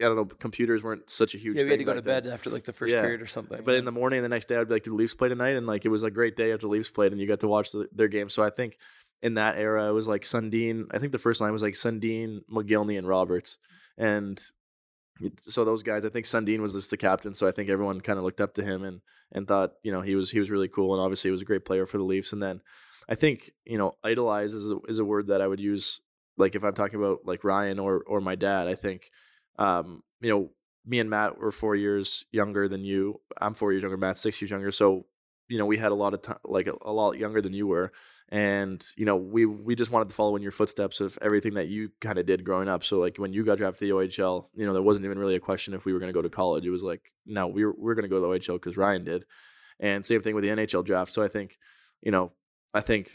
I 0.00 0.04
don't 0.04 0.16
know, 0.16 0.24
computers 0.24 0.82
weren't 0.82 1.10
such 1.10 1.34
a 1.34 1.38
huge. 1.38 1.56
yeah, 1.58 1.64
we 1.64 1.70
had 1.70 1.78
to 1.78 1.84
go 1.84 1.92
to 1.94 2.00
then. 2.00 2.22
bed 2.24 2.32
after 2.32 2.48
like 2.48 2.64
the 2.64 2.72
first 2.72 2.92
Yeah. 2.94 3.02
period 3.02 3.20
or 3.20 3.26
something. 3.26 3.62
But 3.62 3.72
yeah. 3.72 3.78
in 3.80 3.84
the 3.84 3.92
morning, 3.92 4.22
the 4.22 4.30
next 4.30 4.46
day, 4.46 4.56
I'd 4.56 4.68
be 4.68 4.74
like, 4.74 4.84
"Did 4.84 4.92
the 4.92 4.96
Leafs 4.96 5.14
play 5.14 5.28
tonight?" 5.28 5.56
And 5.56 5.66
like, 5.66 5.84
it 5.84 5.90
was 5.90 6.04
a 6.04 6.10
great 6.10 6.36
day 6.36 6.52
after 6.52 6.66
the 6.66 6.72
Leafs 6.72 6.88
played, 6.88 7.12
and 7.12 7.20
you 7.20 7.26
got 7.28 7.40
to 7.40 7.48
watch 7.48 7.72
the, 7.72 7.86
their 7.92 8.08
game. 8.08 8.30
So 8.30 8.42
I 8.42 8.48
think 8.48 8.78
in 9.22 9.34
that 9.34 9.58
era, 9.58 9.88
it 9.88 9.92
was 9.92 10.08
like 10.08 10.22
Sundin. 10.22 10.86
I 10.90 10.98
think 10.98 11.12
the 11.12 11.18
first 11.18 11.40
line 11.42 11.52
was 11.52 11.62
like 11.62 11.74
Sundin, 11.74 12.40
Mogilny, 12.50 12.96
and 12.96 13.06
Roberts, 13.06 13.58
and 13.98 14.40
so 15.36 15.64
those 15.66 15.82
guys. 15.82 16.04
I 16.06 16.08
think 16.08 16.24
Sundin 16.24 16.60
was 16.60 16.72
just 16.74 16.90
the 16.90 16.96
captain, 16.96 17.34
so 17.34 17.46
I 17.46 17.50
think 17.50 17.68
everyone 17.68 18.00
kind 18.00 18.18
of 18.18 18.24
looked 18.24 18.40
up 18.40 18.54
to 18.54 18.62
him 18.64 18.82
and 18.84 19.00
and 19.32 19.46
thought, 19.46 19.72
you 19.82 19.92
know, 19.92 20.00
he 20.00 20.14
was 20.14 20.30
he 20.30 20.40
was 20.40 20.50
really 20.50 20.68
cool, 20.68 20.94
and 20.94 21.02
obviously 21.02 21.28
he 21.28 21.32
was 21.32 21.42
a 21.42 21.46
great 21.46 21.66
player 21.66 21.84
for 21.84 21.98
the 21.98 22.04
Leafs. 22.04 22.32
And 22.32 22.42
then 22.42 22.62
I 23.08 23.14
think 23.16 23.50
you 23.66 23.76
know, 23.76 23.96
idolize 24.02 24.54
is 24.54 24.70
a, 24.70 24.78
is 24.88 24.98
a 24.98 25.04
word 25.04 25.26
that 25.26 25.42
I 25.42 25.46
would 25.46 25.60
use 25.60 26.00
like 26.40 26.54
if 26.54 26.64
I'm 26.64 26.74
talking 26.74 26.98
about 26.98 27.20
like 27.24 27.44
Ryan 27.44 27.78
or 27.78 28.02
or 28.06 28.20
my 28.20 28.34
dad. 28.34 28.68
I 28.68 28.74
think 28.74 29.10
um, 29.58 30.02
you 30.20 30.30
know 30.30 30.50
me 30.84 30.98
and 30.98 31.10
Matt 31.10 31.38
were 31.38 31.52
four 31.52 31.74
years 31.74 32.24
younger 32.32 32.68
than 32.68 32.84
you. 32.84 33.20
I'm 33.40 33.54
four 33.54 33.72
years 33.72 33.82
younger. 33.82 33.96
Matt's 33.96 34.20
six 34.20 34.40
years 34.40 34.50
younger. 34.50 34.72
So, 34.72 35.06
you 35.48 35.58
know, 35.58 35.66
we 35.66 35.76
had 35.76 35.92
a 35.92 35.96
lot 35.96 36.14
of 36.14 36.22
time, 36.22 36.38
like 36.44 36.66
a, 36.66 36.74
a 36.82 36.92
lot 36.92 37.18
younger 37.18 37.40
than 37.40 37.52
you 37.52 37.66
were, 37.66 37.92
and 38.28 38.84
you 38.96 39.04
know, 39.04 39.16
we 39.16 39.46
we 39.46 39.74
just 39.74 39.90
wanted 39.90 40.08
to 40.08 40.14
follow 40.14 40.36
in 40.36 40.42
your 40.42 40.52
footsteps 40.52 41.00
of 41.00 41.18
everything 41.20 41.54
that 41.54 41.68
you 41.68 41.90
kind 42.00 42.18
of 42.18 42.26
did 42.26 42.44
growing 42.44 42.68
up. 42.68 42.84
So, 42.84 42.98
like 42.98 43.16
when 43.18 43.32
you 43.32 43.44
got 43.44 43.58
drafted 43.58 43.80
to 43.80 43.86
the 43.86 43.94
OHL, 43.94 44.46
you 44.54 44.66
know, 44.66 44.72
there 44.72 44.82
wasn't 44.82 45.06
even 45.06 45.18
really 45.18 45.36
a 45.36 45.40
question 45.40 45.74
if 45.74 45.84
we 45.84 45.92
were 45.92 45.98
going 45.98 46.08
to 46.08 46.14
go 46.14 46.22
to 46.22 46.30
college. 46.30 46.64
It 46.64 46.70
was 46.70 46.82
like, 46.82 47.12
no, 47.26 47.48
we 47.48 47.64
were 47.64 47.74
we're 47.76 47.94
going 47.94 48.04
to 48.04 48.08
go 48.08 48.16
to 48.16 48.20
the 48.20 48.52
OHL 48.52 48.56
because 48.56 48.76
Ryan 48.76 49.04
did, 49.04 49.24
and 49.78 50.06
same 50.06 50.22
thing 50.22 50.34
with 50.34 50.44
the 50.44 50.50
NHL 50.50 50.84
draft. 50.84 51.12
So 51.12 51.22
I 51.22 51.28
think, 51.28 51.58
you 52.00 52.12
know, 52.12 52.32
I 52.72 52.80
think 52.80 53.10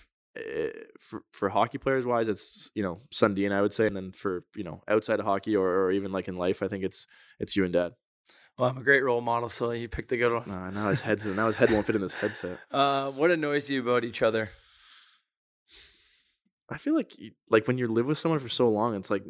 for 1.00 1.22
for 1.32 1.50
hockey 1.50 1.78
players 1.78 2.06
wise, 2.06 2.28
it's 2.28 2.72
you 2.76 2.84
know 2.84 3.02
Sundin 3.14 3.52
I 3.52 3.62
would 3.62 3.74
say, 3.74 3.88
and 3.88 3.96
then 3.96 4.12
for 4.12 4.44
you 4.56 4.64
know 4.64 4.82
outside 4.88 5.20
of 5.20 5.26
hockey 5.26 5.56
or, 5.56 5.68
or 5.68 5.92
even 5.92 6.12
like 6.12 6.28
in 6.28 6.38
life, 6.38 6.62
I 6.62 6.68
think 6.68 6.84
it's 6.84 7.08
it's 7.40 7.56
you 7.56 7.64
and 7.64 7.74
Dad. 7.74 7.94
well, 8.58 8.70
I'm 8.70 8.78
a 8.78 8.84
great 8.84 9.04
role 9.04 9.22
model, 9.22 9.50
so 9.50 9.72
you 9.72 9.88
picked 9.88 10.12
a 10.12 10.18
good 10.18 10.34
one. 10.34 10.44
Nah, 10.48 10.70
now 10.70 10.90
his 10.90 11.02
head's 11.02 11.26
now 11.26 11.48
his 11.48 11.56
head 11.56 11.72
won't 11.72 11.86
fit 11.86 11.96
in 11.96 12.02
this 12.02 12.14
headset. 12.14 12.60
Uh, 12.72 13.12
what 13.12 13.32
annoys 13.32 13.70
you 13.70 13.82
about 13.82 14.04
each 14.04 14.22
other? 14.22 14.50
I 16.70 16.78
feel 16.78 16.96
like 16.96 17.14
like 17.50 17.68
when 17.68 17.78
you 17.78 17.88
live 17.88 18.06
with 18.06 18.18
someone 18.18 18.40
for 18.40 18.50
so 18.50 18.70
long, 18.70 18.96
it's 18.96 19.12
like 19.12 19.24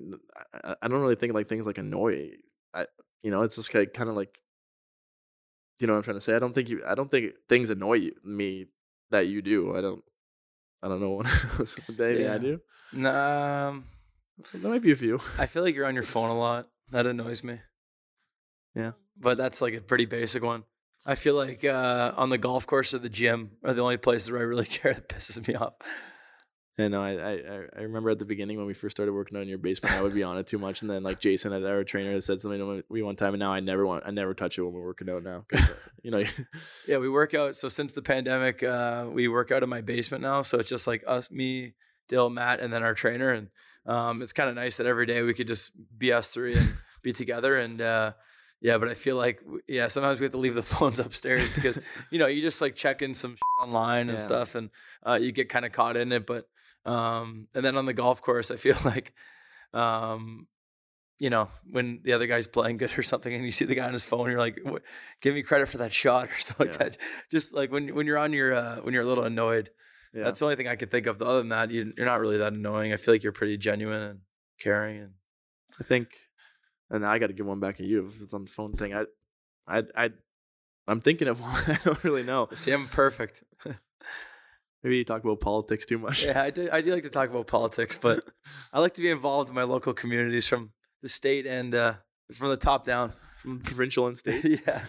I, 0.54 0.76
I 0.82 0.88
don't 0.88 1.02
really 1.02 1.16
think 1.16 1.34
like 1.34 1.48
things 1.48 1.68
like 1.68 1.78
annoy. 1.78 2.32
I 2.74 2.86
you 3.24 3.32
know 3.32 3.42
it's 3.42 3.56
just 3.56 3.72
kind 3.72 4.10
of 4.10 4.16
like 4.16 4.40
you 5.80 5.88
know 5.88 5.94
what 5.94 5.98
I'm 5.98 6.04
trying 6.04 6.18
to 6.18 6.22
say. 6.22 6.36
I 6.36 6.40
don't 6.40 6.54
think 6.54 6.70
you. 6.70 6.82
I 6.88 6.96
don't 6.96 7.12
think 7.12 7.34
things 7.50 7.70
annoy 7.70 7.96
you, 7.96 8.14
me 8.24 8.68
that 9.12 9.28
you 9.28 9.42
do. 9.42 9.76
I 9.76 9.82
don't. 9.82 10.04
I 10.84 10.88
don't 10.88 11.00
know 11.02 11.12
what 11.12 11.28
maybe 11.98 12.24
Yeah. 12.24 12.36
I 12.36 12.38
do. 12.38 12.62
Nah, 12.94 13.68
um, 13.70 13.84
There 14.54 14.72
might 14.72 14.82
be 14.82 14.92
a 14.92 14.96
few. 14.96 15.20
I 15.40 15.46
feel 15.48 15.64
like 15.64 15.76
you're 15.76 15.86
on 15.88 15.94
your 15.96 16.04
phone 16.04 16.30
a 16.30 16.38
lot. 16.38 16.68
That 16.92 17.06
annoys 17.06 17.44
me. 17.44 17.60
Yeah. 18.76 18.92
But 19.18 19.38
that's 19.38 19.62
like 19.62 19.74
a 19.74 19.82
pretty 19.82 20.06
basic 20.06 20.44
one. 20.44 20.64
I 21.06 21.16
feel 21.16 21.36
like 21.36 21.64
uh, 21.64 22.14
on 22.18 22.30
the 22.30 22.38
golf 22.38 22.66
course 22.68 22.94
or 22.94 23.00
the 23.00 23.10
gym 23.10 23.52
are 23.64 23.74
the 23.74 23.82
only 23.82 23.98
places 23.98 24.32
where 24.32 24.42
I 24.42 24.44
really 24.46 24.66
care 24.78 24.94
that 24.94 25.08
pisses 25.10 25.48
me 25.48 25.56
off. 25.56 25.76
And 26.78 26.94
I, 26.96 27.10
I 27.16 27.32
I- 27.78 27.82
remember 27.84 28.10
at 28.10 28.20
the 28.20 28.26
beginning 28.26 28.58
when 28.58 28.66
we 28.66 28.74
first 28.74 28.98
started 28.98 29.14
working 29.14 29.38
out 29.38 29.44
in 29.44 29.48
your 29.48 29.58
basement, 29.58 29.96
I 29.96 30.02
would 30.02 30.14
be 30.14 30.24
on 30.24 30.38
it 30.38 30.46
too 30.48 30.58
much, 30.60 30.82
and 30.82 30.92
then 30.92 31.04
like 31.04 31.20
Jason, 31.22 31.54
our 31.54 31.84
trainer, 31.86 32.12
had 32.12 32.24
said 32.24 32.42
something 32.42 32.60
to 32.60 32.84
me 32.90 33.02
one 33.02 33.16
time, 33.16 33.34
and 33.34 33.40
now 33.40 33.54
I 33.54 33.62
never 33.62 33.86
want, 33.86 34.04
I 34.06 34.12
never 34.12 34.34
touch 34.34 34.58
it 34.58 34.62
when 34.64 34.74
we're 34.74 34.84
working 34.86 35.10
out 35.10 35.24
now. 35.24 35.46
uh, 35.54 35.66
you 36.04 36.12
know, 36.12 36.24
Yeah, 36.88 36.98
we 36.98 37.08
work 37.10 37.34
out. 37.34 37.56
So 37.56 37.70
since 37.70 37.94
the 37.94 38.02
pandemic, 38.02 38.62
uh, 38.62 39.06
we 39.10 39.28
work 39.28 39.52
out 39.52 39.64
in 39.64 39.70
my 39.70 39.82
basement 39.82 40.22
now. 40.22 40.42
So 40.42 40.60
it's 40.60 40.70
just 40.70 40.86
like 40.88 41.04
us, 41.08 41.32
me, 41.32 41.76
Dill, 42.10 42.30
Matt, 42.30 42.60
and 42.60 42.74
then 42.74 42.84
our 42.84 42.94
trainer. 42.94 43.30
And 43.32 43.48
um, 43.86 44.22
it's 44.22 44.34
kind 44.34 44.50
of 44.50 44.56
nice 44.56 44.78
that 44.78 44.86
every 44.86 45.06
day 45.06 45.22
we 45.22 45.34
could 45.34 45.48
just 45.48 45.72
be 45.98 46.12
us 46.12 46.30
three 46.32 46.56
and 46.58 46.74
be 47.04 47.14
together. 47.14 47.56
And 47.56 47.80
uh, 47.82 48.14
yeah, 48.62 48.78
but 48.80 48.90
I 48.90 48.96
feel 48.96 49.16
like 49.16 49.42
yeah, 49.68 49.88
sometimes 49.88 50.20
we 50.20 50.26
have 50.26 50.32
to 50.32 50.38
leave 50.40 50.56
the 50.56 50.64
phones 50.76 51.00
upstairs 51.00 51.54
because 51.56 51.80
you 52.12 52.20
know 52.20 52.28
you 52.28 52.42
just 52.42 52.62
like 52.62 52.76
checking 52.76 53.14
some 53.14 53.38
online 53.62 54.10
and 54.10 54.18
Yeah. 54.20 54.26
stuff, 54.26 54.56
and 54.56 54.70
uh, 55.08 55.14
you 55.22 55.32
get 55.32 55.48
kind 55.50 55.66
of 55.66 55.72
caught 55.72 55.96
in 55.98 56.12
it. 56.12 56.26
But 56.28 56.48
um, 56.86 57.48
and 57.54 57.64
then 57.64 57.78
on 57.78 57.86
the 57.86 57.94
golf 57.94 58.22
course, 58.22 58.52
I 58.52 58.56
feel 58.56 58.78
like. 58.86 59.14
Um, 59.74 60.48
you 61.18 61.30
know, 61.30 61.48
when 61.72 62.02
the 62.04 62.12
other 62.14 62.28
guy's 62.28 62.48
playing 62.48 62.78
good 62.78 62.98
or 62.98 63.04
something, 63.04 63.34
and 63.34 63.46
you 63.46 63.52
see 63.52 63.64
the 63.66 63.76
guy 63.76 63.88
on 63.88 63.94
his 63.94 64.06
phone, 64.06 64.30
you're 64.30 64.40
like, 64.40 64.60
"Give 65.22 65.34
me 65.34 65.44
credit 65.44 65.70
for 65.70 65.78
that 65.78 65.94
shot" 65.94 66.28
or 66.30 66.40
something 66.40 66.68
like 66.68 66.78
that. 66.78 66.98
Just 67.32 67.54
like 67.54 67.72
when 67.72 67.96
when 67.96 68.06
you're 68.06 68.18
on 68.18 68.34
your 68.34 68.54
uh, 68.54 68.76
when 68.78 68.94
you're 68.94 69.04
a 69.04 69.08
little 69.08 69.24
annoyed. 69.24 69.70
yeah. 70.14 70.24
That's 70.26 70.40
the 70.40 70.46
only 70.46 70.58
thing 70.58 70.68
I 70.68 70.76
could 70.76 70.92
think 70.92 71.08
of. 71.08 71.22
Other 71.22 71.40
than 71.40 71.50
that, 71.50 71.72
you, 71.72 71.94
you're 71.96 72.06
not 72.06 72.20
really 72.20 72.38
that 72.38 72.54
annoying. 72.54 72.92
I 72.92 72.98
feel 72.98 73.14
like 73.14 73.24
you're 73.24 73.32
pretty 73.32 73.58
genuine 73.58 74.02
and 74.02 74.20
caring. 74.60 75.00
And 75.00 75.12
I 75.80 75.84
think, 75.84 76.10
and 76.90 77.06
I 77.06 77.18
got 77.18 77.28
to 77.28 77.34
give 77.34 77.46
one 77.46 77.62
back 77.62 77.80
at 77.80 77.86
you 77.86 78.06
if 78.08 78.22
it's 78.22 78.34
on 78.34 78.44
the 78.44 78.50
phone 78.50 78.74
thing. 78.74 78.94
I, 78.94 79.06
I, 79.68 79.84
I, 79.96 80.10
I'm 80.88 81.00
thinking 81.00 81.28
of 81.30 81.40
one. 81.42 81.64
I 81.68 81.80
don't 81.84 82.04
really 82.04 82.24
know. 82.24 82.50
see, 82.52 82.74
I'm 82.74 82.88
perfect. 82.88 83.44
Maybe 84.86 84.98
you 84.98 85.04
talk 85.04 85.24
about 85.24 85.40
politics 85.40 85.84
too 85.84 85.98
much. 85.98 86.24
yeah, 86.24 86.44
I 86.44 86.52
do. 86.52 86.70
I 86.72 86.82
do 86.82 86.94
like 86.94 87.02
to 87.02 87.10
talk 87.10 87.28
about 87.32 87.48
politics, 87.48 87.98
but 88.00 88.24
I 88.74 88.80
like 88.80 88.94
to 88.94 89.02
be 89.02 89.10
involved 89.10 89.50
in 89.50 89.56
my 89.56 89.64
local 89.64 89.96
communities 89.96 90.48
from 90.48 90.74
the 91.02 91.10
state 91.10 91.48
and 91.48 91.74
uh, 91.74 91.94
from 92.32 92.50
the 92.50 92.58
top 92.58 92.84
down. 92.84 93.14
From 93.40 93.62
provincial 93.62 94.06
and 94.06 94.16
state. 94.16 94.62
yeah. 94.68 94.82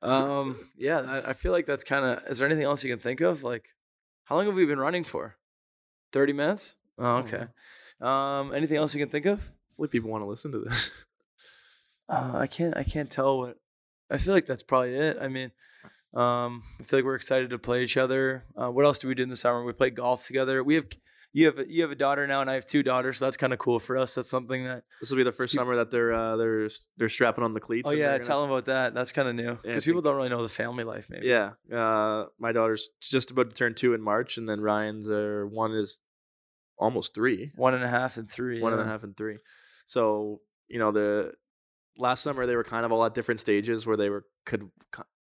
Um, 0.00 0.56
yeah, 0.78 1.00
I, 1.00 1.30
I 1.30 1.32
feel 1.34 1.52
like 1.52 1.66
that's 1.66 1.84
kind 1.84 2.06
of. 2.06 2.24
Is 2.26 2.38
there 2.38 2.46
anything 2.46 2.64
else 2.64 2.82
you 2.82 2.90
can 2.90 3.00
think 3.00 3.20
of? 3.20 3.42
Like, 3.42 3.74
how 4.24 4.36
long 4.36 4.46
have 4.46 4.54
we 4.54 4.64
been 4.64 4.80
running 4.80 5.04
for? 5.04 5.36
Thirty 6.10 6.32
minutes. 6.32 6.76
Oh, 6.96 7.16
okay. 7.16 7.48
Um, 8.00 8.54
anything 8.54 8.78
else 8.78 8.94
you 8.94 9.00
can 9.02 9.10
think 9.10 9.26
of? 9.26 9.50
Hopefully, 9.68 9.88
people 9.88 10.08
want 10.08 10.22
to 10.22 10.28
listen 10.28 10.52
to 10.52 10.60
this. 10.60 10.90
Uh, 12.08 12.38
I 12.38 12.46
can't. 12.46 12.74
I 12.74 12.82
can't 12.82 13.10
tell 13.10 13.36
what. 13.36 13.58
I 14.10 14.16
feel 14.16 14.32
like 14.32 14.46
that's 14.46 14.62
probably 14.62 14.94
it. 14.94 15.18
I 15.20 15.28
mean, 15.28 15.52
um, 16.14 16.62
I 16.80 16.84
feel 16.84 16.98
like 17.00 17.04
we're 17.04 17.14
excited 17.14 17.50
to 17.50 17.58
play 17.58 17.82
each 17.82 17.96
other. 17.96 18.44
Uh, 18.56 18.70
what 18.70 18.84
else 18.84 18.98
do 18.98 19.08
we 19.08 19.14
do 19.14 19.22
in 19.22 19.28
the 19.28 19.36
summer? 19.36 19.64
We 19.64 19.72
play 19.72 19.90
golf 19.90 20.26
together. 20.26 20.62
We 20.64 20.74
have 20.76 20.86
you 21.34 21.44
have 21.46 21.58
a, 21.58 21.70
you 21.70 21.82
have 21.82 21.90
a 21.90 21.94
daughter 21.94 22.26
now, 22.26 22.40
and 22.40 22.50
I 22.50 22.54
have 22.54 22.64
two 22.64 22.82
daughters. 22.82 23.18
So 23.18 23.26
that's 23.26 23.36
kind 23.36 23.52
of 23.52 23.58
cool 23.58 23.78
for 23.78 23.98
us. 23.98 24.14
That's 24.14 24.30
something 24.30 24.64
that. 24.64 24.84
This 25.00 25.10
will 25.10 25.18
be 25.18 25.22
the 25.24 25.32
first 25.32 25.54
summer 25.54 25.76
that 25.76 25.90
they're 25.90 26.12
uh, 26.14 26.36
they're 26.36 26.66
they're 26.96 27.08
strapping 27.10 27.44
on 27.44 27.52
the 27.52 27.60
cleats. 27.60 27.90
Oh 27.90 27.94
yeah, 27.94 28.12
gonna- 28.12 28.24
tell 28.24 28.40
them 28.40 28.50
about 28.50 28.64
that. 28.64 28.94
That's 28.94 29.12
kind 29.12 29.28
of 29.28 29.34
new 29.34 29.54
because 29.62 29.84
I 29.84 29.86
people 29.86 30.00
don't 30.00 30.16
really 30.16 30.30
know 30.30 30.42
the 30.42 30.48
family 30.48 30.84
life. 30.84 31.08
Maybe. 31.10 31.26
Yeah, 31.26 31.52
uh, 31.72 32.24
my 32.38 32.52
daughter's 32.52 32.88
just 33.02 33.30
about 33.30 33.50
to 33.50 33.54
turn 33.54 33.74
two 33.74 33.92
in 33.92 34.00
March, 34.02 34.38
and 34.38 34.48
then 34.48 34.60
Ryan's 34.62 35.08
uh, 35.10 35.42
one 35.50 35.72
is 35.72 36.00
almost 36.78 37.14
three, 37.14 37.52
One 37.56 37.74
and 37.74 37.84
a 37.84 37.88
half 37.88 38.16
and 38.16 38.30
three. 38.30 38.60
one 38.62 38.72
and 38.72 38.80
a 38.80 38.86
half 38.86 39.02
and 39.02 39.14
three. 39.16 39.36
So 39.84 40.40
you 40.68 40.78
know 40.78 40.92
the 40.92 41.34
last 41.98 42.22
summer 42.22 42.46
they 42.46 42.56
were 42.56 42.64
kind 42.64 42.86
of 42.86 42.92
all 42.92 43.04
at 43.04 43.14
different 43.14 43.40
stages 43.40 43.86
where 43.86 43.96
they 43.98 44.08
were 44.08 44.24
could 44.46 44.70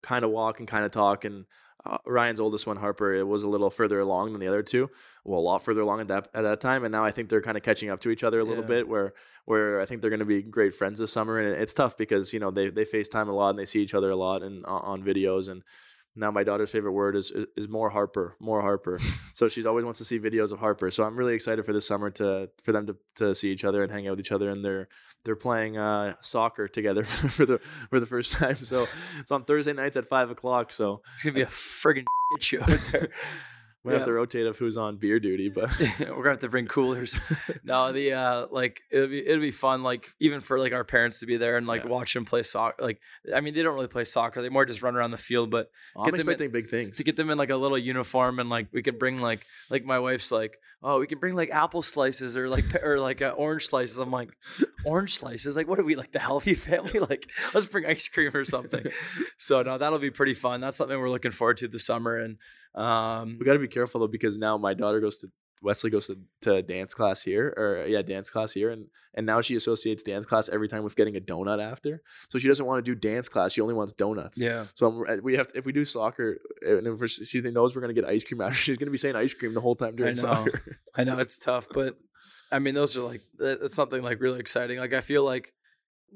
kind 0.04 0.24
of 0.24 0.30
walk 0.30 0.58
and 0.60 0.68
kind 0.68 0.84
of 0.84 0.90
talk 0.90 1.24
and. 1.24 1.46
Uh, 1.86 1.98
Ryan's 2.06 2.40
oldest 2.40 2.66
one, 2.66 2.78
Harper, 2.78 3.12
it 3.12 3.28
was 3.28 3.42
a 3.44 3.48
little 3.54 3.68
further 3.68 4.00
along 4.00 4.32
than 4.32 4.40
the 4.40 4.48
other 4.48 4.62
two. 4.62 4.88
Well, 5.22 5.38
a 5.38 5.42
lot 5.42 5.62
further 5.62 5.82
along 5.82 6.00
at 6.00 6.08
that 6.08 6.28
at 6.32 6.40
that 6.40 6.58
time, 6.62 6.82
and 6.82 6.90
now 6.90 7.04
I 7.04 7.10
think 7.10 7.28
they're 7.28 7.42
kind 7.42 7.58
of 7.58 7.62
catching 7.62 7.90
up 7.90 8.00
to 8.00 8.08
each 8.10 8.24
other 8.24 8.40
a 8.40 8.44
little 8.44 8.64
Yeah. 8.64 8.68
bit. 8.68 8.88
Where 8.88 9.12
where 9.44 9.82
I 9.82 9.84
think 9.84 10.00
they're 10.00 10.08
going 10.08 10.20
to 10.20 10.24
be 10.24 10.40
great 10.40 10.72
friends 10.74 10.98
this 10.98 11.12
summer, 11.12 11.38
and 11.38 11.46
it's 11.62 11.74
tough 11.74 11.98
because 11.98 12.32
you 12.32 12.40
know 12.40 12.50
they 12.50 12.70
they 12.70 12.86
FaceTime 12.86 13.28
a 13.28 13.32
lot 13.32 13.50
and 13.50 13.58
they 13.58 13.66
see 13.66 13.82
each 13.82 13.92
other 13.92 14.10
a 14.10 14.16
lot 14.16 14.42
and 14.42 14.64
on, 14.64 14.80
on 14.82 15.02
videos. 15.02 15.46
And 15.50 15.62
now 16.16 16.30
my 16.30 16.44
daughter's 16.44 16.70
favorite 16.70 16.92
word 16.92 17.16
is, 17.16 17.30
is 17.30 17.46
is 17.56 17.68
more 17.68 17.90
Harper, 17.90 18.36
more 18.40 18.60
Harper. 18.60 18.98
so 19.32 19.48
she's 19.48 19.66
always 19.66 19.84
wants 19.84 19.98
to 19.98 20.04
see 20.04 20.18
videos 20.18 20.52
of 20.52 20.60
Harper. 20.60 20.90
So 20.90 21.04
I'm 21.04 21.16
really 21.16 21.34
excited 21.34 21.64
for 21.64 21.72
this 21.72 21.86
summer 21.86 22.10
to 22.12 22.50
for 22.62 22.72
them 22.72 22.86
to, 22.86 22.96
to 23.16 23.34
see 23.34 23.50
each 23.50 23.64
other 23.64 23.82
and 23.82 23.90
hang 23.90 24.06
out 24.06 24.12
with 24.12 24.20
each 24.20 24.32
other. 24.32 24.50
And 24.50 24.64
they're 24.64 24.88
they're 25.24 25.36
playing 25.36 25.76
uh, 25.76 26.14
soccer 26.20 26.68
together 26.68 27.04
for 27.04 27.44
the 27.46 27.58
for 27.58 27.98
the 27.98 28.06
first 28.06 28.32
time. 28.32 28.56
So 28.56 28.86
it's 29.18 29.32
on 29.32 29.44
Thursday 29.44 29.72
nights 29.72 29.96
at 29.96 30.06
five 30.06 30.30
o'clock. 30.30 30.72
So 30.72 31.02
It's 31.14 31.22
gonna 31.24 31.34
be 31.34 31.42
a 31.42 31.46
friggin' 31.46 32.04
shit 32.40 32.60
show 32.60 32.72
out 32.72 32.88
there. 32.92 33.08
We 33.84 33.92
have 33.92 34.00
Yeah. 34.00 34.06
to 34.06 34.12
rotate 34.14 34.46
of 34.46 34.56
who's 34.58 34.76
on 34.76 34.96
beer 34.96 35.20
duty, 35.20 35.48
but 35.50 35.68
We're 36.00 36.06
gonna 36.16 36.30
have 36.30 36.40
to 36.40 36.48
bring 36.48 36.66
coolers. 36.66 37.20
no, 37.64 37.92
the 37.92 38.12
uh 38.14 38.46
like 38.50 38.80
it'll 38.90 39.08
be 39.08 39.26
it'll 39.26 39.40
be 39.40 39.50
fun, 39.50 39.82
like 39.82 40.08
even 40.20 40.40
for 40.40 40.58
like 40.58 40.72
our 40.72 40.84
parents 40.84 41.20
to 41.20 41.26
be 41.26 41.36
there 41.36 41.56
and 41.56 41.66
like 41.66 41.84
Yeah. 41.84 41.90
watch 41.90 42.14
them 42.14 42.24
play 42.24 42.42
soccer. 42.42 42.82
Like 42.82 43.00
I 43.34 43.40
mean, 43.40 43.54
they 43.54 43.62
don't 43.62 43.74
really 43.74 43.88
play 43.88 44.04
soccer; 44.04 44.40
they 44.42 44.48
more 44.48 44.64
just 44.64 44.82
run 44.82 44.96
around 44.96 45.10
the 45.10 45.18
field. 45.18 45.50
But 45.50 45.70
I'm 45.96 46.04
Get 46.04 46.12
them 46.12 46.14
in- 46.14 46.20
expecting 46.20 46.50
big 46.50 46.66
things. 46.68 46.96
to 46.96 47.04
get 47.04 47.16
them 47.16 47.30
in 47.30 47.38
like 47.38 47.50
a 47.50 47.56
little 47.56 47.78
uniform 47.78 48.38
and 48.38 48.48
like 48.48 48.68
we 48.72 48.82
can 48.82 48.98
bring 48.98 49.20
like 49.20 49.44
like 49.70 49.84
my 49.84 49.98
wife's 49.98 50.32
like 50.32 50.58
oh 50.82 50.98
we 51.00 51.06
can 51.06 51.18
bring 51.18 51.34
like 51.34 51.50
apple 51.50 51.80
slices 51.82 52.36
or 52.36 52.48
like 52.48 52.64
or 52.82 52.98
like 52.98 53.20
uh, 53.22 53.30
orange 53.36 53.66
slices. 53.66 53.98
I'm 53.98 54.10
like 54.10 54.30
orange 54.84 55.14
slices 55.16 55.56
like 55.56 55.68
what 55.68 55.78
are 55.78 55.84
we 55.84 55.94
like 55.94 56.12
the 56.12 56.18
healthy 56.18 56.54
family 56.54 56.98
like 57.00 57.28
let's 57.54 57.66
bring 57.66 57.86
ice 57.86 58.08
cream 58.08 58.30
or 58.34 58.44
something. 58.44 58.84
so 59.36 59.62
no, 59.62 59.78
that'll 59.78 59.98
be 59.98 60.10
pretty 60.10 60.34
fun. 60.34 60.60
That's 60.60 60.76
something 60.76 60.98
we're 60.98 61.10
looking 61.10 61.30
forward 61.30 61.56
to 61.58 61.68
this 61.68 61.84
summer 61.86 62.16
and 62.18 62.36
um 62.74 63.36
We 63.38 63.46
got 63.46 63.54
to 63.54 63.58
be 63.58 63.68
careful 63.68 64.00
though 64.00 64.08
because 64.08 64.38
now 64.38 64.58
my 64.58 64.74
daughter 64.74 65.00
goes 65.00 65.18
to 65.20 65.28
Wesley 65.62 65.88
goes 65.88 66.08
to, 66.08 66.18
to 66.42 66.62
dance 66.62 66.92
class 66.92 67.22
here 67.22 67.54
or 67.56 67.86
yeah 67.86 68.02
dance 68.02 68.28
class 68.28 68.52
here 68.52 68.70
and 68.70 68.86
and 69.14 69.24
now 69.24 69.40
she 69.40 69.56
associates 69.56 70.02
dance 70.02 70.26
class 70.26 70.50
every 70.50 70.68
time 70.68 70.82
with 70.82 70.94
getting 70.94 71.16
a 71.16 71.20
donut 71.20 71.62
after 71.62 72.02
so 72.28 72.38
she 72.38 72.48
doesn't 72.48 72.66
want 72.66 72.84
to 72.84 72.94
do 72.94 72.98
dance 72.98 73.30
class 73.30 73.54
she 73.54 73.62
only 73.62 73.72
wants 73.72 73.94
donuts 73.94 74.42
yeah. 74.42 74.66
so 74.74 75.04
I'm, 75.06 75.22
we 75.22 75.36
have 75.36 75.48
to, 75.48 75.58
if 75.58 75.64
we 75.64 75.72
do 75.72 75.86
soccer 75.86 76.38
and 76.60 76.86
if 76.86 77.10
she 77.10 77.40
knows 77.40 77.74
we're 77.74 77.80
gonna 77.80 77.94
get 77.94 78.04
ice 78.04 78.24
cream 78.24 78.42
after 78.42 78.54
she's 78.66 78.76
gonna 78.76 78.90
be 78.90 78.98
saying 78.98 79.16
ice 79.16 79.32
cream 79.32 79.54
the 79.54 79.62
whole 79.62 79.74
time 79.74 79.96
during 79.96 80.14
know. 80.16 80.20
soccer 80.20 80.78
I 80.94 81.04
know 81.04 81.18
it's 81.24 81.38
tough, 81.38 81.66
but 81.72 81.96
I 82.50 82.58
mean, 82.58 82.74
those 82.74 82.96
are 82.96 83.02
like 83.02 83.20
that's 83.38 83.74
something 83.74 84.02
like 84.02 84.20
really 84.20 84.40
exciting. 84.40 84.78
Like 84.78 84.92
I 84.92 85.00
feel 85.00 85.24
like 85.24 85.52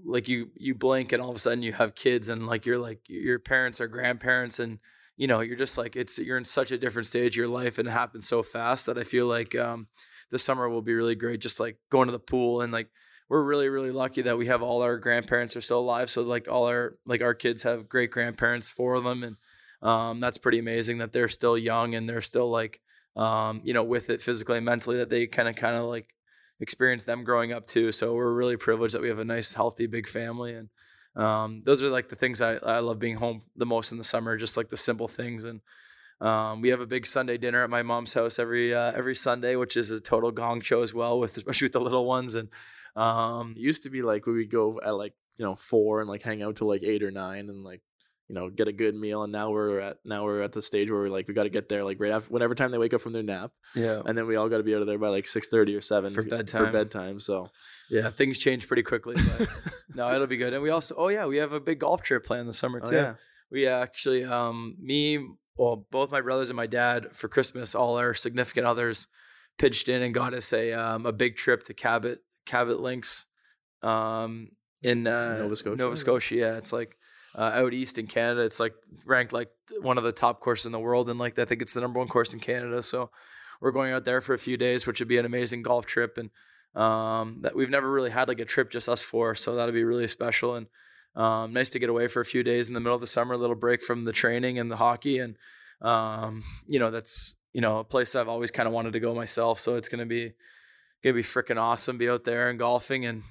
like 0.04 0.28
you 0.28 0.50
you 0.54 0.74
blink 0.74 1.12
and 1.12 1.20
all 1.20 1.30
of 1.30 1.36
a 1.36 1.38
sudden 1.40 1.62
you 1.62 1.72
have 1.72 1.94
kids 1.94 2.28
and 2.28 2.46
like 2.46 2.66
you're 2.66 2.78
like 2.78 3.00
your 3.08 3.38
parents 3.38 3.80
or 3.80 3.88
grandparents 3.88 4.58
and 4.58 4.78
you 5.18 5.26
know 5.26 5.40
you're 5.40 5.56
just 5.56 5.76
like 5.76 5.96
it's 5.96 6.18
you're 6.18 6.38
in 6.38 6.44
such 6.44 6.70
a 6.70 6.78
different 6.78 7.06
stage 7.06 7.34
of 7.34 7.36
your 7.36 7.48
life 7.48 7.78
and 7.78 7.86
it 7.86 7.90
happens 7.90 8.26
so 8.26 8.42
fast 8.42 8.86
that 8.86 8.96
I 8.96 9.02
feel 9.02 9.26
like 9.26 9.54
um 9.54 9.88
summer 10.36 10.68
will 10.68 10.82
be 10.82 10.94
really 10.94 11.14
great. 11.14 11.40
Just 11.40 11.60
like 11.60 11.76
going 11.90 12.06
to 12.06 12.12
the 12.12 12.18
pool 12.18 12.62
and 12.62 12.72
like 12.72 12.88
we're 13.28 13.42
really 13.42 13.68
really 13.68 13.90
lucky 13.90 14.22
that 14.22 14.38
we 14.38 14.46
have 14.46 14.62
all 14.62 14.80
our 14.80 14.96
grandparents 14.96 15.56
are 15.56 15.60
still 15.60 15.80
alive. 15.80 16.08
So 16.08 16.22
like 16.22 16.48
all 16.48 16.64
our 16.66 16.96
like 17.04 17.20
our 17.20 17.34
kids 17.34 17.64
have 17.64 17.88
great 17.88 18.10
grandparents 18.10 18.70
for 18.70 19.00
them 19.00 19.22
and 19.22 19.36
um 19.82 20.20
that's 20.20 20.38
pretty 20.38 20.58
amazing 20.58 20.98
that 20.98 21.12
they're 21.12 21.28
still 21.28 21.58
young 21.58 21.94
and 21.94 22.08
they're 22.08 22.22
still 22.22 22.50
like 22.50 22.80
um, 23.18 23.60
you 23.64 23.74
know, 23.74 23.82
with 23.82 24.10
it 24.10 24.22
physically 24.22 24.58
and 24.58 24.64
mentally 24.64 24.96
that 24.98 25.10
they 25.10 25.26
kind 25.26 25.48
of 25.48 25.56
kind 25.56 25.76
of 25.76 25.84
like 25.84 26.14
experience 26.60 27.04
them 27.04 27.24
growing 27.24 27.52
up 27.52 27.66
too. 27.66 27.92
So 27.92 28.14
we're 28.14 28.32
really 28.32 28.56
privileged 28.56 28.94
that 28.94 29.02
we 29.02 29.08
have 29.08 29.18
a 29.18 29.24
nice, 29.24 29.54
healthy, 29.54 29.86
big 29.86 30.08
family. 30.08 30.54
And 30.54 30.68
um, 31.16 31.62
those 31.64 31.82
are 31.82 31.90
like 31.90 32.08
the 32.08 32.16
things 32.16 32.40
I, 32.40 32.54
I 32.56 32.78
love 32.78 32.98
being 32.98 33.16
home 33.16 33.42
the 33.56 33.66
most 33.66 33.92
in 33.92 33.98
the 33.98 34.04
summer, 34.04 34.36
just 34.36 34.56
like 34.56 34.68
the 34.68 34.76
simple 34.76 35.08
things. 35.08 35.44
And 35.44 35.60
um, 36.20 36.60
we 36.60 36.68
have 36.70 36.80
a 36.80 36.86
big 36.86 37.06
Sunday 37.06 37.38
dinner 37.38 37.62
at 37.62 37.70
my 37.70 37.82
mom's 37.82 38.14
house 38.14 38.38
every 38.38 38.74
uh, 38.74 38.92
every 38.92 39.14
Sunday, 39.14 39.56
which 39.56 39.76
is 39.76 39.90
a 39.90 40.00
total 40.00 40.30
gong 40.30 40.60
show 40.60 40.82
as 40.82 40.94
well, 40.94 41.18
with 41.18 41.36
especially 41.36 41.66
with 41.66 41.72
the 41.72 41.80
little 41.80 42.06
ones. 42.06 42.34
And 42.34 42.48
um, 42.96 43.54
it 43.56 43.60
used 43.60 43.84
to 43.84 43.90
be 43.90 44.02
like 44.02 44.26
we 44.26 44.34
would 44.34 44.50
go 44.50 44.80
at 44.84 44.96
like 44.96 45.14
you 45.38 45.44
know 45.44 45.54
four 45.54 46.00
and 46.00 46.08
like 46.08 46.22
hang 46.22 46.42
out 46.42 46.56
till 46.56 46.68
like 46.68 46.82
eight 46.82 47.02
or 47.02 47.10
nine 47.10 47.48
and 47.48 47.64
like 47.64 47.82
you 48.28 48.34
know 48.34 48.50
get 48.50 48.68
a 48.68 48.72
good 48.72 48.94
meal 48.94 49.22
and 49.22 49.32
now 49.32 49.50
we're 49.50 49.80
at 49.80 49.96
now 50.04 50.24
we're 50.24 50.42
at 50.42 50.52
the 50.52 50.62
stage 50.62 50.90
where 50.90 51.00
we're 51.00 51.08
like 51.08 51.26
we 51.28 51.34
got 51.34 51.44
to 51.44 51.48
get 51.48 51.68
there 51.68 51.82
like 51.82 51.98
right 51.98 52.12
after 52.12 52.32
whenever 52.32 52.54
time 52.54 52.70
they 52.70 52.78
wake 52.78 52.92
up 52.92 53.00
from 53.00 53.12
their 53.12 53.22
nap 53.22 53.50
yeah, 53.74 54.00
and 54.04 54.16
then 54.18 54.26
we 54.26 54.36
all 54.36 54.48
got 54.48 54.58
to 54.58 54.62
be 54.62 54.74
out 54.74 54.80
of 54.80 54.86
there 54.86 54.98
by 54.98 55.08
like 55.08 55.24
6.30 55.24 55.76
or 55.76 55.80
7 55.80 56.12
For 56.12 56.22
bedtime. 56.22 56.66
for 56.66 56.70
bedtime 56.70 57.20
so 57.20 57.50
yeah, 57.90 58.10
things 58.10 58.38
change 58.38 58.68
pretty 58.68 58.82
quickly, 58.82 59.14
but 59.14 59.48
no, 59.94 60.12
it'll 60.12 60.26
be 60.26 60.36
good. 60.36 60.52
And 60.52 60.62
we 60.62 60.68
also, 60.68 60.94
oh 60.98 61.08
yeah, 61.08 61.24
we 61.24 61.38
have 61.38 61.54
a 61.54 61.60
big 61.60 61.78
golf 61.78 62.02
trip 62.02 62.22
planned 62.22 62.46
this 62.46 62.58
summer 62.58 62.82
oh, 62.84 62.90
too. 62.90 62.96
yeah 62.96 63.14
we 63.50 63.66
actually 63.66 64.24
um 64.24 64.76
me 64.80 65.26
well 65.56 65.86
both 65.90 66.10
my 66.10 66.20
brothers 66.20 66.50
and 66.50 66.56
my 66.56 66.66
dad 66.66 67.08
for 67.14 67.28
christmas 67.28 67.74
all 67.74 67.96
our 67.96 68.14
significant 68.14 68.66
others 68.66 69.08
pitched 69.58 69.88
in 69.88 70.02
and 70.02 70.14
got 70.14 70.34
us 70.34 70.52
a 70.52 70.72
um 70.72 71.06
a 71.06 71.12
big 71.12 71.36
trip 71.36 71.62
to 71.62 71.74
cabot 71.74 72.20
cabot 72.46 72.80
links 72.80 73.26
um 73.82 74.48
in 74.82 75.06
uh 75.06 75.38
Nova 75.38 75.56
Scotia? 75.56 75.76
nova 75.76 75.96
scotia 75.96 76.34
yeah 76.34 76.56
it's 76.56 76.72
like 76.72 76.96
uh, 77.34 77.50
out 77.54 77.74
east 77.74 77.98
in 77.98 78.06
Canada. 78.06 78.42
It's 78.42 78.60
like 78.60 78.74
ranked 79.04 79.32
like 79.32 79.50
one 79.80 79.98
of 79.98 80.04
the 80.04 80.12
top 80.12 80.40
courses 80.40 80.66
in 80.66 80.72
the 80.72 80.78
world, 80.78 81.08
and 81.08 81.18
like 81.18 81.38
I 81.38 81.44
think 81.44 81.62
it's 81.62 81.74
the 81.74 81.80
number 81.80 81.98
one 81.98 82.08
course 82.08 82.32
in 82.32 82.40
Canada. 82.40 82.82
So 82.82 83.10
we're 83.60 83.72
going 83.72 83.92
out 83.92 84.04
there 84.04 84.20
for 84.20 84.34
a 84.34 84.38
few 84.38 84.56
days, 84.56 84.86
which 84.86 85.00
would 85.00 85.08
be 85.08 85.18
an 85.18 85.26
amazing 85.26 85.62
golf 85.62 85.86
trip, 85.86 86.18
and 86.18 86.30
um, 86.80 87.38
that 87.42 87.56
we've 87.56 87.70
never 87.70 87.90
really 87.90 88.10
had 88.10 88.28
like 88.28 88.40
a 88.40 88.44
trip 88.44 88.70
just 88.70 88.88
us 88.88 89.02
four. 89.02 89.34
So 89.34 89.54
that'll 89.56 89.74
be 89.74 89.84
really 89.84 90.06
special 90.06 90.54
and 90.54 90.66
um, 91.18 91.52
nice 91.52 91.70
to 91.70 91.78
get 91.78 91.88
away 91.88 92.06
for 92.06 92.20
a 92.20 92.24
few 92.24 92.42
days 92.42 92.68
in 92.68 92.74
the 92.74 92.80
middle 92.80 92.94
of 92.94 93.00
the 93.00 93.06
summer, 93.06 93.34
a 93.34 93.38
little 93.38 93.56
break 93.56 93.82
from 93.82 94.04
the 94.04 94.12
training 94.12 94.58
and 94.58 94.70
the 94.70 94.76
hockey, 94.76 95.18
and 95.18 95.36
um, 95.82 96.42
you 96.66 96.78
know 96.78 96.90
that's 96.90 97.34
you 97.52 97.60
know 97.60 97.80
a 97.80 97.84
place 97.84 98.14
I've 98.14 98.28
always 98.28 98.50
kind 98.50 98.66
of 98.66 98.72
wanted 98.72 98.92
to 98.92 99.00
go 99.00 99.14
myself. 99.14 99.58
So 99.58 99.74
it's 99.74 99.88
gonna 99.88 100.06
be 100.06 100.32
gonna 101.02 101.14
be 101.14 101.22
freaking 101.22 101.60
awesome. 101.60 101.98
Be 101.98 102.08
out 102.08 102.24
there 102.24 102.48
and 102.48 102.58
golfing 102.58 103.04
and 103.04 103.22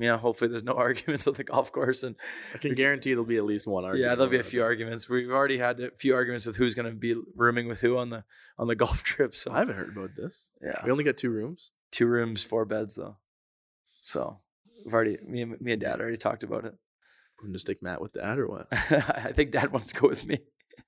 um, 0.00 0.06
yeah, 0.06 0.16
hopefully 0.18 0.48
there's 0.50 0.64
no 0.64 0.72
arguments 0.86 1.26
on 1.26 1.34
the 1.34 1.44
golf 1.44 1.70
course. 1.72 2.02
And 2.02 2.16
I 2.54 2.58
can 2.58 2.74
guarantee 2.74 3.10
there'll 3.10 3.24
be 3.24 3.36
at 3.36 3.44
least 3.44 3.66
one 3.66 3.84
argument. 3.84 4.08
yeah, 4.10 4.14
there'll 4.14 4.30
be 4.30 4.38
a 4.38 4.42
few 4.42 4.62
arguments. 4.62 5.08
We've 5.08 5.30
already 5.30 5.58
had 5.58 5.80
a 5.80 5.90
few 5.92 6.14
arguments 6.14 6.46
with 6.46 6.56
who's 6.56 6.74
going 6.74 6.86
to 6.90 6.96
be 6.96 7.14
rooming 7.36 7.68
with 7.68 7.80
who 7.80 7.96
on 7.98 8.10
the 8.10 8.24
on 8.58 8.66
the 8.68 8.74
golf 8.84 9.02
trip. 9.02 9.34
So 9.34 9.52
I 9.52 9.58
haven't 9.58 9.76
heard 9.76 9.90
about 9.96 10.10
this. 10.16 10.50
yeah, 10.62 10.80
We 10.84 10.90
only 10.90 11.04
got 11.04 11.16
two 11.16 11.30
rooms. 11.30 11.72
two 11.90 12.06
rooms, 12.06 12.42
four 12.44 12.64
beds 12.64 12.96
though. 12.96 13.16
So 14.02 14.40
we've 14.84 14.94
already 14.94 15.18
me 15.26 15.42
and 15.42 15.60
me 15.60 15.72
and 15.72 15.80
Dad 15.80 16.00
already 16.00 16.16
talked 16.16 16.42
about 16.42 16.64
it. 16.64 16.74
I'm 17.40 17.48
gonna 17.48 17.58
stick 17.58 17.82
Matt 17.82 18.00
with 18.00 18.12
Dad 18.12 18.38
or 18.38 18.48
what? 18.48 18.66
I 18.72 19.32
think 19.32 19.50
Dad 19.50 19.72
wants 19.72 19.92
to 19.92 20.00
go 20.00 20.08
with 20.08 20.26
me. 20.26 20.38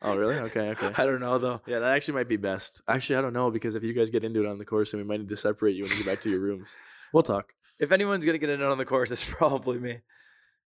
Oh, 0.04 0.16
really? 0.16 0.34
Okay, 0.36 0.70
okay. 0.70 0.90
I 0.96 1.06
don't 1.06 1.20
know 1.20 1.38
though. 1.38 1.60
Yeah, 1.66 1.78
that 1.78 1.92
actually 1.92 2.14
might 2.14 2.28
be 2.28 2.36
best. 2.36 2.82
Actually, 2.88 3.16
I 3.16 3.20
don't 3.22 3.32
know 3.32 3.50
because 3.50 3.74
if 3.74 3.84
you 3.84 3.92
guys 3.92 4.10
get 4.10 4.24
into 4.24 4.40
it 4.44 4.48
on 4.48 4.58
the 4.58 4.64
course, 4.64 4.90
then 4.92 5.00
we 5.00 5.04
might 5.06 5.20
need 5.20 5.28
to 5.28 5.36
separate 5.36 5.76
you 5.76 5.84
and 5.84 5.92
get 5.92 6.06
back 6.06 6.20
to 6.22 6.30
your 6.30 6.40
rooms. 6.40 6.74
We'll 7.12 7.22
talk. 7.22 7.52
If 7.80 7.92
anyone's 7.92 8.24
gonna 8.24 8.38
get 8.38 8.50
in 8.50 8.62
on 8.62 8.78
the 8.78 8.84
course, 8.84 9.10
it's 9.10 9.28
probably 9.34 9.78
me. 9.78 9.98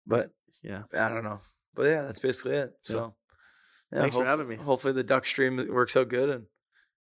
But 0.06 0.30
Yeah. 0.62 0.82
I 0.92 1.08
don't 1.08 1.24
know. 1.24 1.40
But 1.74 1.84
yeah, 1.84 2.02
that's 2.02 2.18
basically 2.18 2.56
it. 2.56 2.72
So 2.82 3.14
yeah, 3.92 4.00
Thanks 4.00 4.16
for 4.16 4.24
having 4.24 4.48
me. 4.48 4.56
Hopefully 4.56 4.92
the 4.92 5.02
duck 5.04 5.26
stream 5.26 5.56
works 5.70 5.96
out 5.96 6.08
good 6.08 6.30
and 6.30 6.44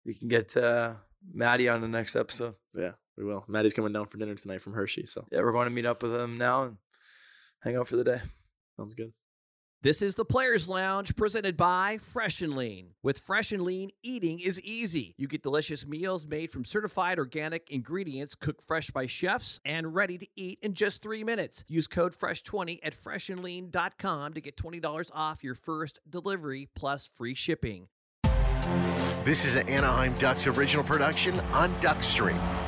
we 0.04 0.14
can 0.14 0.28
get 0.28 0.56
uh, 0.56 0.94
Maddie 1.32 1.68
on 1.68 1.80
the 1.80 1.88
next 1.88 2.16
episode. 2.16 2.54
Yeah, 2.74 2.92
we 3.16 3.24
will. 3.24 3.44
Maddie's 3.48 3.74
coming 3.74 3.92
down 3.92 4.06
for 4.06 4.18
dinner 4.18 4.34
tonight 4.34 4.60
from 4.62 4.72
Hershey, 4.74 5.06
so 5.06 5.26
Yeah, 5.30 5.40
we're 5.40 5.52
going 5.52 5.68
to 5.68 5.74
meet 5.74 5.86
up 5.86 6.02
with 6.02 6.14
him 6.14 6.38
now 6.38 6.62
and 6.64 6.76
hang 7.62 7.76
out 7.76 7.88
for 7.88 7.96
the 7.96 8.04
day. 8.04 8.20
sounds 8.76 8.94
good. 8.94 9.12
This 9.80 10.02
is 10.02 10.16
the 10.16 10.24
Players 10.24 10.68
Lounge 10.68 11.14
presented 11.14 11.56
by 11.56 11.98
Fresh 11.98 12.42
N 12.42 12.56
Lean. 12.56 12.94
With 13.00 13.20
Fresh 13.20 13.52
N 13.52 13.64
Lean, 13.64 13.90
eating 14.02 14.40
is 14.40 14.60
easy. 14.62 15.14
You 15.16 15.28
get 15.28 15.40
delicious 15.40 15.86
meals 15.86 16.26
made 16.26 16.50
from 16.50 16.64
certified 16.64 17.16
organic 17.16 17.70
ingredients 17.70 18.34
cooked 18.34 18.66
fresh 18.66 18.90
by 18.90 19.06
chefs 19.06 19.60
and 19.64 19.94
ready 19.94 20.18
to 20.18 20.26
eat 20.34 20.58
in 20.62 20.74
just 20.74 21.00
three 21.00 21.22
minutes. 21.22 21.62
Use 21.68 21.86
code 21.86 22.12
FRESH20 22.12 22.80
at 22.82 22.92
freshnlean.com 22.92 24.34
to 24.34 24.40
get 24.40 24.56
$20 24.56 25.12
off 25.14 25.44
your 25.44 25.54
first 25.54 26.00
delivery 26.10 26.68
plus 26.74 27.06
free 27.06 27.34
shipping. 27.34 27.86
This 29.24 29.44
is 29.44 29.54
an 29.54 29.68
Anaheim 29.68 30.12
Ducks 30.14 30.48
original 30.48 30.82
production 30.82 31.38
on 31.52 31.72
Duckstream. 31.80 32.67